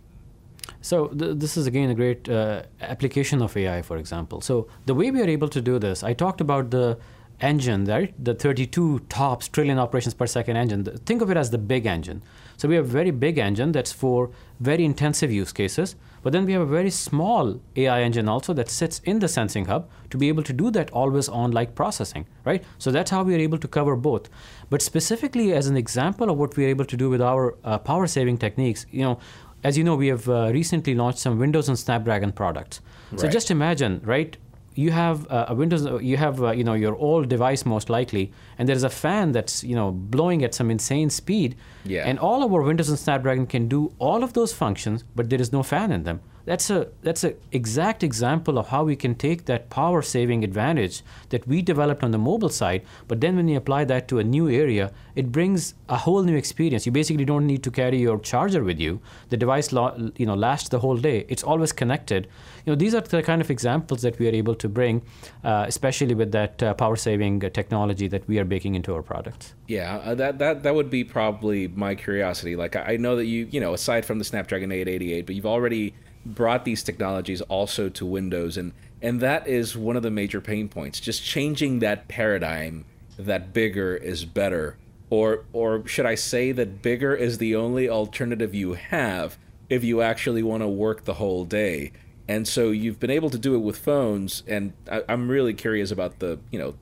So 0.81 1.09
th- 1.09 1.39
this 1.39 1.57
is 1.57 1.67
again 1.67 1.91
a 1.91 1.95
great 1.95 2.29
uh, 2.29 2.63
application 2.81 3.43
of 3.43 3.57
ai 3.57 3.83
for 3.83 3.97
example. 3.97 4.41
So 4.41 4.69
the 4.87 4.95
way 4.95 5.11
we 5.11 5.21
are 5.21 5.29
able 5.29 5.49
to 5.49 5.61
do 5.61 5.79
this 5.79 6.03
i 6.03 6.13
talked 6.13 6.41
about 6.41 6.71
the 6.71 6.99
engine 7.41 7.85
right? 7.87 8.15
The 8.25 8.35
32 8.35 9.01
tops 9.09 9.49
trillion 9.49 9.79
operations 9.79 10.15
per 10.15 10.27
second 10.27 10.57
engine. 10.57 10.85
Think 10.85 11.23
of 11.23 11.31
it 11.31 11.37
as 11.37 11.51
the 11.51 11.59
big 11.59 11.87
engine. 11.87 12.23
So 12.57 12.69
we 12.69 12.77
have 12.77 12.85
a 12.85 12.89
very 12.89 13.11
big 13.11 13.39
engine 13.39 13.73
that's 13.73 13.91
for 13.91 14.31
very 14.61 14.85
intensive 14.85 15.33
use 15.33 15.53
cases 15.53 15.97
but 16.23 16.33
then 16.33 16.47
we 16.47 16.53
have 16.53 16.63
a 16.63 16.67
very 16.67 16.91
small 16.91 17.61
AI 17.75 18.03
engine 18.03 18.29
also 18.29 18.53
that 18.55 18.71
sits 18.71 19.01
in 19.01 19.19
the 19.19 19.29
sensing 19.29 19.65
hub 19.65 19.89
to 20.11 20.17
be 20.17 20.29
able 20.29 20.45
to 20.45 20.53
do 20.53 20.71
that 20.71 20.91
always 20.91 21.29
on 21.29 21.51
like 21.51 21.75
processing, 21.75 22.27
right? 22.45 22.63
So 22.79 22.91
that's 22.91 23.11
how 23.11 23.25
we 23.25 23.35
are 23.35 23.39
able 23.39 23.59
to 23.59 23.69
cover 23.69 23.97
both. 23.97 24.29
But 24.73 24.81
specifically, 24.81 25.53
as 25.53 25.67
an 25.67 25.77
example 25.77 26.31
of 26.31 26.39
what 26.39 26.57
we 26.57 26.65
are 26.65 26.69
able 26.69 26.87
to 26.87 26.97
do 26.97 27.11
with 27.11 27.21
our 27.21 27.59
uh, 27.63 27.77
power 27.77 28.07
saving 28.07 28.39
techniques, 28.39 28.87
you 28.91 29.03
know, 29.03 29.19
as 29.63 29.77
you 29.77 29.85
know, 29.85 29.97
we 29.97 30.07
have 30.07 30.27
uh, 30.31 30.51
recently 30.51 30.95
launched 30.95 31.19
some 31.19 31.39
Windows 31.39 31.69
and 31.69 31.79
Snapdragon 31.79 32.33
products. 32.33 32.81
Right. 33.11 33.21
So 33.21 33.29
just 33.29 33.51
imagine, 33.51 34.01
right? 34.03 34.35
you 34.75 34.91
have 34.91 35.31
uh, 35.31 35.45
a 35.49 35.55
Windows, 35.55 35.87
you 36.03 36.17
have 36.17 36.43
uh, 36.43 36.53
you 36.53 36.65
know 36.65 36.73
your 36.73 36.97
old 36.97 37.29
device 37.29 37.67
most 37.67 37.91
likely, 37.91 38.33
and 38.57 38.67
there's 38.67 38.85
a 38.85 38.89
fan 38.89 39.33
that's 39.33 39.63
you 39.63 39.77
know 39.77 39.91
blowing 39.91 40.43
at 40.43 40.55
some 40.55 40.71
insane 40.71 41.11
speed. 41.11 41.57
Yeah. 41.85 42.09
And 42.09 42.19
all 42.19 42.43
of 42.43 42.55
our 42.55 42.63
Windows 42.63 42.89
and 42.89 42.99
Snapdragon 42.99 43.47
can 43.47 43.69
do 43.69 43.93
all 43.99 44.25
of 44.25 44.33
those 44.33 44.55
functions, 44.55 45.05
but 45.15 45.29
there 45.29 45.43
is 45.43 45.53
no 45.53 45.63
fan 45.63 45.93
in 45.93 46.05
them 46.05 46.21
that's 46.45 46.71
a 46.71 46.89
that's 47.03 47.25
an 47.25 47.35
exact 47.53 48.03
example 48.03 48.59
of 48.59 48.69
how 48.69 48.85
we 48.85 48.97
can 48.97 49.15
take 49.15 49.45
that 49.47 49.71
power 49.71 50.03
saving 50.03 50.45
advantage 50.45 51.03
that 51.31 51.47
we 51.47 51.63
developed 51.63 52.03
on 52.03 52.11
the 52.11 52.19
mobile 52.19 52.49
side 52.49 52.83
but 53.09 53.21
then 53.21 53.37
when 53.37 53.49
you 53.49 53.57
apply 53.57 53.85
that 53.85 54.09
to 54.09 54.19
a 54.19 54.25
new 54.25 54.49
area 54.49 54.91
it 55.15 55.31
brings 55.31 55.75
a 55.89 55.97
whole 55.97 56.23
new 56.23 56.37
experience. 56.37 56.87
You 56.87 56.93
basically 56.93 57.25
don't 57.25 57.47
need 57.47 57.63
to 57.65 57.71
carry 57.71 57.99
your 57.99 58.19
charger 58.19 58.63
with 58.65 58.79
you. 58.81 59.01
The 59.29 59.37
device 59.37 59.73
you 59.73 60.27
know 60.27 60.35
lasts 60.35 60.69
the 60.71 60.79
whole 60.79 60.97
day. 60.97 61.27
It's 61.29 61.43
always 61.43 61.73
connected. 61.73 62.29
You 62.65 62.73
know 62.73 62.77
these 62.77 62.95
are 62.95 63.01
the 63.01 63.23
kind 63.23 63.41
of 63.41 63.51
examples 63.51 64.03
that 64.03 64.19
we 64.19 64.29
are 64.29 64.35
able 64.35 64.55
to 64.55 64.69
bring 64.69 65.03
uh, 65.45 65.65
especially 65.69 66.15
with 66.15 66.33
that 66.33 66.63
uh, 66.63 66.75
power 66.75 66.97
saving 66.97 67.41
technology 67.41 68.09
that 68.09 68.27
we 68.29 68.39
are 68.39 68.45
baking 68.45 68.75
into 68.75 68.95
our 68.95 69.03
products. 69.03 69.55
Yeah 69.67 69.97
uh, 69.99 70.15
that 70.15 70.39
that 70.39 70.63
that 70.63 70.75
would 70.75 70.91
be 70.91 71.05
probably 71.05 71.69
my 71.69 71.95
curiosity. 71.95 72.57
Like 72.57 72.77
I 72.77 72.97
know 72.97 73.17
that 73.17 73.27
you 73.27 73.49
you 73.51 73.61
know 73.61 73.75
aside 73.75 74.05
from 74.05 74.19
the 74.19 74.25
Snapdragon 74.25 74.73
888 74.73 75.27
but 75.27 75.35
you've 75.35 75.47
already 75.47 75.95
brought 76.25 76.65
these 76.65 76.83
technologies 76.83 77.41
also 77.43 77.89
to 77.89 78.07
Windows, 78.07 78.57
and 78.57 78.73
and 79.01 79.21
that 79.21 79.47
is 79.49 79.77
one 79.77 79.97
of 79.97 80.03
the 80.03 80.11
major 80.11 80.41
pain 80.41 80.69
points. 80.69 81.01
Just 81.01 81.25
changing 81.25 81.81
that 81.81 82.09
paradigm 82.09 82.85
that 83.19 83.53
bigger 83.53 83.97
is 83.97 84.25
better, 84.25 84.77
or 85.11 85.45
or 85.53 85.87
should 85.87 86.07
I 86.07 86.15
say 86.15 86.53
that 86.53 86.83
bigger 86.83 87.15
is 87.15 87.39
the 87.39 87.57
only 87.57 87.89
alternative 87.89 88.55
you 88.55 88.75
have 88.75 89.39
if 89.69 89.83
you 89.83 90.03
actually 90.03 90.43
want 90.43 90.63
to 90.63 90.69
work 90.69 91.05
the 91.05 91.15
whole 91.15 91.45
day. 91.45 91.93
And 92.29 92.47
so 92.47 92.71
you've 92.71 93.01
been 93.01 93.11
able 93.11 93.31
to 93.31 93.39
do 93.39 93.55
it 93.55 93.59
with 93.59 93.77
phones, 93.77 94.43
and 94.47 94.73
I, 94.91 95.03
I'm 95.09 95.29
really 95.29 95.55
curious 95.55 95.91
about 95.91 96.21
the 96.21 96.39
you 96.51 96.59
know 96.59 96.75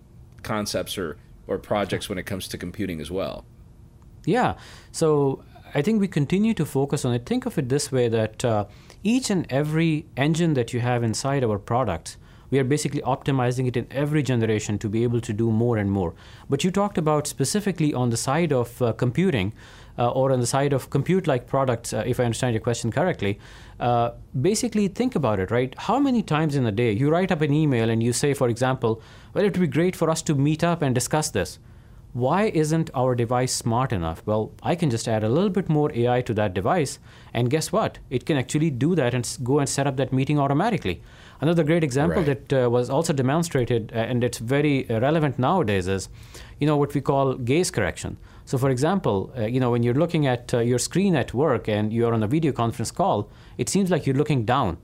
concepts 0.43 0.99
or 0.99 1.17
or 1.47 1.59
projects 1.59 2.09
when 2.09 2.19
it 2.19 2.25
comes 2.25 2.47
to 2.49 2.59
computing 2.59 3.01
as 3.01 3.11
well. 3.11 3.45
Yeah. 4.27 4.57
So 4.93 5.43
I 5.75 5.81
think 5.83 6.01
we 6.01 6.09
continue 6.09 6.53
to 6.55 6.67
focus 6.67 7.05
on 7.05 7.15
it. 7.15 7.25
Think 7.25 7.47
of 7.47 7.57
it 7.59 7.71
this 7.71 7.91
way 7.91 8.09
that. 8.09 8.45
Uh, 8.45 8.67
each 9.03 9.31
and 9.31 9.47
every 9.51 10.07
engine 10.17 10.55
that 10.55 10.73
you 10.73 10.81
have 10.81 11.03
inside 11.03 11.43
our 11.45 11.59
products 11.59 12.17
we 12.51 12.59
are 12.59 12.65
basically 12.65 13.01
optimizing 13.03 13.67
it 13.67 13.77
in 13.77 13.87
every 13.91 14.23
generation 14.23 14.79
to 14.79 14.89
be 14.89 15.05
able 15.05 15.21
to 15.21 15.33
do 15.33 15.51
more 15.51 15.79
and 15.79 15.91
more. 15.91 16.15
But 16.49 16.65
you 16.65 16.71
talked 16.71 16.99
about 16.99 17.27
specifically 17.27 17.95
on 17.95 18.11
the 18.11 18.17
side 18.17 18.53
of 18.53 18.83
uh, 18.83 18.93
computing 18.93 19.53
uh, 19.99 20.11
or 20.11 20.33
on 20.33 20.41
the 20.41 20.47
side 20.47 20.73
of 20.73 20.91
compute 20.91 21.27
like 21.27 21.47
products 21.47 21.93
uh, 21.93 22.03
if 22.07 22.19
i 22.19 22.25
understand 22.25 22.55
your 22.55 22.61
question 22.61 22.91
correctly. 22.91 23.39
Uh, 23.79 24.11
basically 24.41 24.89
think 24.89 25.15
about 25.15 25.39
it 25.39 25.51
right? 25.51 25.75
How 25.79 25.99
many 25.99 26.23
times 26.23 26.57
in 26.57 26.67
a 26.67 26.73
day 26.73 26.93
you 26.93 27.11
write 27.11 27.33
up 27.33 27.41
an 27.41 27.53
email 27.53 27.89
and 27.89 28.03
you 28.03 28.13
say 28.13 28.35
for 28.35 28.49
example 28.49 29.01
well 29.35 29.45
it 29.45 29.53
would 29.53 29.61
be 29.61 29.67
great 29.67 29.97
for 29.97 30.11
us 30.11 30.23
to 30.23 30.35
meet 30.35 30.65
up 30.65 30.83
and 30.83 30.95
discuss 30.95 31.31
this 31.31 31.59
why 32.13 32.45
isn't 32.45 32.91
our 32.95 33.15
device 33.15 33.53
smart 33.53 33.93
enough? 33.93 34.23
Well, 34.27 34.53
I 34.63 34.75
can 34.75 34.91
just 34.91 35.07
add 35.07 35.23
a 35.23 35.29
little 35.29 35.51
bit 35.51 35.69
more 35.69 35.93
AI 35.95 36.23
to 36.23 36.35
that 36.35 36.55
device, 36.55 36.99
and 37.33 37.51
guess 37.51 37.71
what? 37.71 37.99
It 38.11 38.27
can 38.27 38.37
actually 38.37 38.71
do 38.71 38.95
that 38.97 39.15
and 39.15 39.39
go 39.45 39.61
and 39.61 39.69
set 39.69 39.87
up 39.87 39.97
that 39.97 40.13
meeting 40.13 40.39
automatically. 40.39 41.03
Another 41.41 41.63
great 41.63 41.85
example 41.85 42.23
right. 42.23 42.49
that 42.49 42.65
uh, 42.65 42.71
was 42.71 42.91
also 42.91 43.13
demonstrated, 43.13 43.93
uh, 43.95 43.99
and 43.99 44.25
it's 44.25 44.39
very 44.39 44.87
relevant 44.89 45.39
nowadays, 45.39 45.87
is 45.87 46.09
you 46.59 46.67
know 46.67 46.77
what 46.77 46.95
we 46.95 47.01
call 47.01 47.35
gaze 47.35 47.71
correction. 47.71 48.17
So, 48.45 48.59
for 48.59 48.71
example, 48.71 49.33
uh, 49.39 49.47
you 49.47 49.61
know 49.61 49.71
when 49.71 49.83
you're 49.83 49.95
looking 49.95 50.27
at 50.27 50.53
uh, 50.53 50.59
your 50.59 50.79
screen 50.79 51.15
at 51.15 51.33
work 51.33 51.69
and 51.69 51.93
you're 51.93 52.13
on 52.13 52.23
a 52.23 52.27
video 52.27 52.53
conference 52.53 52.91
call, 52.91 53.31
it 53.57 53.69
seems 53.69 53.91
like 53.91 54.07
you're 54.07 54.17
looking 54.17 54.45
down. 54.45 54.79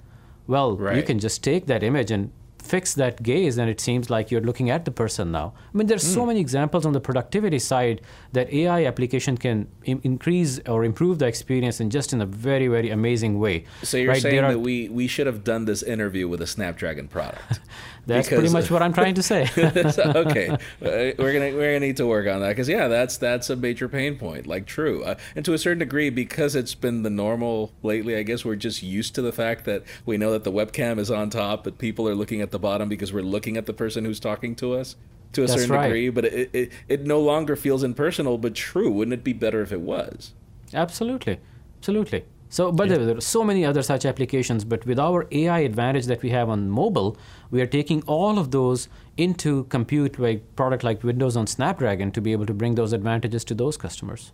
Well, 0.46 0.76
right. 0.76 0.96
you 0.96 1.02
can 1.02 1.18
just 1.18 1.42
take 1.42 1.66
that 1.66 1.82
image 1.82 2.12
and 2.12 2.30
fix 2.66 2.94
that 2.94 3.22
gaze 3.22 3.56
and 3.58 3.70
it 3.70 3.80
seems 3.80 4.10
like 4.10 4.30
you're 4.30 4.46
looking 4.50 4.68
at 4.70 4.84
the 4.84 4.90
person 4.90 5.30
now. 5.30 5.54
I 5.72 5.76
mean, 5.76 5.86
there's 5.86 6.06
so 6.16 6.20
Hmm. 6.22 6.28
many 6.28 6.40
examples 6.40 6.84
on 6.84 6.92
the 6.92 7.00
productivity 7.00 7.58
side 7.58 8.00
that 8.32 8.52
AI 8.52 8.84
application 8.86 9.36
can 9.44 9.56
Im- 9.84 10.00
increase 10.02 10.52
or 10.66 10.84
improve 10.84 11.18
the 11.20 11.26
experience 11.26 11.80
in 11.80 11.90
just 11.90 12.12
in 12.12 12.20
a 12.20 12.26
very, 12.26 12.66
very 12.76 12.90
amazing 12.90 13.38
way. 13.38 13.64
So 13.82 13.96
you're 13.96 14.12
right? 14.12 14.22
saying 14.22 14.44
are- 14.44 14.52
that 14.52 14.58
we, 14.60 14.88
we 14.88 15.06
should 15.06 15.26
have 15.26 15.44
done 15.44 15.64
this 15.64 15.82
interview 15.82 16.26
with 16.28 16.40
a 16.42 16.46
Snapdragon 16.46 17.08
product. 17.08 17.60
That's 18.06 18.28
pretty 18.28 18.48
much 18.50 18.70
what 18.70 18.82
I'm 18.82 18.92
trying 18.92 19.14
to 19.14 19.22
say. 19.22 19.48
Okay, 19.56 20.48
Uh, 20.48 20.56
we're 20.80 21.32
gonna 21.32 21.52
we're 21.56 21.74
gonna 21.74 21.80
need 21.80 21.96
to 21.96 22.06
work 22.06 22.28
on 22.28 22.40
that 22.40 22.50
because 22.50 22.68
yeah, 22.68 22.86
that's 22.88 23.16
that's 23.16 23.50
a 23.50 23.56
major 23.56 23.88
pain 23.88 24.16
point. 24.16 24.46
Like 24.46 24.66
true, 24.66 25.02
uh, 25.04 25.16
and 25.34 25.44
to 25.44 25.52
a 25.54 25.58
certain 25.58 25.80
degree, 25.80 26.10
because 26.10 26.54
it's 26.54 26.74
been 26.74 27.02
the 27.02 27.10
normal 27.10 27.72
lately. 27.82 28.16
I 28.16 28.22
guess 28.22 28.44
we're 28.44 28.56
just 28.56 28.82
used 28.82 29.14
to 29.16 29.22
the 29.22 29.32
fact 29.32 29.64
that 29.64 29.82
we 30.04 30.16
know 30.16 30.30
that 30.32 30.44
the 30.44 30.52
webcam 30.52 30.98
is 30.98 31.10
on 31.10 31.30
top, 31.30 31.64
but 31.64 31.78
people 31.78 32.08
are 32.08 32.14
looking 32.14 32.40
at 32.40 32.52
the 32.52 32.58
bottom 32.58 32.88
because 32.88 33.12
we're 33.12 33.22
looking 33.22 33.56
at 33.56 33.66
the 33.66 33.74
person 33.74 34.04
who's 34.04 34.20
talking 34.20 34.54
to 34.56 34.74
us. 34.74 34.94
To 35.32 35.42
a 35.42 35.46
That's 35.46 35.62
certain 35.62 35.74
right. 35.74 35.82
degree, 35.88 36.08
but 36.08 36.24
it, 36.26 36.50
it 36.54 36.72
it 36.88 37.04
no 37.06 37.20
longer 37.20 37.56
feels 37.56 37.82
impersonal. 37.82 38.38
But 38.38 38.54
true, 38.54 38.90
wouldn't 38.90 39.12
it 39.14 39.24
be 39.24 39.32
better 39.32 39.60
if 39.60 39.72
it 39.72 39.80
was? 39.80 40.32
Absolutely, 40.72 41.40
absolutely. 41.78 42.24
So, 42.48 42.70
but 42.70 42.88
there 42.88 43.04
there 43.04 43.16
are 43.16 43.20
so 43.20 43.42
many 43.44 43.64
other 43.64 43.82
such 43.82 44.04
applications. 44.04 44.64
But 44.64 44.86
with 44.86 44.98
our 44.98 45.26
AI 45.32 45.60
advantage 45.60 46.06
that 46.06 46.22
we 46.22 46.30
have 46.30 46.48
on 46.48 46.70
mobile, 46.70 47.16
we 47.50 47.60
are 47.60 47.66
taking 47.66 48.02
all 48.02 48.38
of 48.38 48.50
those 48.50 48.88
into 49.16 49.64
compute 49.64 50.18
like 50.18 50.54
product 50.56 50.84
like 50.84 51.02
Windows 51.02 51.36
on 51.36 51.46
Snapdragon 51.46 52.12
to 52.12 52.20
be 52.20 52.32
able 52.32 52.46
to 52.46 52.54
bring 52.54 52.74
those 52.74 52.92
advantages 52.92 53.44
to 53.46 53.54
those 53.54 53.76
customers. 53.76 54.32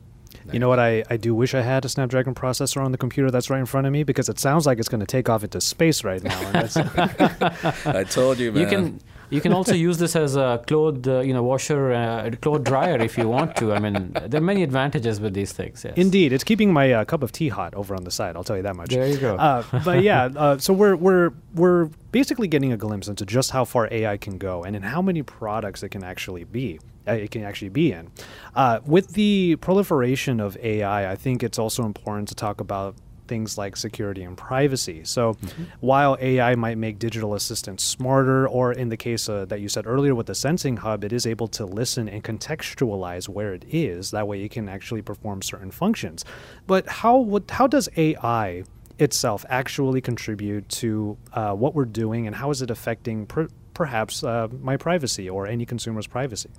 You 0.50 0.58
know 0.58 0.68
what? 0.68 0.80
I, 0.80 1.04
I 1.08 1.16
do 1.16 1.34
wish 1.34 1.54
I 1.54 1.60
had 1.60 1.84
a 1.84 1.88
Snapdragon 1.88 2.34
processor 2.34 2.84
on 2.84 2.90
the 2.90 2.98
computer 2.98 3.30
that's 3.30 3.48
right 3.48 3.60
in 3.60 3.66
front 3.66 3.86
of 3.86 3.92
me 3.92 4.02
because 4.02 4.28
it 4.28 4.38
sounds 4.38 4.66
like 4.66 4.78
it's 4.78 4.88
going 4.88 5.00
to 5.00 5.06
take 5.06 5.28
off 5.28 5.44
into 5.44 5.60
space 5.60 6.04
right 6.04 6.22
now. 6.22 6.38
And 6.40 6.54
that's, 6.54 6.76
I 7.86 8.04
told 8.04 8.38
you, 8.38 8.50
man. 8.50 8.62
You 8.62 8.66
can 8.66 9.00
you 9.32 9.40
can 9.40 9.52
also 9.52 9.74
use 9.74 9.98
this 9.98 10.14
as 10.14 10.36
a 10.36 10.62
clothes 10.66 11.08
uh, 11.08 11.20
you 11.20 11.32
know 11.32 11.42
washer, 11.42 11.92
uh, 11.92 12.30
clothes 12.40 12.64
dryer 12.64 13.00
if 13.00 13.16
you 13.16 13.28
want 13.28 13.56
to. 13.56 13.72
I 13.72 13.78
mean, 13.78 14.12
there 14.12 14.40
are 14.40 14.44
many 14.44 14.62
advantages 14.62 15.20
with 15.20 15.34
these 15.34 15.52
things. 15.52 15.84
Yes. 15.84 15.94
Indeed, 15.96 16.32
it's 16.32 16.44
keeping 16.44 16.72
my 16.72 16.92
uh, 16.92 17.04
cup 17.04 17.22
of 17.22 17.32
tea 17.32 17.48
hot 17.48 17.74
over 17.74 17.94
on 17.94 18.04
the 18.04 18.10
side. 18.10 18.36
I'll 18.36 18.44
tell 18.44 18.56
you 18.56 18.62
that 18.62 18.76
much. 18.76 18.90
There 18.90 19.06
you 19.06 19.18
go. 19.18 19.36
Uh, 19.36 19.64
but 19.84 20.02
yeah, 20.02 20.28
uh, 20.36 20.58
so 20.58 20.72
we're 20.72 20.96
we're 20.96 21.30
we're 21.54 21.86
basically 22.12 22.46
getting 22.46 22.72
a 22.72 22.76
glimpse 22.76 23.08
into 23.08 23.24
just 23.24 23.50
how 23.50 23.64
far 23.64 23.88
AI 23.90 24.16
can 24.18 24.38
go 24.38 24.62
and 24.64 24.76
in 24.76 24.82
how 24.82 25.00
many 25.02 25.22
products 25.22 25.82
it 25.82 25.88
can 25.88 26.04
actually 26.04 26.44
be. 26.44 26.78
Uh, 27.08 27.12
it 27.12 27.32
can 27.32 27.42
actually 27.42 27.68
be 27.68 27.92
in. 27.92 28.08
Uh, 28.54 28.78
with 28.86 29.14
the 29.14 29.56
proliferation 29.56 30.38
of 30.38 30.56
AI, 30.58 31.10
I 31.10 31.16
think 31.16 31.42
it's 31.42 31.58
also 31.58 31.84
important 31.84 32.28
to 32.28 32.36
talk 32.36 32.60
about 32.60 32.94
things 33.32 33.56
like 33.56 33.78
security 33.78 34.22
and 34.24 34.36
privacy. 34.36 35.00
So, 35.04 35.38
while 35.80 36.18
AI 36.20 36.54
might 36.54 36.76
make 36.76 36.98
digital 36.98 37.32
assistants 37.32 37.82
smarter, 37.82 38.46
or 38.46 38.72
in 38.72 38.90
the 38.90 38.96
case 38.98 39.26
uh, 39.26 39.46
that 39.46 39.62
you 39.62 39.70
said 39.70 39.86
earlier 39.86 40.14
with 40.14 40.26
the 40.26 40.34
Sensing 40.34 40.76
Hub, 40.76 41.02
it 41.02 41.14
is 41.14 41.26
able 41.26 41.48
to 41.58 41.64
listen 41.64 42.10
and 42.10 42.22
contextualize 42.22 43.30
where 43.30 43.54
it 43.54 43.64
is. 43.70 44.10
That 44.10 44.28
way, 44.28 44.42
it 44.42 44.50
can 44.50 44.68
actually 44.68 45.00
perform 45.00 45.40
certain 45.40 45.70
functions. 45.70 46.26
But 46.66 46.86
how 47.00 47.16
would 47.20 47.50
how 47.50 47.66
does 47.66 47.88
AI 47.96 48.64
itself 48.98 49.46
actually 49.48 50.02
contribute 50.02 50.68
to 50.82 51.16
uh, 51.32 51.54
what 51.54 51.74
we're 51.74 51.92
doing, 52.04 52.26
and 52.26 52.36
how 52.36 52.50
is 52.50 52.60
it 52.60 52.70
affecting 52.70 53.24
per- 53.24 53.48
perhaps 53.72 54.22
uh, 54.22 54.48
my 54.60 54.76
privacy 54.76 55.30
or 55.30 55.46
any 55.46 55.64
consumer's 55.64 56.06
privacy? 56.06 56.50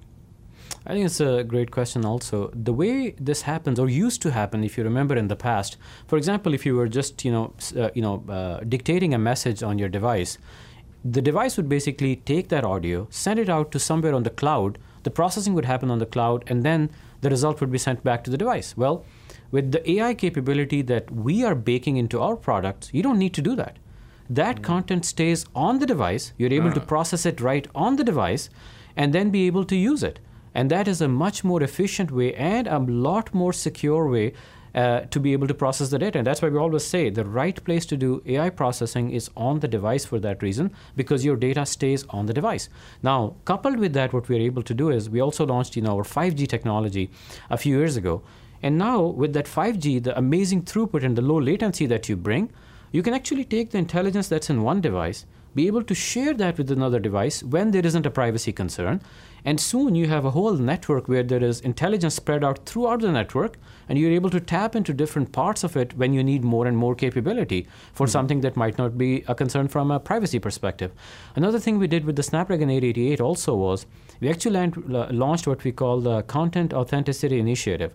I 0.86 0.94
think 0.94 1.06
it's 1.06 1.22
a 1.22 1.44
great 1.46 1.72
question 1.72 2.04
also. 2.04 2.52
The 2.54 2.74
way 2.74 3.12
this 3.12 3.44
happens 3.44 3.80
or 3.80 3.90
used 3.90 4.22
to 4.24 4.32
happen 4.32 4.64
if 4.66 4.78
you 4.78 4.84
remember 4.84 5.16
in 5.16 5.30
the 5.30 5.36
past, 5.36 5.78
for 6.08 6.18
example, 6.18 6.54
if 6.54 6.66
you 6.66 6.76
were 6.76 6.90
just, 6.90 7.24
you 7.24 7.32
know, 7.32 7.54
uh, 7.78 7.90
you 7.94 8.02
know, 8.02 8.24
uh, 8.28 8.60
dictating 8.68 9.14
a 9.14 9.18
message 9.18 9.64
on 9.64 9.80
your 9.80 9.88
device, 9.88 10.38
the 11.06 11.22
device 11.22 11.56
would 11.56 11.70
basically 11.70 12.18
take 12.18 12.50
that 12.50 12.66
audio, 12.66 13.08
send 13.10 13.40
it 13.40 13.50
out 13.50 13.72
to 13.72 13.80
somewhere 13.80 14.14
on 14.14 14.24
the 14.24 14.30
cloud, 14.30 14.78
the 15.04 15.12
processing 15.12 15.54
would 15.54 15.66
happen 15.66 15.90
on 15.90 16.00
the 16.00 16.06
cloud 16.06 16.44
and 16.48 16.64
then 16.64 16.90
the 17.22 17.30
result 17.30 17.62
would 17.62 17.72
be 17.72 17.78
sent 17.78 18.04
back 18.04 18.24
to 18.26 18.30
the 18.30 18.38
device. 18.38 18.76
Well, 18.76 19.06
with 19.52 19.72
the 19.72 19.90
AI 19.90 20.14
capability 20.16 20.82
that 20.84 21.10
we 21.12 21.46
are 21.46 21.56
baking 21.56 21.96
into 21.96 22.20
our 22.20 22.36
products, 22.36 22.90
you 22.94 23.02
don't 23.02 23.20
need 23.20 23.34
to 23.36 23.42
do 23.42 23.56
that. 23.56 23.78
That 24.30 24.64
content 24.64 25.06
stays 25.06 25.46
on 25.56 25.80
the 25.80 25.86
device. 25.86 26.34
You're 26.38 26.54
able 26.54 26.72
to 26.72 26.80
process 26.80 27.26
it 27.26 27.40
right 27.40 27.68
on 27.76 27.96
the 27.96 28.04
device 28.04 28.50
and 28.96 29.14
then 29.14 29.30
be 29.30 29.48
able 29.48 29.64
to 29.66 29.76
use 29.76 30.04
it. 30.04 30.20
And 30.56 30.70
that 30.70 30.88
is 30.88 31.02
a 31.02 31.08
much 31.08 31.44
more 31.44 31.64
efficient 31.64 32.12
way 32.12 32.34
and 32.36 32.68
a 32.68 32.80
lot 32.80 33.34
more 33.34 33.54
secure 33.54 34.08
way 34.08 34.34
uh, 34.76 35.02
to 35.02 35.20
be 35.20 35.34
able 35.34 35.48
to 35.48 35.54
process 35.54 35.90
the 35.90 36.00
data. 36.00 36.18
And 36.18 36.26
that's 36.26 36.42
why 36.42 36.50
we 36.50 36.58
always 36.58 36.84
say 36.84 37.10
the 37.10 37.26
right 37.26 37.64
place 37.64 37.86
to 37.88 37.98
do 37.98 38.24
AI 38.26 38.50
processing 38.50 39.12
is 39.12 39.30
on 39.38 39.60
the 39.60 39.68
device 39.68 40.06
for 40.06 40.20
that 40.20 40.42
reason, 40.42 40.72
because 40.96 41.24
your 41.24 41.36
data 41.36 41.66
stays 41.66 42.06
on 42.10 42.26
the 42.26 42.34
device. 42.34 42.70
Now, 43.02 43.36
coupled 43.46 43.80
with 43.80 43.94
that, 43.94 44.14
what 44.14 44.30
we're 44.30 44.42
able 44.42 44.64
to 44.64 44.74
do 44.74 44.90
is 44.90 45.10
we 45.10 45.22
also 45.22 45.46
launched 45.46 45.76
you 45.76 45.84
know, 45.84 45.98
our 45.98 46.04
5G 46.04 46.48
technology 46.48 47.12
a 47.50 47.58
few 47.58 47.78
years 47.78 47.98
ago. 47.98 48.24
And 48.64 48.78
now, 48.78 49.02
with 49.02 49.34
that 49.34 49.46
5G, 49.46 50.04
the 50.04 50.18
amazing 50.18 50.64
throughput 50.64 51.04
and 51.04 51.16
the 51.16 51.22
low 51.22 51.40
latency 51.40 51.86
that 51.88 52.08
you 52.10 52.16
bring, 52.16 52.50
you 52.92 53.04
can 53.04 53.14
actually 53.14 53.44
take 53.44 53.72
the 53.72 53.78
intelligence 53.78 54.28
that's 54.28 54.50
in 54.50 54.62
one 54.62 54.80
device, 54.80 55.26
be 55.54 55.68
able 55.68 55.84
to 55.84 55.94
share 55.94 56.34
that 56.36 56.58
with 56.58 56.72
another 56.72 57.00
device 57.00 57.44
when 57.44 57.72
there 57.72 57.86
isn't 57.86 58.06
a 58.06 58.12
privacy 58.12 58.54
concern. 58.54 59.02
And 59.46 59.60
soon 59.60 59.94
you 59.96 60.08
have 60.08 60.24
a 60.24 60.32
whole 60.32 60.54
network 60.54 61.08
where 61.08 61.24
there 61.24 61.44
is 61.44 61.60
intelligence 61.62 62.16
spread 62.16 62.44
out 62.44 62.66
throughout 62.66 63.02
the 63.02 63.12
network, 63.12 63.58
and 63.90 64.00
you're 64.00 64.12
able 64.12 64.30
to 64.30 64.40
tap 64.40 64.76
into 64.76 64.94
different 64.94 65.34
parts 65.34 65.64
of 65.64 65.76
it 65.76 65.98
when 65.98 66.14
you 66.14 66.24
need 66.24 66.44
more 66.44 66.66
and 66.66 66.78
more 66.78 66.96
capability 66.96 67.68
for 67.94 68.08
hmm. 68.08 68.12
something 68.12 68.42
that 68.42 68.56
might 68.56 68.78
not 68.78 68.98
be 68.98 69.24
a 69.28 69.36
concern 69.36 69.68
from 69.68 69.92
a 69.92 70.00
privacy 70.00 70.40
perspective. 70.40 70.92
Another 71.36 71.60
thing 71.60 71.78
we 71.78 71.88
did 71.88 72.06
with 72.06 72.16
the 72.16 72.24
Snapdragon 72.24 72.70
888 72.70 73.20
also 73.20 73.56
was 73.56 73.86
we 74.22 74.30
actually 74.30 74.72
launched 74.88 75.48
what 75.48 75.64
we 75.64 75.72
call 75.72 76.00
the 76.00 76.22
Content 76.24 76.74
Authenticity 76.74 77.40
Initiative. 77.40 77.94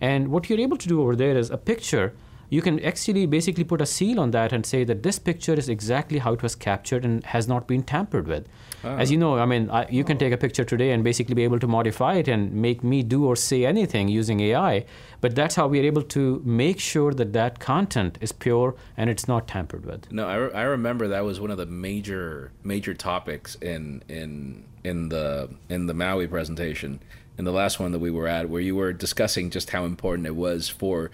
And 0.00 0.28
what 0.28 0.48
you're 0.48 0.60
able 0.60 0.76
to 0.76 0.88
do 0.88 1.00
over 1.02 1.16
there 1.16 1.36
is 1.36 1.50
a 1.50 1.58
picture 1.58 2.14
you 2.50 2.60
can 2.60 2.84
actually 2.84 3.26
basically 3.26 3.62
put 3.62 3.80
a 3.80 3.86
seal 3.86 4.18
on 4.18 4.32
that 4.32 4.52
and 4.52 4.66
say 4.66 4.82
that 4.82 5.04
this 5.04 5.20
picture 5.20 5.54
is 5.54 5.68
exactly 5.68 6.18
how 6.18 6.32
it 6.32 6.42
was 6.42 6.56
captured 6.56 7.04
and 7.04 7.24
has 7.26 7.46
not 7.46 7.68
been 7.68 7.82
tampered 7.82 8.26
with. 8.26 8.46
As 8.82 9.10
you 9.10 9.18
know, 9.18 9.38
I 9.38 9.46
mean, 9.46 9.70
I, 9.70 9.86
you 9.90 10.04
can 10.04 10.18
take 10.18 10.32
a 10.32 10.36
picture 10.36 10.64
today 10.64 10.92
and 10.92 11.04
basically 11.04 11.34
be 11.34 11.44
able 11.44 11.58
to 11.58 11.66
modify 11.66 12.14
it 12.14 12.28
and 12.28 12.52
make 12.52 12.82
me 12.82 13.02
do 13.02 13.26
or 13.26 13.36
say 13.36 13.64
anything 13.64 14.08
using 14.08 14.40
AI, 14.40 14.84
but 15.20 15.34
that's 15.34 15.54
how 15.54 15.68
we're 15.68 15.84
able 15.84 16.02
to 16.02 16.42
make 16.44 16.80
sure 16.80 17.12
that 17.12 17.32
that 17.32 17.60
content 17.60 18.18
is 18.20 18.32
pure 18.32 18.74
and 18.96 19.10
it's 19.10 19.28
not 19.28 19.46
tampered 19.46 19.84
with. 19.84 20.10
No, 20.10 20.26
I, 20.26 20.34
re- 20.36 20.52
I 20.52 20.62
remember 20.62 21.08
that 21.08 21.24
was 21.24 21.40
one 21.40 21.50
of 21.50 21.58
the 21.58 21.66
major 21.66 22.52
major 22.62 22.94
topics 22.94 23.56
in 23.56 24.02
in 24.08 24.64
in 24.84 25.08
the 25.10 25.50
in 25.68 25.86
the 25.86 25.94
Maui 25.94 26.26
presentation, 26.26 27.00
in 27.36 27.44
the 27.44 27.52
last 27.52 27.80
one 27.80 27.92
that 27.92 27.98
we 27.98 28.10
were 28.10 28.26
at, 28.26 28.48
where 28.48 28.60
you 28.60 28.76
were 28.76 28.92
discussing 28.92 29.50
just 29.50 29.70
how 29.70 29.84
important 29.84 30.26
it 30.26 30.36
was 30.36 30.68
for. 30.68 31.10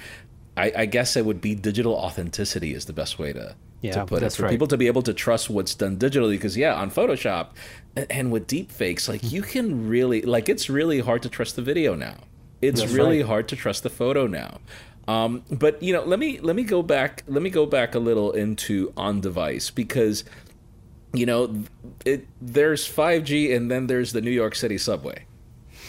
I, 0.58 0.72
I 0.74 0.86
guess 0.86 1.16
it 1.16 1.26
would 1.26 1.42
be 1.42 1.54
digital 1.54 1.92
authenticity 1.92 2.72
is 2.72 2.86
the 2.86 2.94
best 2.94 3.18
way 3.18 3.34
to 3.34 3.56
Yeah, 3.82 3.92
to 3.92 4.06
put 4.06 4.20
that's 4.20 4.34
it 4.34 4.38
for 4.38 4.42
right. 4.44 4.50
people 4.50 4.66
to 4.68 4.76
be 4.76 4.86
able 4.86 5.02
to 5.02 5.12
trust 5.14 5.50
what's 5.50 5.74
done 5.74 5.98
digitally 5.98 6.32
because 6.32 6.56
yeah 6.56 6.74
on 6.74 6.90
Photoshop 6.90 7.48
and, 8.10 8.32
with 8.32 8.46
deep 8.46 8.70
fakes 8.72 9.08
like 9.08 9.30
you 9.30 9.42
can 9.42 9.88
really 9.88 10.22
like 10.22 10.48
it's 10.48 10.68
really 10.68 11.00
hard 11.00 11.22
to 11.22 11.28
trust 11.28 11.56
the 11.56 11.62
video 11.62 11.94
now 11.94 12.16
it's 12.62 12.80
That's 12.80 12.92
really 12.92 13.18
right. 13.18 13.26
hard 13.26 13.48
to 13.48 13.56
trust 13.56 13.82
the 13.82 13.90
photo 13.90 14.26
now 14.26 14.58
um, 15.08 15.44
but 15.50 15.82
you 15.82 15.92
know 15.92 16.02
let 16.04 16.18
me 16.18 16.40
let 16.40 16.56
me 16.56 16.64
go 16.64 16.82
back 16.82 17.22
let 17.26 17.42
me 17.42 17.50
go 17.50 17.66
back 17.66 17.94
a 17.94 17.98
little 17.98 18.32
into 18.32 18.92
on 18.96 19.20
device 19.20 19.70
because 19.70 20.24
you 21.12 21.26
know 21.26 21.64
it 22.04 22.26
there's 22.40 22.86
5G 22.86 23.54
and 23.54 23.70
then 23.70 23.86
there's 23.86 24.12
the 24.12 24.20
New 24.20 24.30
York 24.30 24.54
City 24.54 24.78
subway 24.78 25.24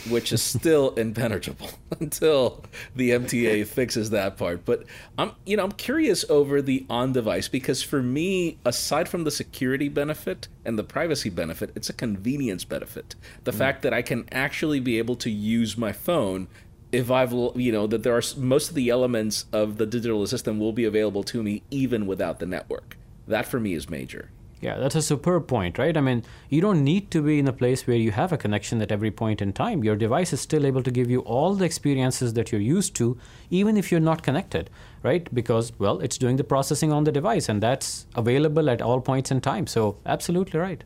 which 0.10 0.32
is 0.32 0.42
still 0.42 0.90
impenetrable 0.98 1.70
until 2.00 2.64
the 2.96 3.12
MTA 3.12 3.68
fixes 3.68 4.10
that 4.12 4.38
part. 4.38 4.66
But 4.66 4.84
I'm, 5.18 5.32
you 5.46 5.58
know, 5.58 5.64
I'm 5.64 5.72
curious 5.72 6.26
over 6.30 6.62
the 6.62 6.86
on-device 6.90 7.48
because 7.48 7.84
for 7.84 8.02
me, 8.02 8.58
aside 8.66 9.10
from 9.10 9.24
the 9.24 9.32
security 9.32 9.90
benefit 9.90 10.48
and 10.66 10.78
the 10.78 10.84
privacy 10.84 11.30
benefit, 11.30 11.72
it's 11.76 11.90
a 11.90 11.94
convenience 11.94 12.64
benefit. 12.64 13.16
The 13.44 13.52
mm-hmm. 13.52 13.58
fact 13.58 13.82
that 13.84 13.94
I 13.94 14.02
can 14.02 14.28
actually 14.32 14.80
be 14.80 14.98
able 14.98 15.16
to 15.18 15.30
use 15.30 15.78
my 15.78 15.92
phone 15.92 16.48
if 16.92 17.12
I've, 17.12 17.34
you 17.34 17.72
know, 17.72 17.86
that 17.88 18.04
there 18.04 18.16
are 18.16 18.22
most 18.38 18.70
of 18.70 18.76
the 18.76 18.90
elements 18.90 19.46
of 19.52 19.78
the 19.78 19.86
digital 19.86 20.24
assistant 20.24 20.60
will 20.60 20.72
be 20.72 20.86
available 20.86 21.24
to 21.24 21.44
me 21.44 21.64
even 21.70 22.08
without 22.08 22.40
the 22.40 22.46
network. 22.46 22.98
That 23.28 23.46
for 23.46 23.60
me 23.60 23.74
is 23.74 23.90
major. 23.90 24.30
Yeah, 24.60 24.78
that's 24.78 24.96
a 24.96 25.04
superb 25.04 25.48
point, 25.48 25.78
right? 25.78 25.96
I 25.96 26.02
mean, 26.02 26.24
you 26.50 26.62
don't 26.62 26.84
need 26.84 27.12
to 27.12 27.22
be 27.22 27.38
in 27.38 27.48
a 27.48 27.54
place 27.54 27.86
where 27.86 27.96
you 27.96 28.10
have 28.12 28.32
a 28.32 28.38
connection 28.38 28.82
at 28.82 28.92
every 28.92 29.12
point 29.12 29.40
in 29.40 29.54
time. 29.54 29.84
Your 29.84 29.96
device 29.96 30.34
is 30.34 30.42
still 30.42 30.66
able 30.66 30.82
to 30.82 30.90
give 30.90 31.12
you 31.12 31.20
all 31.22 31.54
the 31.54 31.66
experiences 31.66 32.34
that 32.34 32.52
you're 32.52 32.62
used 32.62 32.96
to, 32.96 33.20
even 33.52 33.78
if 33.78 33.92
you're 33.92 34.00
not 34.00 34.24
connected, 34.24 34.72
right? 35.04 35.32
Because, 35.34 35.74
well, 35.78 36.00
it's 36.00 36.18
doing 36.18 36.38
the 36.38 36.44
processing 36.44 36.92
on 36.92 37.04
the 37.04 37.12
device, 37.12 37.50
and 37.50 37.62
that's 37.62 38.08
available 38.16 38.68
at 38.70 38.82
all 38.82 39.00
points 39.00 39.30
in 39.30 39.42
time. 39.42 39.68
So, 39.68 39.98
absolutely 40.08 40.60
right. 40.60 40.84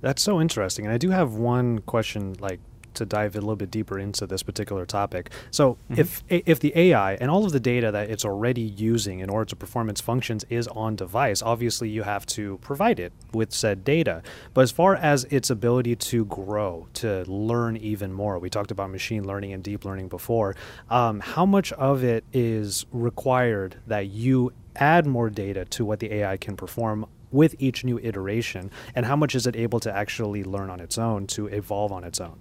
That's 0.00 0.22
so 0.22 0.40
interesting. 0.40 0.84
And 0.84 0.92
I 0.92 0.98
do 0.98 1.10
have 1.10 1.34
one 1.34 1.78
question, 1.80 2.34
like 2.40 2.58
to 2.94 3.04
dive 3.04 3.34
a 3.36 3.40
little 3.40 3.56
bit 3.56 3.70
deeper 3.70 3.98
into 3.98 4.26
this 4.26 4.42
particular 4.42 4.86
topic. 4.86 5.30
So, 5.50 5.76
mm-hmm. 5.90 6.00
if 6.00 6.22
if 6.28 6.60
the 6.60 6.72
AI 6.76 7.14
and 7.14 7.30
all 7.30 7.44
of 7.44 7.52
the 7.52 7.60
data 7.60 7.90
that 7.90 8.10
it's 8.10 8.24
already 8.24 8.62
using 8.62 9.20
in 9.20 9.30
order 9.30 9.44
to 9.46 9.56
perform 9.56 9.88
its 9.90 10.00
functions 10.00 10.44
is 10.48 10.66
on 10.68 10.96
device, 10.96 11.42
obviously 11.42 11.88
you 11.88 12.02
have 12.02 12.26
to 12.26 12.58
provide 12.58 13.00
it 13.00 13.12
with 13.32 13.52
said 13.52 13.84
data. 13.84 14.22
But 14.52 14.62
as 14.62 14.70
far 14.70 14.96
as 14.96 15.24
its 15.24 15.50
ability 15.50 15.96
to 15.96 16.24
grow, 16.26 16.86
to 16.94 17.24
learn 17.30 17.76
even 17.76 18.12
more, 18.12 18.38
we 18.38 18.50
talked 18.50 18.70
about 18.70 18.90
machine 18.90 19.26
learning 19.26 19.52
and 19.52 19.62
deep 19.62 19.84
learning 19.84 20.08
before. 20.08 20.56
Um, 20.90 21.20
how 21.20 21.46
much 21.46 21.72
of 21.72 22.04
it 22.04 22.24
is 22.32 22.86
required 22.92 23.76
that 23.86 24.06
you 24.06 24.52
add 24.76 25.06
more 25.06 25.30
data 25.30 25.64
to 25.64 25.84
what 25.84 26.00
the 26.00 26.12
AI 26.12 26.36
can 26.36 26.56
perform 26.56 27.06
with 27.30 27.56
each 27.58 27.84
new 27.84 27.98
iteration, 27.98 28.70
and 28.94 29.04
how 29.06 29.16
much 29.16 29.34
is 29.34 29.46
it 29.46 29.56
able 29.56 29.80
to 29.80 29.94
actually 29.94 30.44
learn 30.44 30.70
on 30.70 30.80
its 30.80 30.96
own 30.96 31.26
to 31.26 31.46
evolve 31.48 31.90
on 31.90 32.04
its 32.04 32.20
own? 32.20 32.38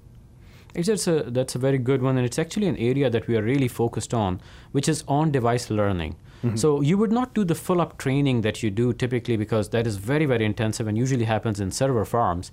It's 0.75 1.07
a, 1.07 1.23
that's 1.23 1.55
a 1.55 1.59
very 1.59 1.77
good 1.77 2.01
one, 2.01 2.17
and 2.17 2.25
it's 2.25 2.39
actually 2.39 2.67
an 2.67 2.77
area 2.77 3.09
that 3.09 3.27
we 3.27 3.37
are 3.37 3.43
really 3.43 3.67
focused 3.67 4.13
on, 4.13 4.41
which 4.71 4.89
is 4.89 5.03
on 5.07 5.31
device 5.31 5.69
learning. 5.69 6.15
Mm-hmm. 6.43 6.57
So 6.57 6.81
you 6.81 6.97
would 6.97 7.11
not 7.11 7.33
do 7.33 7.45
the 7.45 7.55
full 7.55 7.79
up 7.79 7.97
training 7.97 8.41
that 8.41 8.61
you 8.61 8.69
do 8.69 8.91
typically 8.91 9.37
because 9.37 9.69
that 9.69 9.87
is 9.87 9.95
very, 9.95 10.25
very 10.25 10.43
intensive 10.43 10.87
and 10.87 10.97
usually 10.97 11.23
happens 11.23 11.59
in 11.61 11.71
server 11.71 12.03
farms. 12.03 12.51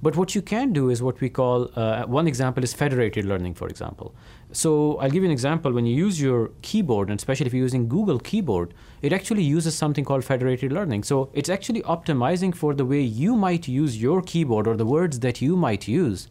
But 0.00 0.16
what 0.16 0.34
you 0.34 0.42
can 0.42 0.72
do 0.72 0.90
is 0.90 1.02
what 1.02 1.20
we 1.20 1.28
call 1.28 1.70
uh, 1.76 2.04
one 2.06 2.26
example 2.26 2.62
is 2.62 2.72
federated 2.72 3.24
learning, 3.24 3.54
for 3.54 3.68
example. 3.68 4.14
So 4.52 4.96
I'll 4.98 5.10
give 5.10 5.22
you 5.22 5.28
an 5.28 5.32
example. 5.32 5.72
When 5.72 5.86
you 5.86 5.94
use 5.94 6.20
your 6.20 6.50
keyboard, 6.62 7.08
and 7.08 7.18
especially 7.18 7.46
if 7.46 7.54
you're 7.54 7.62
using 7.62 7.88
Google 7.88 8.18
Keyboard, 8.18 8.74
it 9.00 9.12
actually 9.12 9.44
uses 9.44 9.76
something 9.76 10.04
called 10.04 10.24
federated 10.24 10.72
learning. 10.72 11.04
So 11.04 11.30
it's 11.32 11.48
actually 11.48 11.82
optimizing 11.82 12.54
for 12.54 12.74
the 12.74 12.84
way 12.84 13.00
you 13.00 13.36
might 13.36 13.68
use 13.68 14.00
your 14.00 14.22
keyboard 14.22 14.66
or 14.66 14.76
the 14.76 14.86
words 14.86 15.20
that 15.20 15.40
you 15.40 15.56
might 15.56 15.86
use. 15.86 16.28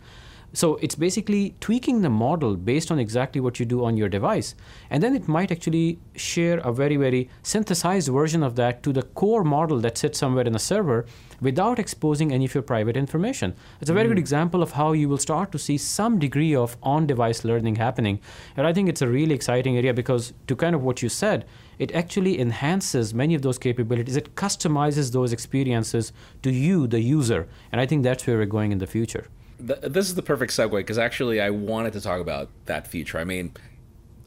So 0.54 0.76
it's 0.78 0.96
basically 0.96 1.56
tweaking 1.62 2.02
the 2.02 2.10
model 2.10 2.58
based 2.58 2.92
on 2.92 3.00
exactly 3.00 3.40
what 3.40 3.60
you 3.60 3.66
do 3.66 3.86
on 3.86 3.96
your 3.96 4.10
device. 4.10 4.54
And 4.90 5.02
then 5.02 5.16
it 5.16 5.28
might 5.28 5.52
actually 5.52 6.00
share 6.16 6.58
a 6.60 6.74
very, 6.74 6.98
very 6.98 7.30
synthesized 7.42 8.10
version 8.10 8.44
of 8.44 8.56
that 8.58 8.84
to 8.84 8.92
the 8.92 9.04
core 9.04 9.46
model 9.46 9.80
that 9.80 9.98
sits 9.98 10.20
somewhere 10.20 10.46
in 10.46 10.56
a 10.56 10.60
server 10.60 11.06
without 11.40 11.80
exposing 11.80 12.34
any 12.34 12.46
of 12.46 12.54
your 12.54 12.64
private 12.64 12.98
information. 12.98 13.56
It's 13.80 13.90
a 13.90 13.94
very 13.94 14.08
mm. 14.08 14.10
good 14.10 14.20
example 14.20 14.62
of 14.62 14.74
how 14.74 14.92
you 14.92 15.08
will 15.08 15.18
start 15.18 15.52
to 15.54 15.60
see 15.60 15.78
some 15.78 16.20
degree 16.20 16.54
of 16.54 16.76
on 16.84 17.08
device 17.08 17.46
learning 17.46 17.76
happening. 17.76 18.20
And 18.58 18.68
I 18.68 18.74
think 18.74 18.90
it's 18.90 19.02
a 19.02 19.08
really 19.08 19.34
exciting 19.34 19.78
area 19.78 19.94
because, 19.94 20.34
to 20.48 20.56
kind 20.56 20.76
of 20.76 20.84
what 20.84 21.02
you 21.02 21.10
said, 21.10 21.46
it 21.80 21.94
actually 21.94 22.40
enhances 22.40 23.14
many 23.14 23.36
of 23.36 23.42
those 23.42 23.58
capabilities. 23.58 24.18
It 24.18 24.36
customizes 24.36 25.14
those 25.14 25.32
experiences 25.34 26.12
to 26.44 26.52
you, 26.52 26.88
the 26.88 27.00
user. 27.00 27.48
And 27.72 27.80
I 27.80 27.86
think 27.86 28.04
that's 28.04 28.28
where 28.28 28.38
we're 28.38 28.46
going 28.46 28.72
in 28.72 28.78
the 28.78 28.88
future. 28.88 29.28
This 29.62 30.08
is 30.08 30.16
the 30.16 30.24
perfect 30.24 30.52
segue 30.52 30.72
because 30.72 30.98
actually 30.98 31.40
I 31.40 31.50
wanted 31.52 31.94
to 31.94 32.02
talk 32.02 32.20
about 32.20 32.50
that 32.66 32.88
feature. 32.88 33.18
I 33.18 33.24
mean, 33.24 33.54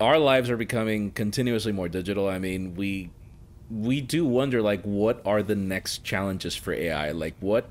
our 0.01 0.19
lives 0.19 0.51
are 0.51 0.57
becoming 0.57 1.11
continuously 1.11 1.73
more 1.73 1.89
digital. 1.89 2.29
I 2.29 2.39
mean, 2.39 2.75
we 2.75 3.11
we 3.71 4.01
do 4.01 4.25
wonder 4.25 4.63
like 4.63 4.83
what 4.83 5.21
are 5.25 5.43
the 5.43 5.55
next 5.55 6.05
challenges 6.05 6.55
for 6.55 6.73
AI? 6.73 7.11
Like 7.11 7.35
what 7.41 7.71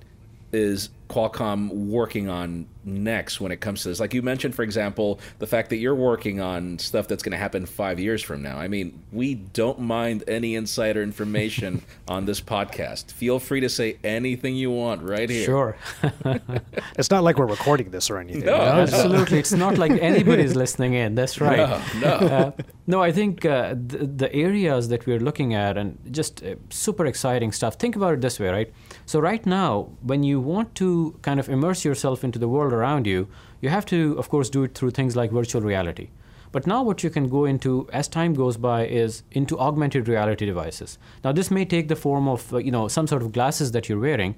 is 0.51 0.89
Qualcomm 1.13 1.69
working 1.69 2.27
on 2.27 2.65
next 2.85 3.39
when 3.39 3.51
it 3.51 3.61
comes 3.61 3.83
to 3.83 3.89
this? 3.89 3.99
Like 3.99 4.15
you 4.15 4.23
mentioned, 4.23 4.55
for 4.55 4.63
example, 4.63 5.19
the 5.37 5.45
fact 5.45 5.69
that 5.69 5.77
you're 5.77 5.93
working 5.93 6.41
on 6.41 6.79
stuff 6.79 7.07
that's 7.07 7.21
going 7.21 7.33
to 7.33 7.37
happen 7.37 7.67
five 7.67 7.99
years 7.99 8.23
from 8.23 8.41
now. 8.41 8.57
I 8.57 8.67
mean, 8.67 9.03
we 9.11 9.35
don't 9.35 9.79
mind 9.79 10.23
any 10.27 10.55
insider 10.55 11.03
information 11.03 11.83
on 12.07 12.25
this 12.25 12.41
podcast. 12.41 13.11
Feel 13.11 13.39
free 13.39 13.59
to 13.59 13.69
say 13.69 13.97
anything 14.03 14.55
you 14.55 14.71
want 14.71 15.03
right 15.03 15.29
here. 15.29 15.45
Sure. 15.45 15.77
it's 16.97 17.11
not 17.11 17.23
like 17.23 17.37
we're 17.37 17.45
recording 17.45 17.91
this 17.91 18.09
or 18.09 18.17
anything. 18.17 18.45
No, 18.45 18.55
absolutely. 18.55 19.37
It's 19.37 19.53
not 19.53 19.77
like 19.77 19.91
anybody's 19.91 20.55
listening 20.55 20.95
in. 20.95 21.13
That's 21.13 21.39
right. 21.39 21.57
No, 21.57 21.99
no. 21.99 22.27
Uh, 22.27 22.51
no 22.87 23.01
I 23.03 23.11
think 23.11 23.45
uh, 23.45 23.75
the, 23.75 24.07
the, 24.07 24.33
areas 24.33 24.89
that 24.89 25.05
we're 25.05 25.19
looking 25.19 25.53
at 25.53 25.77
and 25.77 25.99
just 26.09 26.43
uh, 26.43 26.55
super 26.71 27.05
exciting 27.05 27.51
stuff. 27.51 27.75
Think 27.75 27.95
about 27.95 28.15
it 28.15 28.21
this 28.21 28.39
way, 28.39 28.49
right? 28.49 28.73
So 29.05 29.19
right 29.19 29.45
now, 29.45 29.89
when 30.01 30.23
you 30.23 30.39
want 30.39 30.73
to 30.75 31.02
kind 31.21 31.39
of 31.39 31.49
immerse 31.49 31.85
yourself 31.85 32.23
into 32.23 32.39
the 32.39 32.47
world 32.47 32.73
around 32.73 33.05
you, 33.07 33.27
you 33.61 33.69
have 33.69 33.85
to, 33.87 34.17
of 34.17 34.29
course, 34.29 34.49
do 34.49 34.63
it 34.63 34.75
through 34.75 34.91
things 34.91 35.15
like 35.15 35.31
virtual 35.31 35.61
reality. 35.61 36.09
But 36.53 36.67
now, 36.67 36.83
what 36.83 37.03
you 37.03 37.09
can 37.09 37.29
go 37.29 37.45
into 37.45 37.89
as 37.91 38.07
time 38.07 38.35
goes 38.35 38.57
by 38.57 38.85
is 38.85 39.23
into 39.31 39.59
augmented 39.59 40.07
reality 40.07 40.45
devices. 40.45 40.99
Now, 41.23 41.31
this 41.31 41.49
may 41.49 41.65
take 41.65 41.87
the 41.87 41.95
form 41.95 42.27
of 42.27 42.53
uh, 42.53 42.57
you 42.57 42.71
know 42.71 42.87
some 42.87 43.07
sort 43.07 43.23
of 43.23 43.31
glasses 43.31 43.71
that 43.71 43.89
you're 43.89 43.99
wearing, 43.99 44.35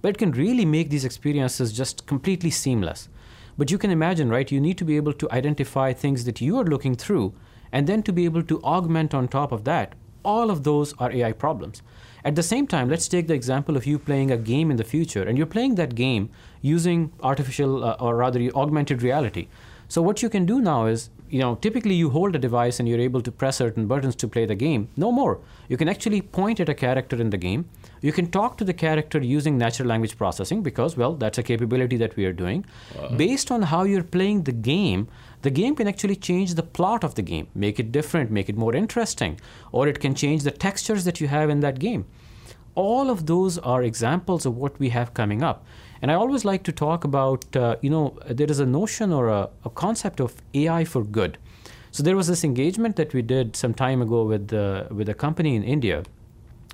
but 0.00 0.08
it 0.08 0.18
can 0.18 0.32
really 0.32 0.64
make 0.64 0.88
these 0.88 1.04
experiences 1.04 1.72
just 1.72 2.06
completely 2.06 2.50
seamless. 2.50 3.10
But 3.58 3.70
you 3.70 3.76
can 3.76 3.90
imagine, 3.90 4.30
right? 4.30 4.50
You 4.50 4.60
need 4.60 4.78
to 4.78 4.84
be 4.84 4.96
able 4.96 5.12
to 5.12 5.30
identify 5.30 5.92
things 5.92 6.24
that 6.24 6.40
you 6.40 6.56
are 6.58 6.64
looking 6.64 6.94
through, 6.94 7.34
and 7.70 7.86
then 7.86 8.02
to 8.04 8.12
be 8.14 8.24
able 8.24 8.44
to 8.44 8.62
augment 8.62 9.12
on 9.12 9.28
top 9.28 9.52
of 9.52 9.64
that. 9.64 9.94
All 10.24 10.50
of 10.50 10.64
those 10.64 10.94
are 10.94 11.12
AI 11.12 11.32
problems. 11.32 11.82
At 12.28 12.34
the 12.34 12.42
same 12.42 12.66
time, 12.66 12.90
let's 12.90 13.08
take 13.08 13.26
the 13.26 13.32
example 13.32 13.74
of 13.74 13.86
you 13.86 13.98
playing 13.98 14.30
a 14.30 14.36
game 14.36 14.70
in 14.70 14.76
the 14.76 14.84
future, 14.84 15.22
and 15.22 15.38
you're 15.38 15.46
playing 15.46 15.76
that 15.76 15.94
game 15.94 16.28
using 16.60 17.10
artificial, 17.22 17.82
uh, 17.82 17.96
or 17.98 18.16
rather, 18.16 18.38
augmented 18.54 19.02
reality. 19.02 19.48
So 19.88 20.02
what 20.02 20.22
you 20.22 20.28
can 20.28 20.44
do 20.44 20.60
now 20.60 20.84
is, 20.84 21.08
you 21.30 21.38
know, 21.38 21.54
typically 21.56 21.94
you 21.94 22.10
hold 22.10 22.34
a 22.34 22.38
device 22.38 22.78
and 22.78 22.88
you're 22.88 23.00
able 23.00 23.20
to 23.22 23.30
press 23.30 23.56
certain 23.56 23.86
buttons 23.86 24.16
to 24.16 24.28
play 24.28 24.46
the 24.46 24.54
game. 24.54 24.88
No 24.96 25.12
more. 25.12 25.40
You 25.68 25.76
can 25.76 25.88
actually 25.88 26.22
point 26.22 26.60
at 26.60 26.68
a 26.68 26.74
character 26.74 27.20
in 27.20 27.30
the 27.30 27.36
game. 27.36 27.68
You 28.00 28.12
can 28.12 28.30
talk 28.30 28.56
to 28.58 28.64
the 28.64 28.74
character 28.74 29.18
using 29.18 29.58
natural 29.58 29.88
language 29.88 30.16
processing 30.16 30.62
because, 30.62 30.96
well, 30.96 31.14
that's 31.14 31.38
a 31.38 31.42
capability 31.42 31.96
that 31.96 32.16
we 32.16 32.24
are 32.24 32.32
doing. 32.32 32.64
Wow. 32.96 33.08
Based 33.16 33.50
on 33.50 33.62
how 33.62 33.82
you're 33.82 34.02
playing 34.02 34.44
the 34.44 34.52
game, 34.52 35.08
the 35.42 35.50
game 35.50 35.76
can 35.76 35.88
actually 35.88 36.16
change 36.16 36.54
the 36.54 36.62
plot 36.62 37.04
of 37.04 37.14
the 37.14 37.22
game, 37.22 37.48
make 37.54 37.78
it 37.78 37.92
different, 37.92 38.30
make 38.30 38.48
it 38.48 38.56
more 38.56 38.74
interesting, 38.74 39.40
or 39.72 39.86
it 39.88 40.00
can 40.00 40.14
change 40.14 40.42
the 40.42 40.50
textures 40.50 41.04
that 41.04 41.20
you 41.20 41.28
have 41.28 41.50
in 41.50 41.60
that 41.60 41.78
game. 41.78 42.06
All 42.74 43.10
of 43.10 43.26
those 43.26 43.58
are 43.58 43.82
examples 43.82 44.46
of 44.46 44.56
what 44.56 44.78
we 44.78 44.90
have 44.90 45.12
coming 45.12 45.42
up. 45.42 45.66
And 46.00 46.10
I 46.10 46.14
always 46.14 46.44
like 46.44 46.62
to 46.64 46.72
talk 46.72 47.04
about, 47.04 47.56
uh, 47.56 47.76
you 47.80 47.90
know, 47.90 48.16
there 48.26 48.50
is 48.50 48.60
a 48.60 48.66
notion 48.66 49.12
or 49.12 49.28
a, 49.28 49.50
a, 49.64 49.70
concept 49.70 50.20
of 50.20 50.36
AI 50.54 50.84
for 50.84 51.02
good. 51.02 51.38
So 51.90 52.02
there 52.02 52.16
was 52.16 52.28
this 52.28 52.44
engagement 52.44 52.96
that 52.96 53.12
we 53.12 53.22
did 53.22 53.56
some 53.56 53.74
time 53.74 54.00
ago 54.00 54.24
with, 54.24 54.52
uh, 54.52 54.84
with 54.90 55.08
a 55.08 55.14
company 55.14 55.56
in 55.56 55.64
India 55.64 56.04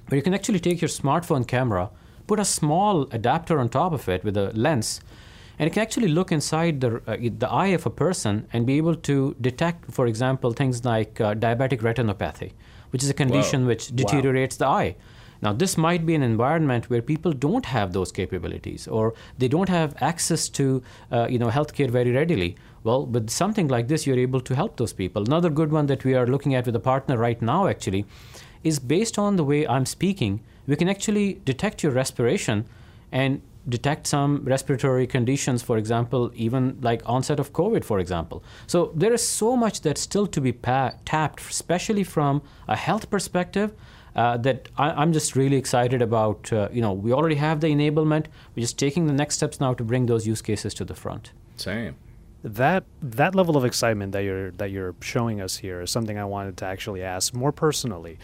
where 0.09 0.17
you 0.17 0.23
can 0.23 0.35
actually 0.35 0.61
take 0.61 0.83
your 0.83 0.89
smartphone 0.89 1.47
camera, 1.47 1.91
put 2.27 2.39
a 2.39 2.45
small 2.45 3.09
adapter 3.13 3.59
on 3.59 3.69
top 3.69 3.93
of 3.93 4.09
it 4.09 4.23
with 4.25 4.37
a 4.37 4.51
lens, 4.55 5.01
and 5.59 5.67
it 5.67 5.73
can 5.73 5.83
actually 5.83 6.09
look 6.09 6.33
inside 6.33 6.81
the, 6.81 7.01
uh, 7.07 7.17
the 7.39 7.49
eye 7.49 7.69
of 7.69 7.87
a 7.87 7.91
person 7.91 8.47
and 8.53 8.67
be 8.67 8.77
able 8.77 8.97
to 8.97 9.37
detect, 9.41 9.91
for 9.91 10.07
example, 10.07 10.53
things 10.53 10.85
like 10.85 11.21
uh, 11.21 11.35
diabetic 11.35 11.81
retinopathy, 11.81 12.53
which 12.91 13.03
is 13.03 13.11
a 13.11 13.15
condition 13.15 13.65
which 13.65 13.95
deteriorates 13.95 14.59
wow. 14.59 14.67
the 14.67 14.85
eye. 14.85 14.97
Now, 15.45 15.53
this 15.53 15.77
might 15.77 16.07
be 16.07 16.15
an 16.15 16.23
environment 16.23 16.89
where 16.89 17.03
people 17.03 17.33
don't 17.33 17.67
have 17.67 17.93
those 17.93 18.11
capabilities 18.11 18.89
or 18.89 19.13
they 19.37 19.47
don't 19.47 19.69
have 19.69 19.95
access 20.01 20.49
to 20.49 20.83
uh, 21.13 21.27
you 21.29 21.39
know, 21.39 21.49
healthcare 21.49 21.91
very 21.91 22.13
readily. 22.13 22.57
Well, 22.83 23.05
with 23.05 23.29
something 23.29 23.69
like 23.69 23.89
this, 23.89 24.07
you're 24.07 24.19
able 24.19 24.41
to 24.41 24.55
help 24.55 24.79
those 24.79 24.95
people. 24.95 25.23
Another 25.23 25.51
good 25.51 25.71
one 25.71 25.87
that 25.87 26.03
we 26.03 26.15
are 26.15 26.27
looking 26.27 26.55
at 26.55 26.65
with 26.65 26.75
a 26.75 26.81
partner 26.81 27.19
right 27.19 27.41
now, 27.43 27.67
actually, 27.67 28.07
is 28.63 28.79
based 28.79 29.19
on 29.19 29.37
the 29.37 29.45
way 29.45 29.67
I'm 29.67 29.85
speaking, 29.85 30.41
we 30.67 30.77
can 30.77 30.89
actually 30.89 31.35
detect 31.45 31.83
your 31.83 31.93
respiration 31.93 32.65
and 33.13 33.43
detect 33.69 34.07
some 34.07 34.43
respiratory 34.45 35.07
conditions, 35.07 35.63
for 35.63 35.77
example, 35.77 36.31
even 36.35 36.79
like 36.81 37.03
onset 37.05 37.39
of 37.39 37.53
COVID, 37.53 37.85
for 37.85 37.99
example. 37.99 38.43
So 38.67 38.93
there 38.95 39.13
is 39.13 39.27
so 39.27 39.57
much 39.57 39.83
that's 39.83 40.01
still 40.01 40.27
to 40.29 40.41
be 40.41 40.53
pa- 40.53 40.93
tapped, 41.05 41.41
especially 41.41 42.05
from 42.05 42.43
a 42.67 42.77
health 42.77 43.11
perspective. 43.11 43.75
Uh, 44.15 44.37
that 44.37 44.69
I, 44.79 45.03
am 45.03 45.13
just 45.13 45.35
really 45.35 45.57
excited 45.57 46.01
about. 46.01 46.53
Uh, 46.53 46.69
you 46.73 46.81
know, 46.81 46.93
we 46.93 47.13
already 47.13 47.35
have 47.35 47.61
the 47.61 47.67
enablement. 47.69 48.27
We're 48.55 48.61
just 48.61 48.79
taking 48.79 49.07
the 49.07 49.13
next 49.13 49.37
steps 49.37 49.59
now 49.61 49.75
to 49.75 49.83
bring 49.83 50.07
those 50.07 50.27
use 50.27 50.41
cases 50.41 50.73
to 50.75 50.85
the 50.85 50.95
front. 50.95 51.33
Same. 51.57 51.97
That 52.45 52.85
that 53.03 53.35
level 53.35 53.57
of 53.57 53.65
excitement 53.65 54.13
that 54.13 54.21
you're 54.21 54.53
that 54.53 54.71
you're 54.71 54.95
showing 55.01 55.41
us 55.41 55.57
here 55.57 55.81
is 55.81 55.91
something 55.91 56.19
I 56.19 56.25
wanted 56.27 56.57
to 56.59 56.65
actually 56.67 57.03
ask 57.03 57.35
more 57.35 57.53
personally. 57.53 58.19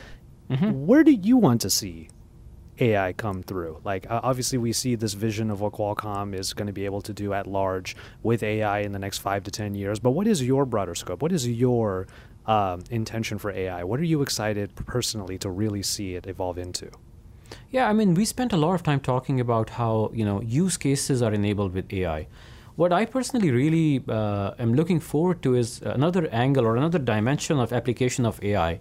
Mm-hmm. 0.48 0.86
Where 0.86 1.02
do 1.02 1.12
you 1.12 1.36
want 1.36 1.60
to 1.62 1.70
see 1.70 2.08
AI 2.80 3.12
come 3.12 3.42
through. 3.42 3.80
Like 3.84 4.06
obviously, 4.08 4.58
we 4.58 4.72
see 4.72 4.94
this 4.94 5.14
vision 5.14 5.50
of 5.50 5.60
what 5.60 5.72
Qualcomm 5.72 6.34
is 6.34 6.52
going 6.52 6.66
to 6.66 6.72
be 6.72 6.84
able 6.84 7.02
to 7.02 7.12
do 7.12 7.32
at 7.32 7.46
large 7.46 7.96
with 8.22 8.42
AI 8.42 8.80
in 8.80 8.92
the 8.92 8.98
next 8.98 9.18
five 9.18 9.42
to 9.44 9.50
ten 9.50 9.74
years. 9.74 9.98
But 9.98 10.10
what 10.10 10.26
is 10.26 10.42
your 10.42 10.64
broader 10.64 10.94
scope? 10.94 11.22
What 11.22 11.32
is 11.32 11.48
your 11.48 12.06
um, 12.46 12.82
intention 12.90 13.38
for 13.38 13.50
AI? 13.50 13.84
What 13.84 14.00
are 14.00 14.04
you 14.04 14.22
excited 14.22 14.74
personally 14.86 15.38
to 15.38 15.50
really 15.50 15.82
see 15.82 16.14
it 16.14 16.26
evolve 16.26 16.58
into? 16.58 16.90
Yeah, 17.70 17.88
I 17.88 17.92
mean, 17.92 18.14
we 18.14 18.24
spent 18.24 18.52
a 18.52 18.56
lot 18.56 18.74
of 18.74 18.82
time 18.82 19.00
talking 19.00 19.40
about 19.40 19.70
how 19.70 20.10
you 20.14 20.24
know 20.24 20.40
use 20.42 20.76
cases 20.76 21.22
are 21.22 21.32
enabled 21.32 21.74
with 21.74 21.92
AI. 21.92 22.26
What 22.76 22.92
I 22.92 23.04
personally 23.04 23.50
really 23.50 24.02
uh, 24.08 24.52
am 24.58 24.74
looking 24.74 25.00
forward 25.00 25.42
to 25.42 25.54
is 25.54 25.82
another 25.82 26.28
angle 26.28 26.66
or 26.66 26.76
another 26.76 26.98
dimension 26.98 27.58
of 27.58 27.72
application 27.72 28.24
of 28.24 28.42
AI 28.42 28.80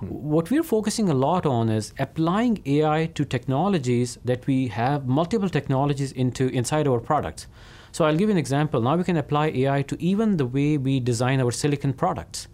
what 0.00 0.50
we're 0.50 0.62
focusing 0.62 1.10
a 1.10 1.14
lot 1.14 1.44
on 1.44 1.68
is 1.68 1.92
applying 1.98 2.62
AI 2.64 3.06
to 3.14 3.24
technologies 3.24 4.18
that 4.24 4.46
we 4.46 4.68
have 4.68 5.06
multiple 5.06 5.48
technologies 5.48 6.12
into 6.12 6.48
inside 6.48 6.86
our 6.86 7.00
products. 7.00 7.46
So 7.92 8.04
I'll 8.06 8.16
give 8.16 8.28
you 8.28 8.32
an 8.32 8.38
example. 8.38 8.80
Now 8.80 8.96
we 8.96 9.04
can 9.04 9.18
apply 9.18 9.48
AI 9.48 9.82
to 9.82 10.02
even 10.02 10.36
the 10.36 10.46
way 10.46 10.78
we 10.78 11.00
design 11.00 11.40
our 11.40 11.50
silicon 11.50 11.92
products. 11.92 12.48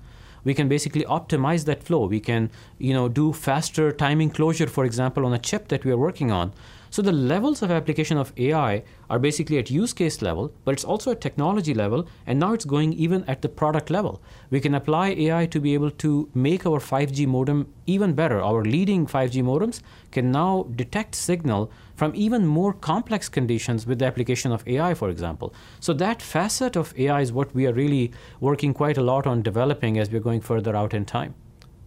We 0.47 0.55
can 0.55 0.68
basically 0.68 1.05
optimize 1.05 1.64
that 1.64 1.82
flow. 1.82 2.07
We 2.07 2.20
can, 2.20 2.51
you 2.78 2.94
know, 2.94 3.09
do 3.09 3.32
faster 3.32 3.90
timing 3.90 4.30
closure, 4.30 4.68
for 4.68 4.84
example, 4.84 5.26
on 5.26 5.34
a 5.34 5.38
chip 5.38 5.68
that 5.68 5.84
we 5.84 5.90
are 5.90 5.97
working 5.99 6.30
on. 6.30 6.53
So 6.88 7.03
the 7.03 7.12
levels 7.12 7.62
of 7.62 7.70
application 7.70 8.16
of 8.16 8.32
AI 8.36 8.84
are 9.11 9.18
basically 9.18 9.59
at 9.59 9.70
use 9.70 9.92
case 9.92 10.22
level, 10.22 10.53
but 10.64 10.72
it's 10.72 10.84
also 10.84 11.11
at 11.11 11.20
technology 11.20 11.74
level, 11.74 12.07
and 12.26 12.38
now 12.38 12.53
it's 12.53 12.64
going 12.64 12.92
even 12.92 13.24
at 13.24 13.42
the 13.42 13.49
product 13.49 13.90
level. 13.90 14.22
We 14.51 14.61
can 14.61 14.74
apply 14.74 15.09
AI 15.09 15.47
to 15.47 15.61
be 15.61 15.74
able 15.74 15.90
to 15.90 16.30
make 16.32 16.64
our 16.64 16.78
5G 16.78 17.26
modem 17.26 17.72
even 17.86 18.14
better. 18.14 18.40
Our 18.40 18.62
leading 18.64 19.07
5G 19.07 19.42
modems 19.42 19.80
can 20.12 20.30
now 20.30 20.68
detect 20.76 21.16
signal 21.16 21.72
from 21.97 22.12
even 22.14 22.47
more 22.47 22.72
complex 22.72 23.28
conditions 23.28 23.86
with 23.86 23.99
the 23.99 24.05
application 24.05 24.53
of 24.53 24.66
AI, 24.68 24.94
for 24.94 25.09
example. 25.09 25.53
So 25.80 25.92
that 25.94 26.22
facet 26.22 26.76
of 26.76 26.97
AI 26.99 27.22
is 27.22 27.32
what 27.32 27.55
we 27.55 27.66
are 27.66 27.72
really 27.72 28.12
working 28.38 28.72
quite 28.72 28.99
a 28.99 29.03
lot 29.03 29.26
on 29.26 29.42
developing 29.42 29.99
as 29.99 30.11
we're 30.11 30.20
going 30.20 30.42
further 30.42 30.76
out 30.76 30.94
in 30.94 31.05
time. 31.05 31.34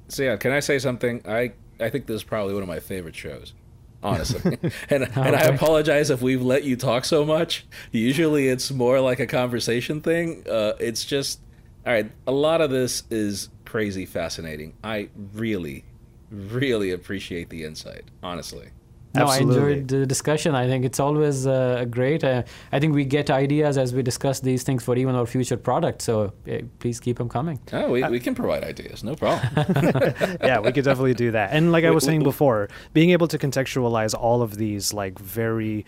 So 0.07 0.23
yeah, 0.23 0.35
can 0.35 0.51
I 0.51 0.59
say 0.59 0.79
something? 0.79 1.21
I 1.25 1.53
I 1.79 1.89
think 1.89 2.07
this 2.07 2.17
is 2.17 2.23
probably 2.23 2.53
one 2.53 2.63
of 2.63 2.67
my 2.67 2.79
favorite 2.79 3.15
shows 3.15 3.53
honestly. 4.01 4.57
and 4.89 5.03
okay. 5.03 5.21
and 5.21 5.35
I 5.35 5.41
apologize 5.41 6.09
if 6.09 6.21
we've 6.21 6.41
let 6.41 6.63
you 6.63 6.75
talk 6.75 7.05
so 7.05 7.25
much. 7.25 7.65
Usually 7.91 8.47
it's 8.47 8.71
more 8.71 8.99
like 8.99 9.19
a 9.19 9.27
conversation 9.27 10.01
thing. 10.01 10.43
Uh, 10.49 10.73
it's 10.79 11.05
just 11.05 11.41
all 11.85 11.93
right. 11.93 12.11
A 12.27 12.31
lot 12.31 12.61
of 12.61 12.69
this 12.69 13.03
is 13.09 13.49
crazy 13.65 14.05
fascinating. 14.05 14.73
I 14.83 15.09
really, 15.33 15.85
really 16.29 16.91
appreciate 16.91 17.49
the 17.49 17.63
insight. 17.63 18.05
Honestly. 18.23 18.69
No, 19.15 19.23
Absolutely. 19.23 19.55
I 19.55 19.59
enjoyed 19.59 19.87
the 19.87 20.05
discussion. 20.05 20.53
I 20.53 20.67
think 20.67 20.85
it's 20.85 20.99
always 20.99 21.47
uh, 21.47 21.85
great. 21.89 22.23
Uh, 22.23 22.43
I 22.71 22.79
think 22.79 22.93
we 22.93 23.05
get 23.05 23.31
ideas 23.31 23.77
as 23.77 23.93
we 23.93 24.03
discuss 24.03 24.39
these 24.39 24.61
things 24.61 24.83
for 24.83 24.95
even 24.95 25.15
our 25.15 25.25
future 25.25 25.57
products. 25.57 26.05
So 26.05 26.33
uh, 26.47 26.59
please 26.77 26.99
keep 26.99 27.17
them 27.17 27.27
coming. 27.27 27.59
Oh, 27.73 27.91
we, 27.91 28.03
we 28.03 28.19
can 28.19 28.35
provide 28.35 28.63
ideas, 28.63 29.03
no 29.03 29.15
problem. 29.15 29.49
yeah, 30.43 30.59
we 30.59 30.71
could 30.71 30.85
definitely 30.85 31.15
do 31.15 31.31
that. 31.31 31.51
And 31.53 31.71
like 31.71 31.85
I 31.85 31.89
was 31.89 32.03
saying 32.03 32.21
before, 32.21 32.69
being 32.93 33.09
able 33.09 33.27
to 33.29 33.39
contextualize 33.39 34.13
all 34.13 34.43
of 34.43 34.57
these 34.57 34.93
like 34.93 35.17
very 35.17 35.85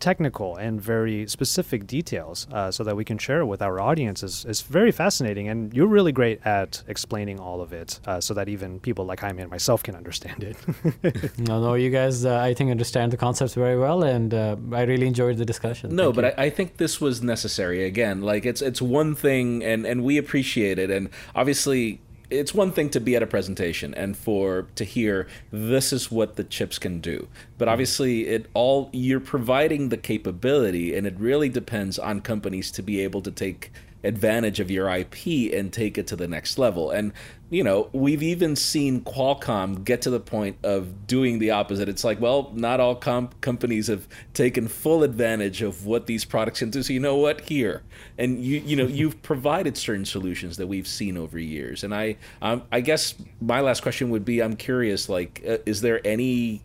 technical 0.00 0.56
and 0.56 0.80
very 0.80 1.26
specific 1.26 1.86
details 1.86 2.46
uh, 2.52 2.70
so 2.70 2.84
that 2.84 2.96
we 2.96 3.04
can 3.04 3.18
share 3.18 3.40
it 3.40 3.46
with 3.46 3.62
our 3.62 3.80
audience 3.80 4.22
is, 4.22 4.44
is 4.44 4.60
very 4.60 4.92
fascinating. 4.92 5.48
And 5.48 5.72
you're 5.72 5.86
really 5.86 6.12
great 6.12 6.44
at 6.44 6.82
explaining 6.88 7.38
all 7.38 7.60
of 7.60 7.72
it 7.72 8.00
uh, 8.06 8.20
so 8.20 8.34
that 8.34 8.48
even 8.48 8.80
people 8.80 9.04
like 9.04 9.20
Jaime 9.20 9.42
and 9.42 9.50
myself 9.50 9.82
can 9.82 9.94
understand 9.94 10.42
it. 10.42 11.38
no, 11.38 11.60
no, 11.60 11.74
you 11.74 11.90
guys, 11.90 12.24
uh, 12.24 12.38
I 12.38 12.54
think, 12.54 12.70
understand 12.70 13.12
the 13.12 13.16
concepts 13.16 13.54
very 13.54 13.78
well. 13.78 14.02
And 14.02 14.34
uh, 14.34 14.56
I 14.72 14.82
really 14.82 15.06
enjoyed 15.06 15.36
the 15.36 15.44
discussion. 15.44 15.94
No, 15.94 16.12
Thank 16.12 16.14
but 16.16 16.24
I, 16.38 16.44
I, 16.44 16.50
think 16.50 16.76
this 16.76 17.00
was 17.00 17.22
necessary. 17.22 17.84
Again, 17.84 18.22
like 18.22 18.44
it's, 18.44 18.62
it's 18.62 18.82
one 18.82 19.14
thing 19.14 19.62
and, 19.64 19.86
and 19.86 20.04
we 20.04 20.18
appreciate 20.18 20.78
it. 20.78 20.90
And 20.90 21.08
obviously, 21.34 22.00
it's 22.32 22.54
one 22.54 22.72
thing 22.72 22.88
to 22.90 23.00
be 23.00 23.14
at 23.14 23.22
a 23.22 23.26
presentation 23.26 23.94
and 23.94 24.16
for 24.16 24.66
to 24.74 24.84
hear 24.84 25.28
this 25.50 25.92
is 25.92 26.10
what 26.10 26.36
the 26.36 26.44
chips 26.44 26.78
can 26.78 27.00
do 27.00 27.28
but 27.58 27.66
mm-hmm. 27.66 27.72
obviously 27.72 28.26
it 28.28 28.46
all 28.54 28.88
you're 28.92 29.20
providing 29.20 29.90
the 29.90 29.96
capability 29.96 30.94
and 30.96 31.06
it 31.06 31.14
really 31.18 31.48
depends 31.48 31.98
on 31.98 32.20
companies 32.20 32.70
to 32.70 32.82
be 32.82 33.00
able 33.00 33.20
to 33.20 33.30
take 33.30 33.70
advantage 34.04 34.60
of 34.60 34.70
your 34.70 34.88
IP 34.88 35.52
and 35.52 35.72
take 35.72 35.96
it 35.96 36.06
to 36.08 36.16
the 36.16 36.28
next 36.28 36.58
level. 36.58 36.90
And 36.90 37.12
you 37.52 37.62
know, 37.62 37.90
we've 37.92 38.22
even 38.22 38.56
seen 38.56 39.02
Qualcomm 39.02 39.84
get 39.84 40.00
to 40.02 40.10
the 40.10 40.18
point 40.18 40.56
of 40.62 41.06
doing 41.06 41.38
the 41.38 41.50
opposite. 41.50 41.86
It's 41.86 42.02
like, 42.02 42.18
well, 42.18 42.50
not 42.54 42.80
all 42.80 42.94
companies 42.94 43.88
have 43.88 44.08
taken 44.32 44.68
full 44.68 45.02
advantage 45.02 45.60
of 45.60 45.84
what 45.84 46.06
these 46.06 46.24
products 46.24 46.60
can 46.60 46.70
do. 46.70 46.82
So 46.82 46.94
you 46.94 47.00
know 47.00 47.16
what? 47.16 47.42
Here, 47.42 47.82
and 48.16 48.42
you 48.42 48.58
you 48.60 48.74
know 48.74 48.86
you've 48.86 49.22
provided 49.22 49.76
certain 49.76 50.06
solutions 50.06 50.56
that 50.56 50.66
we've 50.66 50.88
seen 50.88 51.18
over 51.18 51.38
years. 51.38 51.84
And 51.84 51.94
I 51.94 52.16
um, 52.40 52.62
I 52.72 52.80
guess 52.80 53.14
my 53.38 53.60
last 53.60 53.82
question 53.82 54.08
would 54.08 54.24
be, 54.24 54.42
I'm 54.42 54.56
curious, 54.56 55.10
like, 55.10 55.42
uh, 55.46 55.58
is 55.66 55.82
there 55.82 56.00
any 56.06 56.62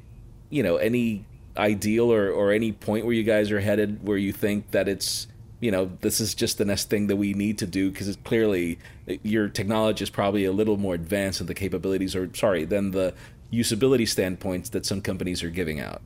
you 0.50 0.64
know 0.64 0.78
any 0.78 1.26
ideal 1.58 2.14
or 2.14 2.32
or 2.32 2.54
any 2.54 2.72
point 2.72 3.06
where 3.06 3.14
you 3.14 3.24
guys 3.24 3.52
are 3.52 3.60
headed 3.60 4.08
where 4.08 4.18
you 4.18 4.32
think 4.32 4.72
that 4.72 4.88
it's 4.88 5.28
you 5.60 5.72
know, 5.72 5.92
this 6.02 6.20
is 6.20 6.36
just 6.36 6.58
the 6.58 6.66
next 6.66 6.90
thing 6.90 7.08
that 7.08 7.16
we 7.16 7.34
need 7.34 7.58
to 7.58 7.66
do 7.66 7.90
because 7.90 8.16
clearly 8.24 8.78
your 9.24 9.50
technology 9.50 10.04
is 10.04 10.10
probably 10.10 10.46
a 10.46 10.52
little 10.52 10.78
more 10.78 10.94
advanced 10.94 11.42
in 11.42 11.48
the 11.48 11.54
capabilities, 11.54 12.16
or 12.16 12.30
sorry, 12.34 12.64
than 12.66 12.92
the 12.92 13.14
usability 13.52 14.08
standpoints 14.08 14.70
that 14.70 14.86
some 14.86 15.02
companies 15.02 15.44
are 15.44 15.50
giving 15.50 15.80
out. 15.80 16.02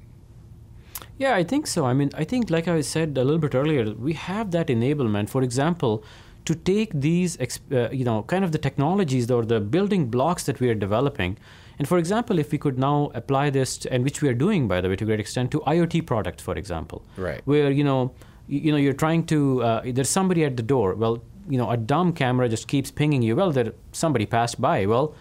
Yeah, 1.18 1.36
I 1.36 1.44
think 1.44 1.68
so. 1.68 1.86
I 1.86 1.94
mean, 1.94 2.12
I 2.16 2.24
think, 2.24 2.50
like 2.50 2.68
I 2.68 2.82
said 2.82 3.18
a 3.18 3.24
little 3.24 3.40
bit 3.40 3.54
earlier, 3.54 3.94
we 3.94 4.14
have 4.14 4.52
that 4.52 4.68
enablement. 4.68 5.30
For 5.30 5.44
example, 5.44 6.04
to 6.46 6.56
take 6.56 6.92
these, 6.94 7.38
uh, 7.40 7.90
you 7.92 8.04
know, 8.04 8.24
kind 8.24 8.44
of 8.44 8.52
the 8.52 8.58
technologies 8.58 9.30
or 9.30 9.46
the 9.46 9.60
building 9.60 10.08
blocks 10.08 10.46
that 10.46 10.60
we 10.60 10.70
are 10.70 10.76
developing. 10.76 11.38
And 11.78 11.88
for 11.88 11.98
example, 11.98 12.40
if 12.40 12.52
we 12.52 12.58
could 12.58 12.80
now 12.80 13.12
apply 13.14 13.50
this, 13.50 13.78
to, 13.80 13.94
and 13.94 14.04
which 14.04 14.22
we 14.22 14.30
are 14.30 14.34
doing, 14.34 14.68
by 14.68 14.82
the 14.82 14.90
way, 14.90 14.96
to 14.96 15.04
a 15.04 15.08
great 15.08 15.20
extent, 15.20 15.52
to 15.52 15.60
IoT 15.62 16.06
products, 16.06 16.42
for 16.42 16.56
example, 16.56 17.04
right, 17.18 17.42
where 17.46 17.72
you 17.72 17.84
know 17.84 18.12
you, 18.48 18.60
you 18.60 18.72
know 18.72 18.78
you're 18.78 18.94
trying 18.94 19.26
to 19.28 19.64
uh, 19.64 19.82
there's 19.86 20.10
somebody 20.10 20.44
at 20.44 20.58
the 20.58 20.64
door. 20.64 20.96
Well 20.96 21.24
you 21.50 21.58
know 21.58 21.70
a 21.70 21.78
dumb 21.78 22.14
camera 22.14 22.50
just 22.50 22.68
keeps 22.68 22.92
pinging 22.92 23.22
you. 23.22 23.36
Well 23.36 23.52
there 23.52 23.74
somebody 23.92 24.26
passed 24.26 24.60
by. 24.60 24.86
Well 24.86 25.16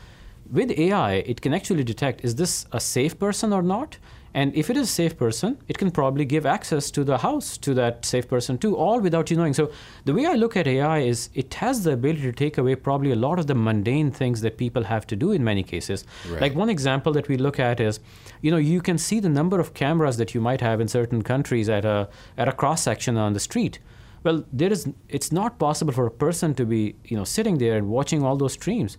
with 0.51 0.71
ai 0.73 1.13
it 1.13 1.41
can 1.41 1.55
actually 1.55 1.85
detect 1.85 2.25
is 2.25 2.35
this 2.35 2.67
a 2.73 2.81
safe 2.81 3.17
person 3.19 3.53
or 3.53 3.63
not 3.63 3.99
and 4.33 4.55
if 4.55 4.71
it 4.71 4.77
is 4.77 4.89
a 4.89 4.93
safe 4.93 5.17
person, 5.17 5.59
it 5.67 5.77
can 5.77 5.91
probably 5.91 6.25
give 6.25 6.47
access 6.47 6.91
to 6.93 7.03
the 7.03 7.19
house 7.19 7.59
to 7.59 7.75
that 7.75 8.05
safe 8.05 8.29
person 8.29 8.59
too, 8.59 8.77
all 8.77 9.01
without 9.01 9.31
you 9.31 9.37
knowing. 9.37 9.55
So 9.55 9.73
the 10.05 10.15
way 10.15 10.27
I 10.27 10.35
look 10.35 10.57
at 10.57 10.69
AI 10.69 10.99
is 11.01 11.31
it 11.35 11.53
has 11.55 11.83
the 11.83 11.93
ability 11.93 12.23
to 12.23 12.33
take 12.33 12.57
away 12.57 12.77
probably 12.77 13.11
a 13.11 13.17
lot 13.17 13.41
of 13.41 13.49
the 13.49 13.57
mundane 13.57 14.13
things 14.13 14.41
that 14.43 14.57
people 14.57 14.85
have 14.85 15.05
to 15.09 15.17
do 15.17 15.33
in 15.33 15.43
many 15.43 15.65
cases. 15.65 16.05
Right. 16.29 16.43
Like 16.43 16.55
one 16.55 16.71
example 16.71 17.13
that 17.15 17.27
we 17.27 17.39
look 17.39 17.59
at 17.59 17.81
is, 17.81 17.99
you 18.41 18.53
know, 18.53 18.57
you 18.57 18.81
can 18.81 18.99
see 18.99 19.19
the 19.19 19.29
number 19.29 19.59
of 19.59 19.75
cameras 19.75 20.17
that 20.19 20.33
you 20.33 20.41
might 20.41 20.61
have 20.61 20.81
in 20.81 20.87
certain 20.87 21.23
countries 21.23 21.69
at 21.69 21.85
a 21.85 22.09
at 22.39 22.47
a 22.47 22.53
cross 22.53 22.83
section 22.83 23.17
on 23.17 23.33
the 23.33 23.41
street. 23.41 23.81
Well, 24.23 24.45
there 24.53 24.73
is 24.73 24.89
it's 25.09 25.33
not 25.33 25.59
possible 25.59 25.93
for 25.93 26.07
a 26.07 26.11
person 26.11 26.55
to 26.55 26.65
be, 26.65 26.95
you 27.05 27.17
know, 27.17 27.25
sitting 27.25 27.59
there 27.59 27.77
and 27.77 27.89
watching 27.89 28.23
all 28.23 28.37
those 28.37 28.53
streams. 28.53 28.97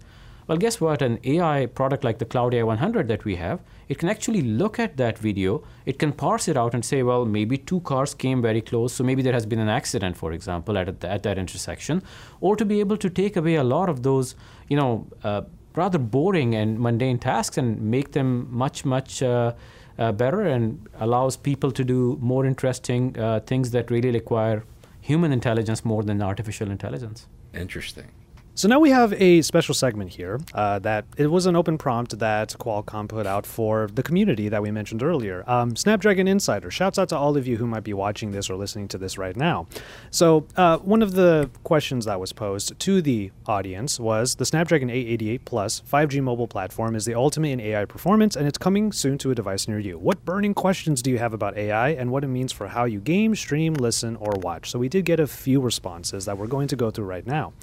Well, 0.47 0.57
guess 0.57 0.81
what? 0.81 1.01
An 1.01 1.19
AI 1.23 1.67
product 1.67 2.03
like 2.03 2.19
the 2.19 2.25
Cloud 2.25 2.53
AI 2.53 2.63
100 2.63 3.07
that 3.07 3.23
we 3.23 3.35
have, 3.37 3.61
it 3.91 3.97
can 3.97 4.07
actually 4.07 4.41
look 4.41 4.79
at 4.79 4.95
that 4.95 5.17
video, 5.17 5.61
it 5.85 5.99
can 5.99 6.13
parse 6.13 6.47
it 6.47 6.55
out 6.55 6.73
and 6.73 6.85
say, 6.85 7.03
well, 7.03 7.25
maybe 7.25 7.57
two 7.57 7.81
cars 7.81 8.13
came 8.13 8.41
very 8.41 8.61
close, 8.61 8.93
so 8.93 9.03
maybe 9.03 9.21
there 9.21 9.33
has 9.33 9.45
been 9.45 9.59
an 9.59 9.67
accident, 9.67 10.15
for 10.15 10.31
example, 10.31 10.77
at, 10.77 11.03
at 11.03 11.23
that 11.23 11.37
intersection, 11.37 12.01
or 12.39 12.55
to 12.55 12.63
be 12.63 12.79
able 12.79 12.95
to 12.95 13.09
take 13.09 13.35
away 13.35 13.55
a 13.55 13.65
lot 13.65 13.89
of 13.89 14.01
those, 14.03 14.35
you 14.69 14.77
know, 14.77 15.05
uh, 15.25 15.41
rather 15.75 15.99
boring 15.99 16.55
and 16.55 16.79
mundane 16.79 17.19
tasks 17.19 17.57
and 17.57 17.81
make 17.81 18.13
them 18.13 18.47
much, 18.49 18.85
much 18.85 19.21
uh, 19.21 19.51
uh, 19.99 20.13
better 20.13 20.43
and 20.43 20.87
allows 21.01 21.35
people 21.35 21.69
to 21.69 21.83
do 21.83 22.17
more 22.21 22.45
interesting 22.45 23.19
uh, 23.19 23.41
things 23.41 23.71
that 23.71 23.91
really 23.91 24.11
require 24.11 24.63
human 25.01 25.33
intelligence 25.33 25.83
more 25.83 26.01
than 26.01 26.21
artificial 26.21 26.71
intelligence. 26.71 27.27
Interesting. 27.53 28.07
So 28.53 28.67
now 28.67 28.79
we 28.79 28.89
have 28.89 29.13
a 29.13 29.41
special 29.43 29.73
segment 29.73 30.11
here 30.11 30.37
uh, 30.53 30.77
that 30.79 31.05
it 31.15 31.27
was 31.27 31.45
an 31.45 31.55
open 31.55 31.77
prompt 31.77 32.19
that 32.19 32.49
Qualcomm 32.59 33.07
put 33.07 33.25
out 33.25 33.45
for 33.45 33.87
the 33.87 34.03
community 34.03 34.49
that 34.49 34.61
we 34.61 34.71
mentioned 34.71 35.01
earlier. 35.01 35.49
Um, 35.49 35.77
Snapdragon 35.77 36.27
Insider, 36.27 36.69
shouts 36.69 36.99
out 36.99 37.07
to 37.09 37.17
all 37.17 37.37
of 37.37 37.47
you 37.47 37.55
who 37.55 37.65
might 37.65 37.85
be 37.85 37.93
watching 37.93 38.31
this 38.31 38.49
or 38.49 38.57
listening 38.57 38.89
to 38.89 38.97
this 38.97 39.17
right 39.17 39.37
now. 39.37 39.67
So 40.09 40.45
uh, 40.57 40.79
one 40.79 41.01
of 41.01 41.13
the 41.13 41.49
questions 41.63 42.03
that 42.05 42.19
was 42.19 42.33
posed 42.33 42.77
to 42.77 43.01
the 43.01 43.31
audience 43.47 44.01
was 44.01 44.35
the 44.35 44.45
Snapdragon 44.45 44.89
888 44.89 45.45
Plus 45.45 45.81
5G 45.89 46.21
mobile 46.21 46.47
platform 46.47 46.93
is 46.93 47.05
the 47.05 47.15
ultimate 47.15 47.51
in 47.51 47.61
AI 47.61 47.85
performance 47.85 48.35
and 48.35 48.45
it's 48.45 48.57
coming 48.57 48.91
soon 48.91 49.17
to 49.19 49.31
a 49.31 49.35
device 49.35 49.69
near 49.69 49.79
you. 49.79 49.97
What 49.97 50.25
burning 50.25 50.53
questions 50.53 51.01
do 51.01 51.09
you 51.09 51.19
have 51.19 51.33
about 51.33 51.57
AI 51.57 51.91
and 51.91 52.11
what 52.11 52.25
it 52.25 52.27
means 52.27 52.51
for 52.51 52.67
how 52.67 52.83
you 52.83 52.99
game, 52.99 53.33
stream, 53.33 53.75
listen, 53.75 54.17
or 54.17 54.33
watch? 54.39 54.69
So 54.69 54.77
we 54.77 54.89
did 54.89 55.05
get 55.05 55.21
a 55.21 55.27
few 55.27 55.61
responses 55.61 56.25
that 56.25 56.37
we're 56.37 56.47
going 56.47 56.67
to 56.67 56.75
go 56.75 56.91
through 56.91 57.05
right 57.05 57.25
now. 57.25 57.53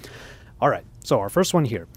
All 0.61 0.69
right, 0.69 0.85
so 1.03 1.19
our 1.19 1.29
first 1.29 1.53
one 1.53 1.65
here. 1.65 1.87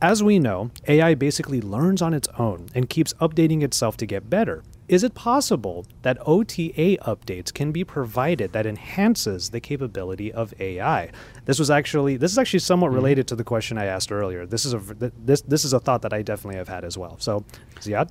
As 0.00 0.22
we 0.22 0.38
know, 0.38 0.70
AI 0.88 1.14
basically 1.14 1.60
learns 1.60 2.00
on 2.00 2.14
its 2.14 2.28
own 2.38 2.68
and 2.74 2.88
keeps 2.88 3.12
updating 3.14 3.62
itself 3.62 3.96
to 3.98 4.06
get 4.06 4.28
better. 4.28 4.62
Is 4.88 5.02
it 5.02 5.14
possible 5.14 5.84
that 6.02 6.18
OTA 6.20 6.98
updates 6.98 7.52
can 7.52 7.72
be 7.72 7.82
provided 7.82 8.52
that 8.52 8.66
enhances 8.66 9.50
the 9.50 9.60
capability 9.60 10.32
of 10.32 10.54
AI? 10.60 11.10
This 11.44 11.58
was 11.58 11.70
actually 11.70 12.16
this 12.16 12.30
is 12.30 12.38
actually 12.38 12.60
somewhat 12.60 12.88
mm-hmm. 12.88 12.96
related 12.96 13.28
to 13.28 13.36
the 13.36 13.44
question 13.44 13.78
I 13.78 13.86
asked 13.86 14.12
earlier. 14.12 14.46
This 14.46 14.64
is 14.64 14.74
a 14.74 14.78
this 14.78 15.40
this 15.42 15.64
is 15.64 15.72
a 15.72 15.80
thought 15.80 16.02
that 16.02 16.12
I 16.12 16.22
definitely 16.22 16.58
have 16.58 16.68
had 16.68 16.84
as 16.84 16.96
well. 16.96 17.16
So, 17.18 17.44
Ziad? 17.80 18.10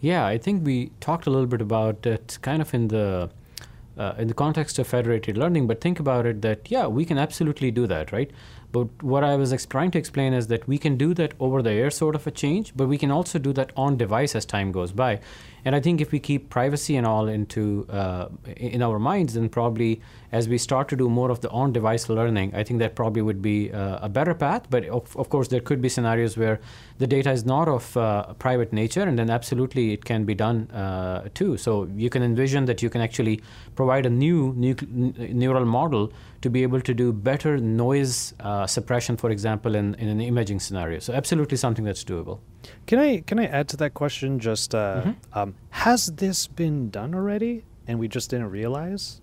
Yeah, 0.00 0.24
I 0.24 0.38
think 0.38 0.64
we 0.64 0.92
talked 1.00 1.26
a 1.26 1.30
little 1.30 1.46
bit 1.46 1.60
about 1.60 2.06
it 2.06 2.38
kind 2.42 2.62
of 2.62 2.72
in 2.72 2.88
the 2.88 3.30
uh, 3.98 4.14
in 4.16 4.28
the 4.28 4.34
context 4.34 4.78
of 4.78 4.86
federated 4.86 5.36
learning, 5.36 5.66
but 5.66 5.80
think 5.80 5.98
about 5.98 6.24
it 6.24 6.40
that, 6.42 6.70
yeah, 6.70 6.86
we 6.86 7.04
can 7.04 7.18
absolutely 7.18 7.70
do 7.70 7.86
that, 7.86 8.12
right? 8.12 8.30
But 8.70 9.02
what 9.02 9.24
I 9.24 9.36
was 9.36 9.66
trying 9.66 9.90
to 9.92 9.98
explain 9.98 10.34
is 10.34 10.48
that 10.48 10.68
we 10.68 10.76
can 10.78 10.96
do 10.96 11.14
that 11.14 11.32
over 11.40 11.62
the 11.62 11.70
air 11.70 11.90
sort 11.90 12.14
of 12.14 12.26
a 12.26 12.30
change, 12.30 12.72
but 12.76 12.86
we 12.86 12.98
can 12.98 13.10
also 13.10 13.38
do 13.38 13.52
that 13.54 13.72
on 13.76 13.96
device 13.96 14.34
as 14.34 14.44
time 14.44 14.72
goes 14.72 14.92
by. 14.92 15.20
And 15.64 15.74
I 15.74 15.80
think 15.80 16.00
if 16.00 16.12
we 16.12 16.20
keep 16.20 16.50
privacy 16.50 16.96
and 16.96 17.06
all 17.06 17.28
into 17.28 17.86
uh, 17.90 18.28
in 18.56 18.82
our 18.82 18.98
minds, 18.98 19.34
then 19.34 19.48
probably 19.48 20.00
as 20.30 20.48
we 20.48 20.58
start 20.58 20.88
to 20.88 20.96
do 20.96 21.08
more 21.08 21.30
of 21.30 21.40
the 21.40 21.50
on-device 21.50 22.08
learning, 22.08 22.54
I 22.54 22.62
think 22.62 22.80
that 22.80 22.94
probably 22.94 23.22
would 23.22 23.40
be 23.40 23.72
uh, 23.72 23.98
a 24.02 24.08
better 24.08 24.34
path. 24.34 24.66
But 24.68 24.84
of, 24.86 25.16
of, 25.16 25.30
course, 25.30 25.48
there 25.48 25.60
could 25.60 25.80
be 25.80 25.88
scenarios 25.88 26.36
where 26.36 26.60
the 26.98 27.06
data 27.06 27.30
is 27.30 27.44
not 27.46 27.68
of 27.68 27.96
uh, 27.96 28.34
private 28.34 28.72
nature, 28.72 29.02
and 29.02 29.18
then 29.18 29.30
absolutely 29.30 29.92
it 29.92 30.04
can 30.04 30.24
be 30.24 30.34
done 30.34 30.70
uh, 30.70 31.28
too. 31.34 31.56
So 31.56 31.88
you 31.96 32.10
can 32.10 32.22
envision 32.22 32.66
that 32.66 32.82
you 32.82 32.90
can 32.90 33.00
actually 33.00 33.40
provide 33.74 34.04
a 34.04 34.10
new 34.10 34.52
neural 34.54 35.64
model 35.64 36.12
to 36.42 36.50
be 36.50 36.62
able 36.62 36.80
to 36.80 36.94
do 36.94 37.12
better 37.12 37.58
noise 37.58 38.34
uh, 38.40 38.66
suppression, 38.66 39.16
for 39.16 39.30
example, 39.30 39.74
in, 39.74 39.94
in 39.94 40.08
an 40.08 40.20
imaging 40.20 40.60
scenario. 40.60 40.98
So 40.98 41.12
absolutely 41.12 41.56
something 41.56 41.84
that's 41.84 42.04
doable. 42.04 42.40
Can 42.86 42.98
I 42.98 43.20
can 43.20 43.38
I 43.38 43.46
add 43.46 43.68
to 43.68 43.76
that 43.78 43.94
question? 43.94 44.38
Just 44.38 44.74
uh, 44.74 45.02
mm-hmm. 45.04 45.38
um, 45.38 45.54
has 45.70 46.06
this 46.06 46.46
been 46.46 46.90
done 46.90 47.14
already, 47.14 47.64
and 47.86 47.98
we 47.98 48.08
just 48.08 48.30
didn't 48.30 48.50
realize? 48.50 49.20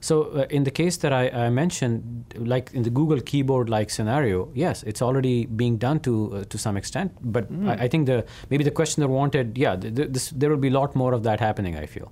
So 0.00 0.22
uh, 0.22 0.46
in 0.48 0.64
the 0.64 0.70
case 0.70 0.96
that 0.98 1.12
I, 1.12 1.28
I, 1.28 1.50
mentioned, 1.50 2.34
like 2.36 2.70
in 2.72 2.82
the 2.82 2.90
Google 2.90 3.20
keyboard-like 3.20 3.90
scenario, 3.90 4.48
yes, 4.54 4.82
it's 4.84 5.02
already 5.02 5.44
being 5.44 5.76
done 5.76 6.00
to 6.00 6.34
uh, 6.34 6.44
to 6.44 6.58
some 6.58 6.78
extent. 6.78 7.12
But 7.20 7.52
mm. 7.52 7.68
I, 7.68 7.84
I, 7.84 7.88
think 7.88 8.06
the 8.06 8.24
maybe 8.48 8.64
the 8.64 8.70
questioner 8.70 9.08
wanted, 9.08 9.58
yeah, 9.58 9.76
th- 9.76 9.94
th- 9.94 10.08
this, 10.10 10.30
there 10.30 10.48
will 10.48 10.56
be 10.56 10.68
a 10.68 10.78
lot 10.80 10.96
more 10.96 11.12
of 11.12 11.22
that 11.24 11.40
happening. 11.40 11.76
I 11.76 11.86
feel. 11.86 12.10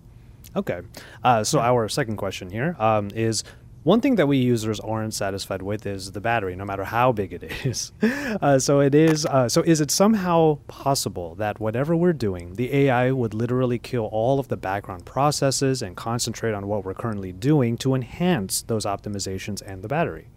Okay, 0.54 0.80
uh, 1.24 1.44
so 1.44 1.58
yeah. 1.58 1.70
our 1.70 1.88
second 1.88 2.16
question 2.16 2.50
here 2.50 2.76
um, 2.78 3.08
is 3.14 3.44
one 3.84 4.00
thing 4.00 4.16
that 4.16 4.26
we 4.26 4.36
users 4.36 4.80
aren't 4.80 5.14
satisfied 5.14 5.62
with 5.62 5.86
is 5.86 6.12
the 6.12 6.20
battery, 6.20 6.56
no 6.56 6.64
matter 6.64 6.84
how 6.84 7.12
big 7.12 7.32
it 7.32 7.42
is. 7.64 7.92
Uh, 8.02 8.58
so 8.58 8.80
it 8.80 8.94
is. 8.94 9.24
Uh, 9.24 9.48
so 9.48 9.62
is 9.62 9.80
it 9.80 9.90
somehow 9.90 10.58
possible 10.66 11.34
that 11.36 11.60
whatever 11.60 11.94
we're 11.94 12.12
doing, 12.12 12.54
the 12.54 12.74
AI 12.74 13.12
would 13.12 13.34
literally 13.34 13.78
kill 13.78 14.06
all 14.06 14.38
of 14.40 14.48
the 14.48 14.56
background 14.56 15.04
processes 15.04 15.82
and 15.82 15.96
concentrate 15.96 16.52
on 16.52 16.66
what 16.66 16.84
we're 16.84 16.94
currently 16.94 17.32
doing 17.32 17.76
to 17.78 17.94
enhance 17.94 18.62
those 18.62 18.84
optimizations 18.84 19.62
and 19.62 19.82
the 19.82 19.88
battery? 19.88 20.28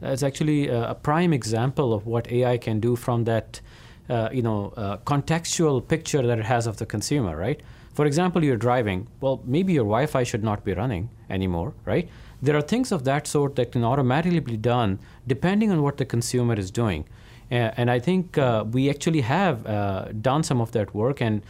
That's 0.00 0.22
actually 0.22 0.68
a 0.68 0.94
prime 0.94 1.32
example 1.32 1.92
of 1.92 2.06
what 2.06 2.30
AI 2.32 2.56
can 2.56 2.80
do 2.80 2.96
from 2.96 3.24
that, 3.24 3.60
uh, 4.08 4.30
you 4.32 4.42
know, 4.42 4.72
uh, 4.76 4.96
contextual 4.98 5.86
picture 5.86 6.26
that 6.26 6.38
it 6.38 6.46
has 6.46 6.66
of 6.66 6.78
the 6.78 6.86
consumer, 6.86 7.36
right? 7.36 7.60
For 7.92 8.06
example, 8.06 8.42
you're 8.42 8.56
driving. 8.56 9.08
Well, 9.20 9.42
maybe 9.44 9.74
your 9.74 9.84
Wi-Fi 9.84 10.22
should 10.22 10.42
not 10.42 10.64
be 10.64 10.72
running 10.72 11.10
anymore, 11.28 11.74
right? 11.84 12.08
There 12.42 12.56
are 12.56 12.62
things 12.62 12.90
of 12.92 13.04
that 13.04 13.26
sort 13.26 13.56
that 13.56 13.72
can 13.72 13.84
automatically 13.84 14.40
be 14.40 14.56
done 14.56 14.98
depending 15.26 15.70
on 15.70 15.82
what 15.82 15.98
the 15.98 16.04
consumer 16.04 16.54
is 16.54 16.70
doing. 16.70 17.06
And 17.50 17.90
I 17.90 17.98
think 17.98 18.38
uh, 18.38 18.64
we 18.70 18.88
actually 18.88 19.22
have 19.22 19.66
uh, 19.66 20.12
done 20.12 20.44
some 20.44 20.60
of 20.60 20.70
that 20.70 20.94
work, 20.94 21.20
and 21.20 21.42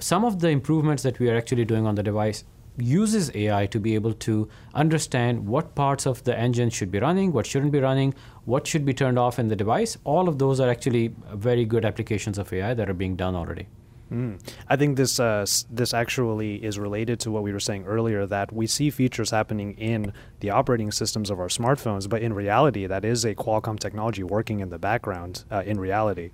some 0.00 0.24
of 0.24 0.40
the 0.40 0.48
improvements 0.48 1.04
that 1.04 1.20
we 1.20 1.30
are 1.30 1.36
actually 1.36 1.64
doing 1.64 1.86
on 1.86 1.94
the 1.94 2.02
device 2.02 2.42
uses 2.76 3.30
AI 3.34 3.66
to 3.66 3.78
be 3.78 3.94
able 3.94 4.14
to 4.14 4.48
understand 4.74 5.46
what 5.46 5.74
parts 5.74 6.06
of 6.06 6.22
the 6.24 6.36
engine 6.36 6.70
should 6.70 6.90
be 6.90 6.98
running, 6.98 7.32
what 7.32 7.46
shouldn't 7.46 7.72
be 7.72 7.80
running, 7.80 8.14
what 8.46 8.66
should 8.66 8.84
be 8.84 8.92
turned 8.92 9.18
off 9.18 9.38
in 9.38 9.48
the 9.48 9.56
device. 9.56 9.96
All 10.04 10.28
of 10.28 10.38
those 10.38 10.58
are 10.60 10.68
actually 10.68 11.14
very 11.34 11.64
good 11.64 11.84
applications 11.84 12.38
of 12.38 12.52
AI 12.52 12.74
that 12.74 12.90
are 12.90 12.94
being 12.94 13.16
done 13.16 13.34
already. 13.34 13.68
Mm. 14.12 14.40
I 14.68 14.76
think 14.76 14.96
this 14.96 15.20
uh, 15.20 15.44
this 15.70 15.92
actually 15.92 16.64
is 16.64 16.78
related 16.78 17.20
to 17.20 17.30
what 17.30 17.42
we 17.42 17.52
were 17.52 17.60
saying 17.60 17.84
earlier 17.84 18.26
that 18.26 18.52
we 18.52 18.66
see 18.66 18.90
features 18.90 19.30
happening 19.30 19.74
in 19.74 20.12
the 20.40 20.50
operating 20.50 20.90
systems 20.90 21.28
of 21.30 21.38
our 21.38 21.48
smartphones, 21.48 22.08
but 22.08 22.22
in 22.22 22.32
reality, 22.32 22.86
that 22.86 23.04
is 23.04 23.24
a 23.24 23.34
Qualcomm 23.34 23.78
technology 23.78 24.22
working 24.22 24.60
in 24.60 24.70
the 24.70 24.78
background. 24.78 25.44
Uh, 25.50 25.62
in 25.66 25.78
reality, 25.78 26.30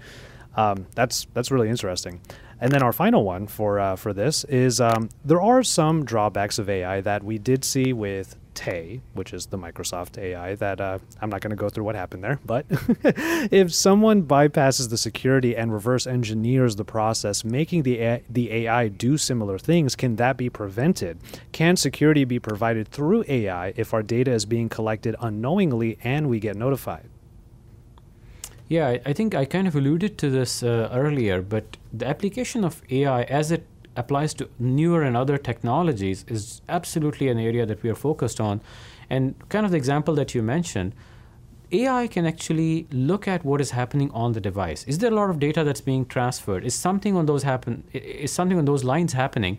um, 0.57 0.87
that's 0.95 1.27
that's 1.35 1.51
really 1.51 1.69
interesting. 1.69 2.21
And 2.61 2.73
then 2.73 2.83
our 2.83 2.93
final 2.93 3.25
one 3.25 3.47
for 3.49 3.81
uh, 3.81 3.97
for 3.97 4.13
this 4.13 4.45
is 4.45 4.81
um, 4.81 5.09
there 5.25 5.41
are 5.41 5.63
some 5.63 6.05
drawbacks 6.05 6.59
of 6.59 6.71
AI 6.71 7.01
that 7.01 7.25
we 7.25 7.39
did 7.39 7.65
see 7.65 7.93
with 7.93 8.37
Tay, 8.55 9.01
which 9.13 9.33
is 9.33 9.47
the 9.47 9.59
Microsoft 9.59 10.19
AI, 10.19 10.55
that 10.57 10.81
uh, 10.81 10.99
I'm 11.21 11.31
not 11.31 11.41
going 11.41 11.51
to 11.51 11.57
go 11.57 11.69
through 11.69 11.85
what 11.85 11.95
happened 11.95 12.25
there. 12.25 12.41
But 12.45 12.67
if 12.71 13.75
someone 13.75 14.23
bypasses 14.23 14.91
the 14.91 14.97
security 14.97 15.57
and 15.57 15.73
reverse 15.73 16.07
engineers 16.07 16.77
the 16.77 16.85
process, 16.85 17.45
making 17.45 17.83
the 17.83 18.01
AI, 18.01 18.23
the 18.29 18.53
AI 18.53 18.89
do 18.89 19.19
similar 19.19 19.59
things, 19.59 19.97
can 19.97 20.17
that 20.17 20.37
be 20.37 20.49
prevented? 20.49 21.19
Can 21.53 21.77
security 21.77 22.25
be 22.25 22.39
provided 22.39 22.89
through 22.89 23.25
AI 23.29 23.75
if 23.77 23.93
our 23.93 24.03
data 24.03 24.33
is 24.33 24.45
being 24.45 24.69
collected 24.69 25.17
unknowingly 25.21 25.99
and 26.03 26.29
we 26.29 26.41
get 26.41 26.57
notified? 26.57 27.09
Yeah, 28.69 28.97
I 29.05 29.13
think 29.13 29.35
I 29.35 29.45
kind 29.45 29.69
of 29.69 29.77
alluded 29.77 30.17
to 30.19 30.31
this 30.31 30.63
uh, 30.63 30.89
earlier, 30.93 31.43
but 31.43 31.77
the 31.93 32.07
application 32.07 32.65
of 32.65 32.83
AI 32.91 33.23
as 33.25 33.51
it 33.51 33.67
applies 33.97 34.35
to 34.35 34.49
newer 34.59 35.03
and 35.03 35.17
other 35.17 35.39
technologies 35.39 36.25
is 36.29 36.61
absolutely 36.69 37.29
an 37.29 37.39
area 37.39 37.67
that 37.67 37.83
we 37.83 37.91
are 37.91 37.95
focused 37.95 38.41
on. 38.41 38.61
And 39.11 39.35
kind 39.49 39.65
of 39.65 39.73
the 39.73 39.77
example 39.77 40.15
that 40.15 40.35
you 40.35 40.43
mentioned, 40.43 40.95
AI 41.73 42.07
can 42.07 42.27
actually 42.27 42.87
look 42.91 43.27
at 43.27 43.45
what 43.45 43.61
is 43.61 43.71
happening 43.73 44.11
on 44.13 44.33
the 44.33 44.41
device. 44.41 44.85
Is 44.85 44.99
there 44.99 45.11
a 45.11 45.15
lot 45.15 45.31
of 45.31 45.39
data 45.39 45.65
that's 45.65 45.81
being 45.81 46.07
transferred? 46.07 46.65
Is 46.65 46.75
something 46.75 47.17
on 47.17 47.27
those 47.27 47.43
happen? 47.43 47.85
Is 47.93 48.33
something 48.33 48.59
on 48.59 48.65
those 48.65 48.85
lines 48.85 49.13
happening? 49.13 49.59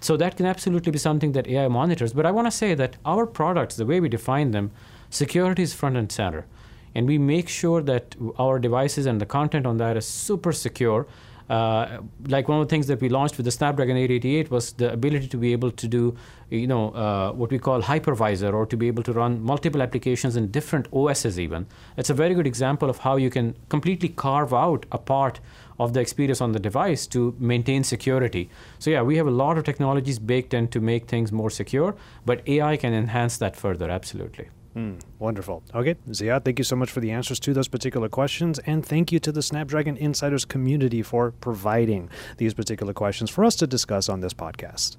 So 0.00 0.16
that 0.16 0.36
can 0.36 0.46
absolutely 0.46 0.90
be 0.90 0.98
something 0.98 1.32
that 1.32 1.46
AI 1.46 1.68
monitors. 1.68 2.12
But 2.12 2.26
I 2.26 2.32
want 2.32 2.46
to 2.48 2.50
say 2.50 2.74
that 2.74 2.96
our 3.04 3.26
products, 3.26 3.76
the 3.76 3.86
way 3.86 4.00
we 4.00 4.08
define 4.08 4.50
them, 4.50 4.72
security 5.10 5.62
is 5.62 5.74
front 5.74 5.96
and 5.96 6.10
center, 6.10 6.46
and 6.94 7.06
we 7.06 7.18
make 7.18 7.48
sure 7.48 7.80
that 7.82 8.16
our 8.38 8.58
devices 8.58 9.06
and 9.06 9.20
the 9.20 9.26
content 9.26 9.64
on 9.66 9.76
that 9.76 9.96
is 9.96 10.06
super 10.06 10.52
secure 10.52 11.06
uh, 11.48 11.98
like 12.28 12.48
one 12.48 12.60
of 12.60 12.66
the 12.66 12.70
things 12.70 12.86
that 12.86 13.00
we 13.00 13.08
launched 13.08 13.36
with 13.36 13.44
the 13.44 13.50
Snapdragon 13.50 13.96
888 13.96 14.50
was 14.50 14.72
the 14.72 14.92
ability 14.92 15.28
to 15.28 15.36
be 15.36 15.52
able 15.52 15.70
to 15.70 15.88
do, 15.88 16.16
you 16.50 16.66
know, 16.66 16.90
uh, 16.90 17.32
what 17.32 17.50
we 17.50 17.58
call 17.58 17.82
hypervisor, 17.82 18.52
or 18.52 18.66
to 18.66 18.76
be 18.76 18.86
able 18.86 19.02
to 19.02 19.12
run 19.12 19.42
multiple 19.42 19.82
applications 19.82 20.36
in 20.36 20.50
different 20.50 20.86
OSs. 20.92 21.38
Even 21.38 21.66
it's 21.96 22.10
a 22.10 22.14
very 22.14 22.34
good 22.34 22.46
example 22.46 22.88
of 22.88 22.98
how 22.98 23.16
you 23.16 23.30
can 23.30 23.56
completely 23.68 24.08
carve 24.08 24.54
out 24.54 24.86
a 24.92 24.98
part 24.98 25.40
of 25.78 25.92
the 25.94 26.00
experience 26.00 26.40
on 26.40 26.52
the 26.52 26.60
device 26.60 27.06
to 27.08 27.34
maintain 27.38 27.82
security. 27.82 28.48
So 28.78 28.90
yeah, 28.90 29.02
we 29.02 29.16
have 29.16 29.26
a 29.26 29.30
lot 29.30 29.58
of 29.58 29.64
technologies 29.64 30.18
baked 30.18 30.54
in 30.54 30.68
to 30.68 30.80
make 30.80 31.08
things 31.08 31.32
more 31.32 31.50
secure, 31.50 31.96
but 32.24 32.46
AI 32.46 32.76
can 32.76 32.94
enhance 32.94 33.36
that 33.38 33.56
further. 33.56 33.90
Absolutely. 33.90 34.48
Mm, 34.76 35.00
wonderful. 35.18 35.62
Okay, 35.74 35.96
Ziad, 36.08 36.44
thank 36.44 36.58
you 36.58 36.64
so 36.64 36.76
much 36.76 36.90
for 36.90 37.00
the 37.00 37.10
answers 37.10 37.38
to 37.40 37.52
those 37.52 37.68
particular 37.68 38.08
questions, 38.08 38.58
and 38.60 38.84
thank 38.84 39.12
you 39.12 39.18
to 39.18 39.30
the 39.30 39.42
Snapdragon 39.42 39.96
Insiders 39.98 40.44
community 40.44 41.02
for 41.02 41.32
providing 41.32 42.08
these 42.38 42.54
particular 42.54 42.94
questions 42.94 43.28
for 43.28 43.44
us 43.44 43.54
to 43.56 43.66
discuss 43.66 44.08
on 44.08 44.20
this 44.20 44.32
podcast. 44.32 44.96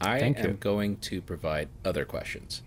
I 0.00 0.18
thank 0.18 0.38
am 0.38 0.46
you. 0.46 0.52
going 0.54 0.96
to 0.98 1.22
provide 1.22 1.68
other 1.84 2.04
questions. 2.04 2.62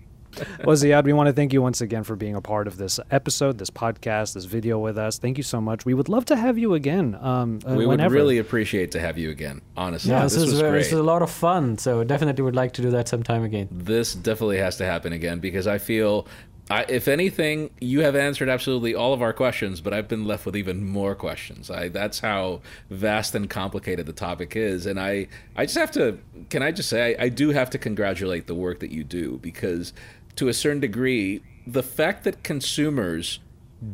Well, 0.63 0.75
Ziad, 0.75 1.03
we 1.05 1.13
want 1.13 1.27
to 1.27 1.33
thank 1.33 1.53
you 1.53 1.61
once 1.61 1.81
again 1.81 2.03
for 2.03 2.15
being 2.15 2.35
a 2.35 2.41
part 2.41 2.67
of 2.67 2.77
this 2.77 2.99
episode, 3.11 3.57
this 3.57 3.69
podcast, 3.69 4.33
this 4.33 4.45
video 4.45 4.79
with 4.79 4.97
us. 4.97 5.17
Thank 5.17 5.37
you 5.37 5.43
so 5.43 5.59
much. 5.61 5.85
We 5.85 5.93
would 5.93 6.09
love 6.09 6.25
to 6.25 6.35
have 6.35 6.57
you 6.57 6.73
again. 6.73 7.15
Um, 7.21 7.59
uh, 7.67 7.75
we 7.75 7.85
whenever. 7.85 8.13
would 8.13 8.19
really 8.19 8.37
appreciate 8.37 8.91
to 8.91 8.99
have 8.99 9.17
you 9.17 9.29
again. 9.29 9.61
Honestly, 9.75 10.11
yeah, 10.11 10.23
this, 10.23 10.35
this 10.35 10.45
was 10.45 10.59
very, 10.59 10.79
This 10.79 10.91
was 10.91 10.99
a 10.99 11.03
lot 11.03 11.21
of 11.21 11.31
fun. 11.31 11.77
So 11.77 12.03
definitely 12.03 12.43
would 12.43 12.55
like 12.55 12.73
to 12.73 12.81
do 12.81 12.91
that 12.91 13.07
sometime 13.07 13.43
again. 13.43 13.67
This 13.71 14.13
definitely 14.13 14.57
has 14.57 14.77
to 14.77 14.85
happen 14.85 15.13
again 15.13 15.39
because 15.39 15.67
I 15.67 15.77
feel 15.77 16.27
I, 16.69 16.85
if 16.87 17.09
anything, 17.09 17.71
you 17.81 18.01
have 18.01 18.15
answered 18.15 18.47
absolutely 18.47 18.95
all 18.95 19.13
of 19.13 19.21
our 19.21 19.33
questions, 19.33 19.81
but 19.81 19.93
I've 19.93 20.07
been 20.07 20.25
left 20.25 20.45
with 20.45 20.55
even 20.55 20.87
more 20.87 21.13
questions. 21.13 21.69
I, 21.69 21.89
that's 21.89 22.19
how 22.19 22.61
vast 22.89 23.35
and 23.35 23.49
complicated 23.49 24.05
the 24.05 24.13
topic 24.13 24.55
is, 24.55 24.85
and 24.85 24.97
I, 24.97 25.27
I 25.57 25.65
just 25.65 25.77
have 25.77 25.91
to. 25.91 26.17
Can 26.49 26.63
I 26.63 26.71
just 26.71 26.89
say 26.89 27.15
I, 27.15 27.25
I 27.25 27.29
do 27.29 27.49
have 27.49 27.69
to 27.71 27.77
congratulate 27.77 28.47
the 28.47 28.55
work 28.55 28.79
that 28.79 28.91
you 28.91 29.03
do 29.03 29.39
because 29.41 29.91
to 30.35 30.47
a 30.47 30.53
certain 30.53 30.79
degree, 30.79 31.41
the 31.65 31.83
fact 31.83 32.23
that 32.23 32.43
consumers 32.43 33.39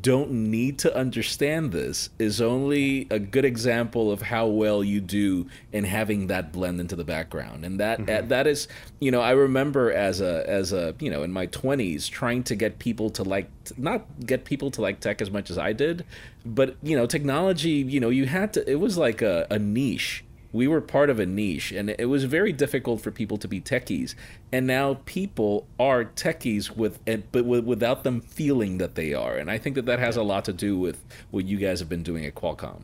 don't 0.02 0.32
need 0.32 0.78
to 0.78 0.96
understand 0.96 1.72
this 1.72 2.10
is 2.20 2.40
only 2.42 3.08
a 3.10 3.18
good 3.18 3.44
example 3.44 4.12
of 4.12 4.22
how 4.22 4.46
well 4.46 4.84
you 4.84 5.02
do 5.02 5.48
in 5.72 5.84
having 5.84 6.28
that 6.28 6.52
blend 6.52 6.80
into 6.80 6.96
the 6.96 7.04
background 7.04 7.66
and 7.66 7.80
that 7.80 8.00
mm-hmm. 8.00 8.28
that 8.28 8.46
is 8.46 8.68
you 9.00 9.10
know 9.10 9.20
i 9.20 9.32
remember 9.32 9.92
as 9.92 10.22
a 10.22 10.48
as 10.48 10.74
a 10.74 10.94
you 11.00 11.10
know 11.10 11.24
in 11.24 11.32
my 11.32 11.48
20s 11.48 12.08
trying 12.08 12.44
to 12.44 12.56
get 12.56 12.78
people 12.78 13.10
to 13.10 13.24
like 13.24 13.50
not 13.78 14.06
get 14.26 14.46
people 14.46 14.70
to 14.70 14.80
like 14.82 15.00
tech 15.00 15.22
as 15.22 15.32
much 15.32 15.50
as 15.50 15.58
i 15.58 15.74
did 15.74 16.06
but 16.46 16.76
you 16.84 16.96
know 16.96 17.08
technology 17.08 17.70
you 17.70 18.00
know 18.00 18.10
you 18.10 18.28
had 18.28 18.54
to 18.54 18.70
it 18.70 18.80
was 18.80 18.96
like 18.96 19.24
a, 19.24 19.48
a 19.50 19.58
niche 19.58 20.24
we 20.52 20.68
were 20.68 20.82
part 20.82 21.10
of 21.10 21.20
a 21.20 21.26
niche 21.26 21.72
and 21.72 21.90
it 21.98 22.10
was 22.10 22.24
very 22.24 22.52
difficult 22.52 23.02
for 23.02 23.12
people 23.12 23.38
to 23.38 23.48
be 23.48 23.62
techies. 23.62 24.16
And 24.52 24.66
now 24.66 25.00
people 25.06 25.68
are 25.80 26.06
techies 26.06 26.76
with 26.76 27.00
but 27.32 27.46
without 27.46 28.04
them 28.04 28.22
feeling 28.22 28.78
that 28.80 28.96
they 28.96 29.14
are. 29.14 29.36
And 29.36 29.50
i 29.52 29.58
think 29.58 29.76
that 29.76 29.86
that 29.86 30.00
has 30.00 30.18
a 30.18 30.24
lot 30.24 30.46
to 30.46 30.54
do 30.54 30.78
with 30.78 31.04
what 31.32 31.46
you 31.46 31.58
guys 31.58 31.80
have 31.80 31.90
been 31.90 32.04
doing 32.04 32.26
at 32.26 32.36
qualcomm 32.36 32.84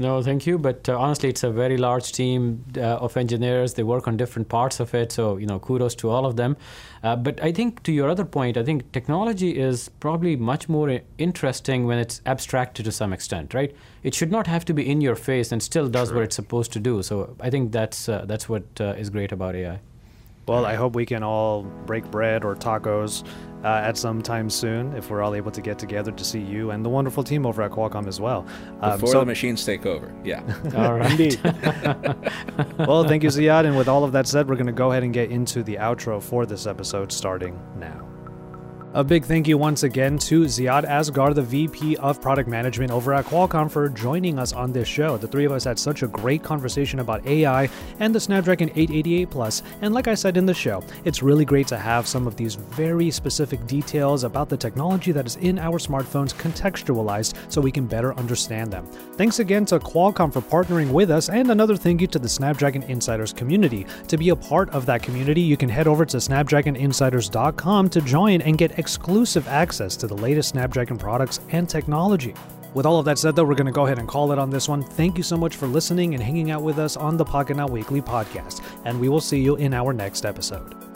No, 0.00 0.22
thank 0.22 0.46
you. 0.46 0.56
But 0.56 0.88
uh, 0.88 0.98
honestly, 0.98 1.28
it's 1.28 1.44
a 1.44 1.50
very 1.50 1.76
large 1.76 2.12
team 2.12 2.64
uh, 2.74 2.80
of 2.80 3.18
engineers. 3.18 3.74
They 3.74 3.82
work 3.82 4.08
on 4.08 4.16
different 4.16 4.48
parts 4.48 4.80
of 4.80 4.94
it. 4.94 5.12
So, 5.12 5.36
you 5.36 5.44
know, 5.46 5.58
kudos 5.58 5.94
to 5.96 6.08
all 6.08 6.24
of 6.24 6.36
them. 6.36 6.56
Uh, 7.02 7.16
but 7.16 7.38
I 7.42 7.52
think 7.52 7.82
to 7.82 7.92
your 7.92 8.08
other 8.08 8.24
point, 8.24 8.56
I 8.56 8.62
think 8.62 8.90
technology 8.92 9.58
is 9.58 9.90
probably 10.00 10.36
much 10.36 10.70
more 10.70 11.00
interesting 11.18 11.84
when 11.84 11.98
it's 11.98 12.22
abstracted 12.24 12.86
to 12.86 12.92
some 12.92 13.12
extent, 13.12 13.52
right? 13.52 13.76
It 14.02 14.14
should 14.14 14.30
not 14.30 14.46
have 14.46 14.64
to 14.64 14.72
be 14.72 14.90
in 14.90 15.02
your 15.02 15.16
face 15.16 15.52
and 15.52 15.62
still 15.62 15.86
does 15.86 16.08
True. 16.08 16.16
what 16.16 16.24
it's 16.24 16.36
supposed 16.36 16.72
to 16.72 16.80
do. 16.80 17.02
So 17.02 17.36
I 17.38 17.50
think 17.50 17.70
that's 17.70 18.08
uh, 18.08 18.24
that's 18.24 18.48
what 18.48 18.64
uh, 18.80 18.94
is 18.96 19.10
great 19.10 19.32
about 19.32 19.54
AI. 19.54 19.80
Well, 20.46 20.66
I 20.66 20.74
hope 20.74 20.94
we 20.96 21.06
can 21.06 21.22
all 21.22 21.62
break 21.62 22.10
bread 22.10 22.44
or 22.44 22.56
tacos 22.56 23.24
uh, 23.62 23.68
at 23.68 23.96
some 23.96 24.22
time 24.22 24.48
soon 24.48 24.94
if 24.96 25.10
we're 25.10 25.22
all 25.22 25.34
able 25.34 25.50
to 25.50 25.60
get 25.60 25.78
together 25.78 26.10
to 26.10 26.24
see 26.24 26.40
you 26.40 26.70
and 26.70 26.84
the 26.84 26.88
wonderful 26.88 27.22
team 27.22 27.46
over 27.46 27.62
at 27.62 27.70
Qualcomm 27.70 28.08
as 28.08 28.20
well. 28.20 28.46
Um, 28.80 28.98
Before 28.98 29.20
the 29.20 29.26
machines 29.26 29.64
take 29.64 29.86
over. 29.86 30.12
Yeah. 30.24 30.42
all 30.76 30.94
right. 30.94 31.10
Indeed. 31.10 31.40
well, 32.78 33.04
thank 33.04 33.22
you, 33.22 33.28
Ziad. 33.28 33.66
And 33.66 33.76
with 33.76 33.88
all 33.88 34.02
of 34.02 34.12
that 34.12 34.26
said, 34.26 34.48
we're 34.48 34.56
going 34.56 34.66
to 34.66 34.72
go 34.72 34.90
ahead 34.90 35.02
and 35.02 35.12
get 35.12 35.30
into 35.30 35.62
the 35.62 35.76
outro 35.76 36.22
for 36.22 36.46
this 36.46 36.66
episode 36.66 37.12
starting 37.12 37.60
now. 37.76 38.09
A 38.92 39.04
big 39.04 39.24
thank 39.24 39.46
you 39.46 39.56
once 39.56 39.84
again 39.84 40.18
to 40.18 40.46
Ziad 40.46 40.84
Asghar, 40.84 41.32
the 41.32 41.42
VP 41.42 41.96
of 41.98 42.20
Product 42.20 42.48
Management 42.48 42.90
over 42.90 43.14
at 43.14 43.24
Qualcomm, 43.24 43.70
for 43.70 43.88
joining 43.88 44.36
us 44.36 44.52
on 44.52 44.72
this 44.72 44.88
show. 44.88 45.16
The 45.16 45.28
three 45.28 45.44
of 45.44 45.52
us 45.52 45.62
had 45.62 45.78
such 45.78 46.02
a 46.02 46.08
great 46.08 46.42
conversation 46.42 46.98
about 46.98 47.24
AI 47.24 47.68
and 48.00 48.12
the 48.12 48.18
Snapdragon 48.18 48.68
888 48.70 49.30
Plus. 49.30 49.62
And 49.80 49.94
like 49.94 50.08
I 50.08 50.16
said 50.16 50.36
in 50.36 50.44
the 50.44 50.52
show, 50.52 50.82
it's 51.04 51.22
really 51.22 51.44
great 51.44 51.68
to 51.68 51.78
have 51.78 52.08
some 52.08 52.26
of 52.26 52.34
these 52.34 52.56
very 52.56 53.12
specific 53.12 53.64
details 53.68 54.24
about 54.24 54.48
the 54.48 54.56
technology 54.56 55.12
that 55.12 55.24
is 55.24 55.36
in 55.36 55.60
our 55.60 55.78
smartphones 55.78 56.34
contextualized 56.34 57.36
so 57.48 57.60
we 57.60 57.70
can 57.70 57.86
better 57.86 58.12
understand 58.14 58.72
them. 58.72 58.84
Thanks 59.12 59.38
again 59.38 59.66
to 59.66 59.78
Qualcomm 59.78 60.32
for 60.32 60.40
partnering 60.40 60.90
with 60.90 61.12
us, 61.12 61.28
and 61.28 61.52
another 61.52 61.76
thank 61.76 62.00
you 62.00 62.08
to 62.08 62.18
the 62.18 62.28
Snapdragon 62.28 62.82
Insiders 62.82 63.32
community. 63.32 63.86
To 64.08 64.16
be 64.16 64.30
a 64.30 64.36
part 64.36 64.68
of 64.70 64.84
that 64.86 65.04
community, 65.04 65.42
you 65.42 65.56
can 65.56 65.68
head 65.68 65.86
over 65.86 66.04
to 66.06 66.16
snapdragoninsiders.com 66.16 67.88
to 67.90 68.00
join 68.00 68.42
and 68.42 68.58
get 68.58 68.79
exclusive 68.80 69.46
access 69.46 69.96
to 69.98 70.08
the 70.08 70.16
latest 70.16 70.48
Snapdragon 70.48 70.98
products 70.98 71.38
and 71.50 71.68
technology. 71.68 72.34
With 72.74 72.86
all 72.86 72.98
of 72.98 73.04
that 73.04 73.18
said, 73.18 73.36
though, 73.36 73.44
we're 73.44 73.54
going 73.54 73.66
to 73.66 73.72
go 73.72 73.86
ahead 73.86 73.98
and 73.98 74.08
call 74.08 74.32
it 74.32 74.38
on 74.38 74.50
this 74.50 74.68
one. 74.68 74.82
Thank 74.82 75.16
you 75.16 75.22
so 75.22 75.36
much 75.36 75.56
for 75.56 75.66
listening 75.66 76.14
and 76.14 76.22
hanging 76.22 76.50
out 76.50 76.62
with 76.62 76.78
us 76.78 76.96
on 76.96 77.16
the 77.16 77.24
Pocketnow 77.24 77.68
Weekly 77.70 78.00
podcast, 78.00 78.62
and 78.84 78.98
we 78.98 79.08
will 79.08 79.20
see 79.20 79.40
you 79.40 79.56
in 79.56 79.74
our 79.74 79.92
next 79.92 80.24
episode. 80.24 80.89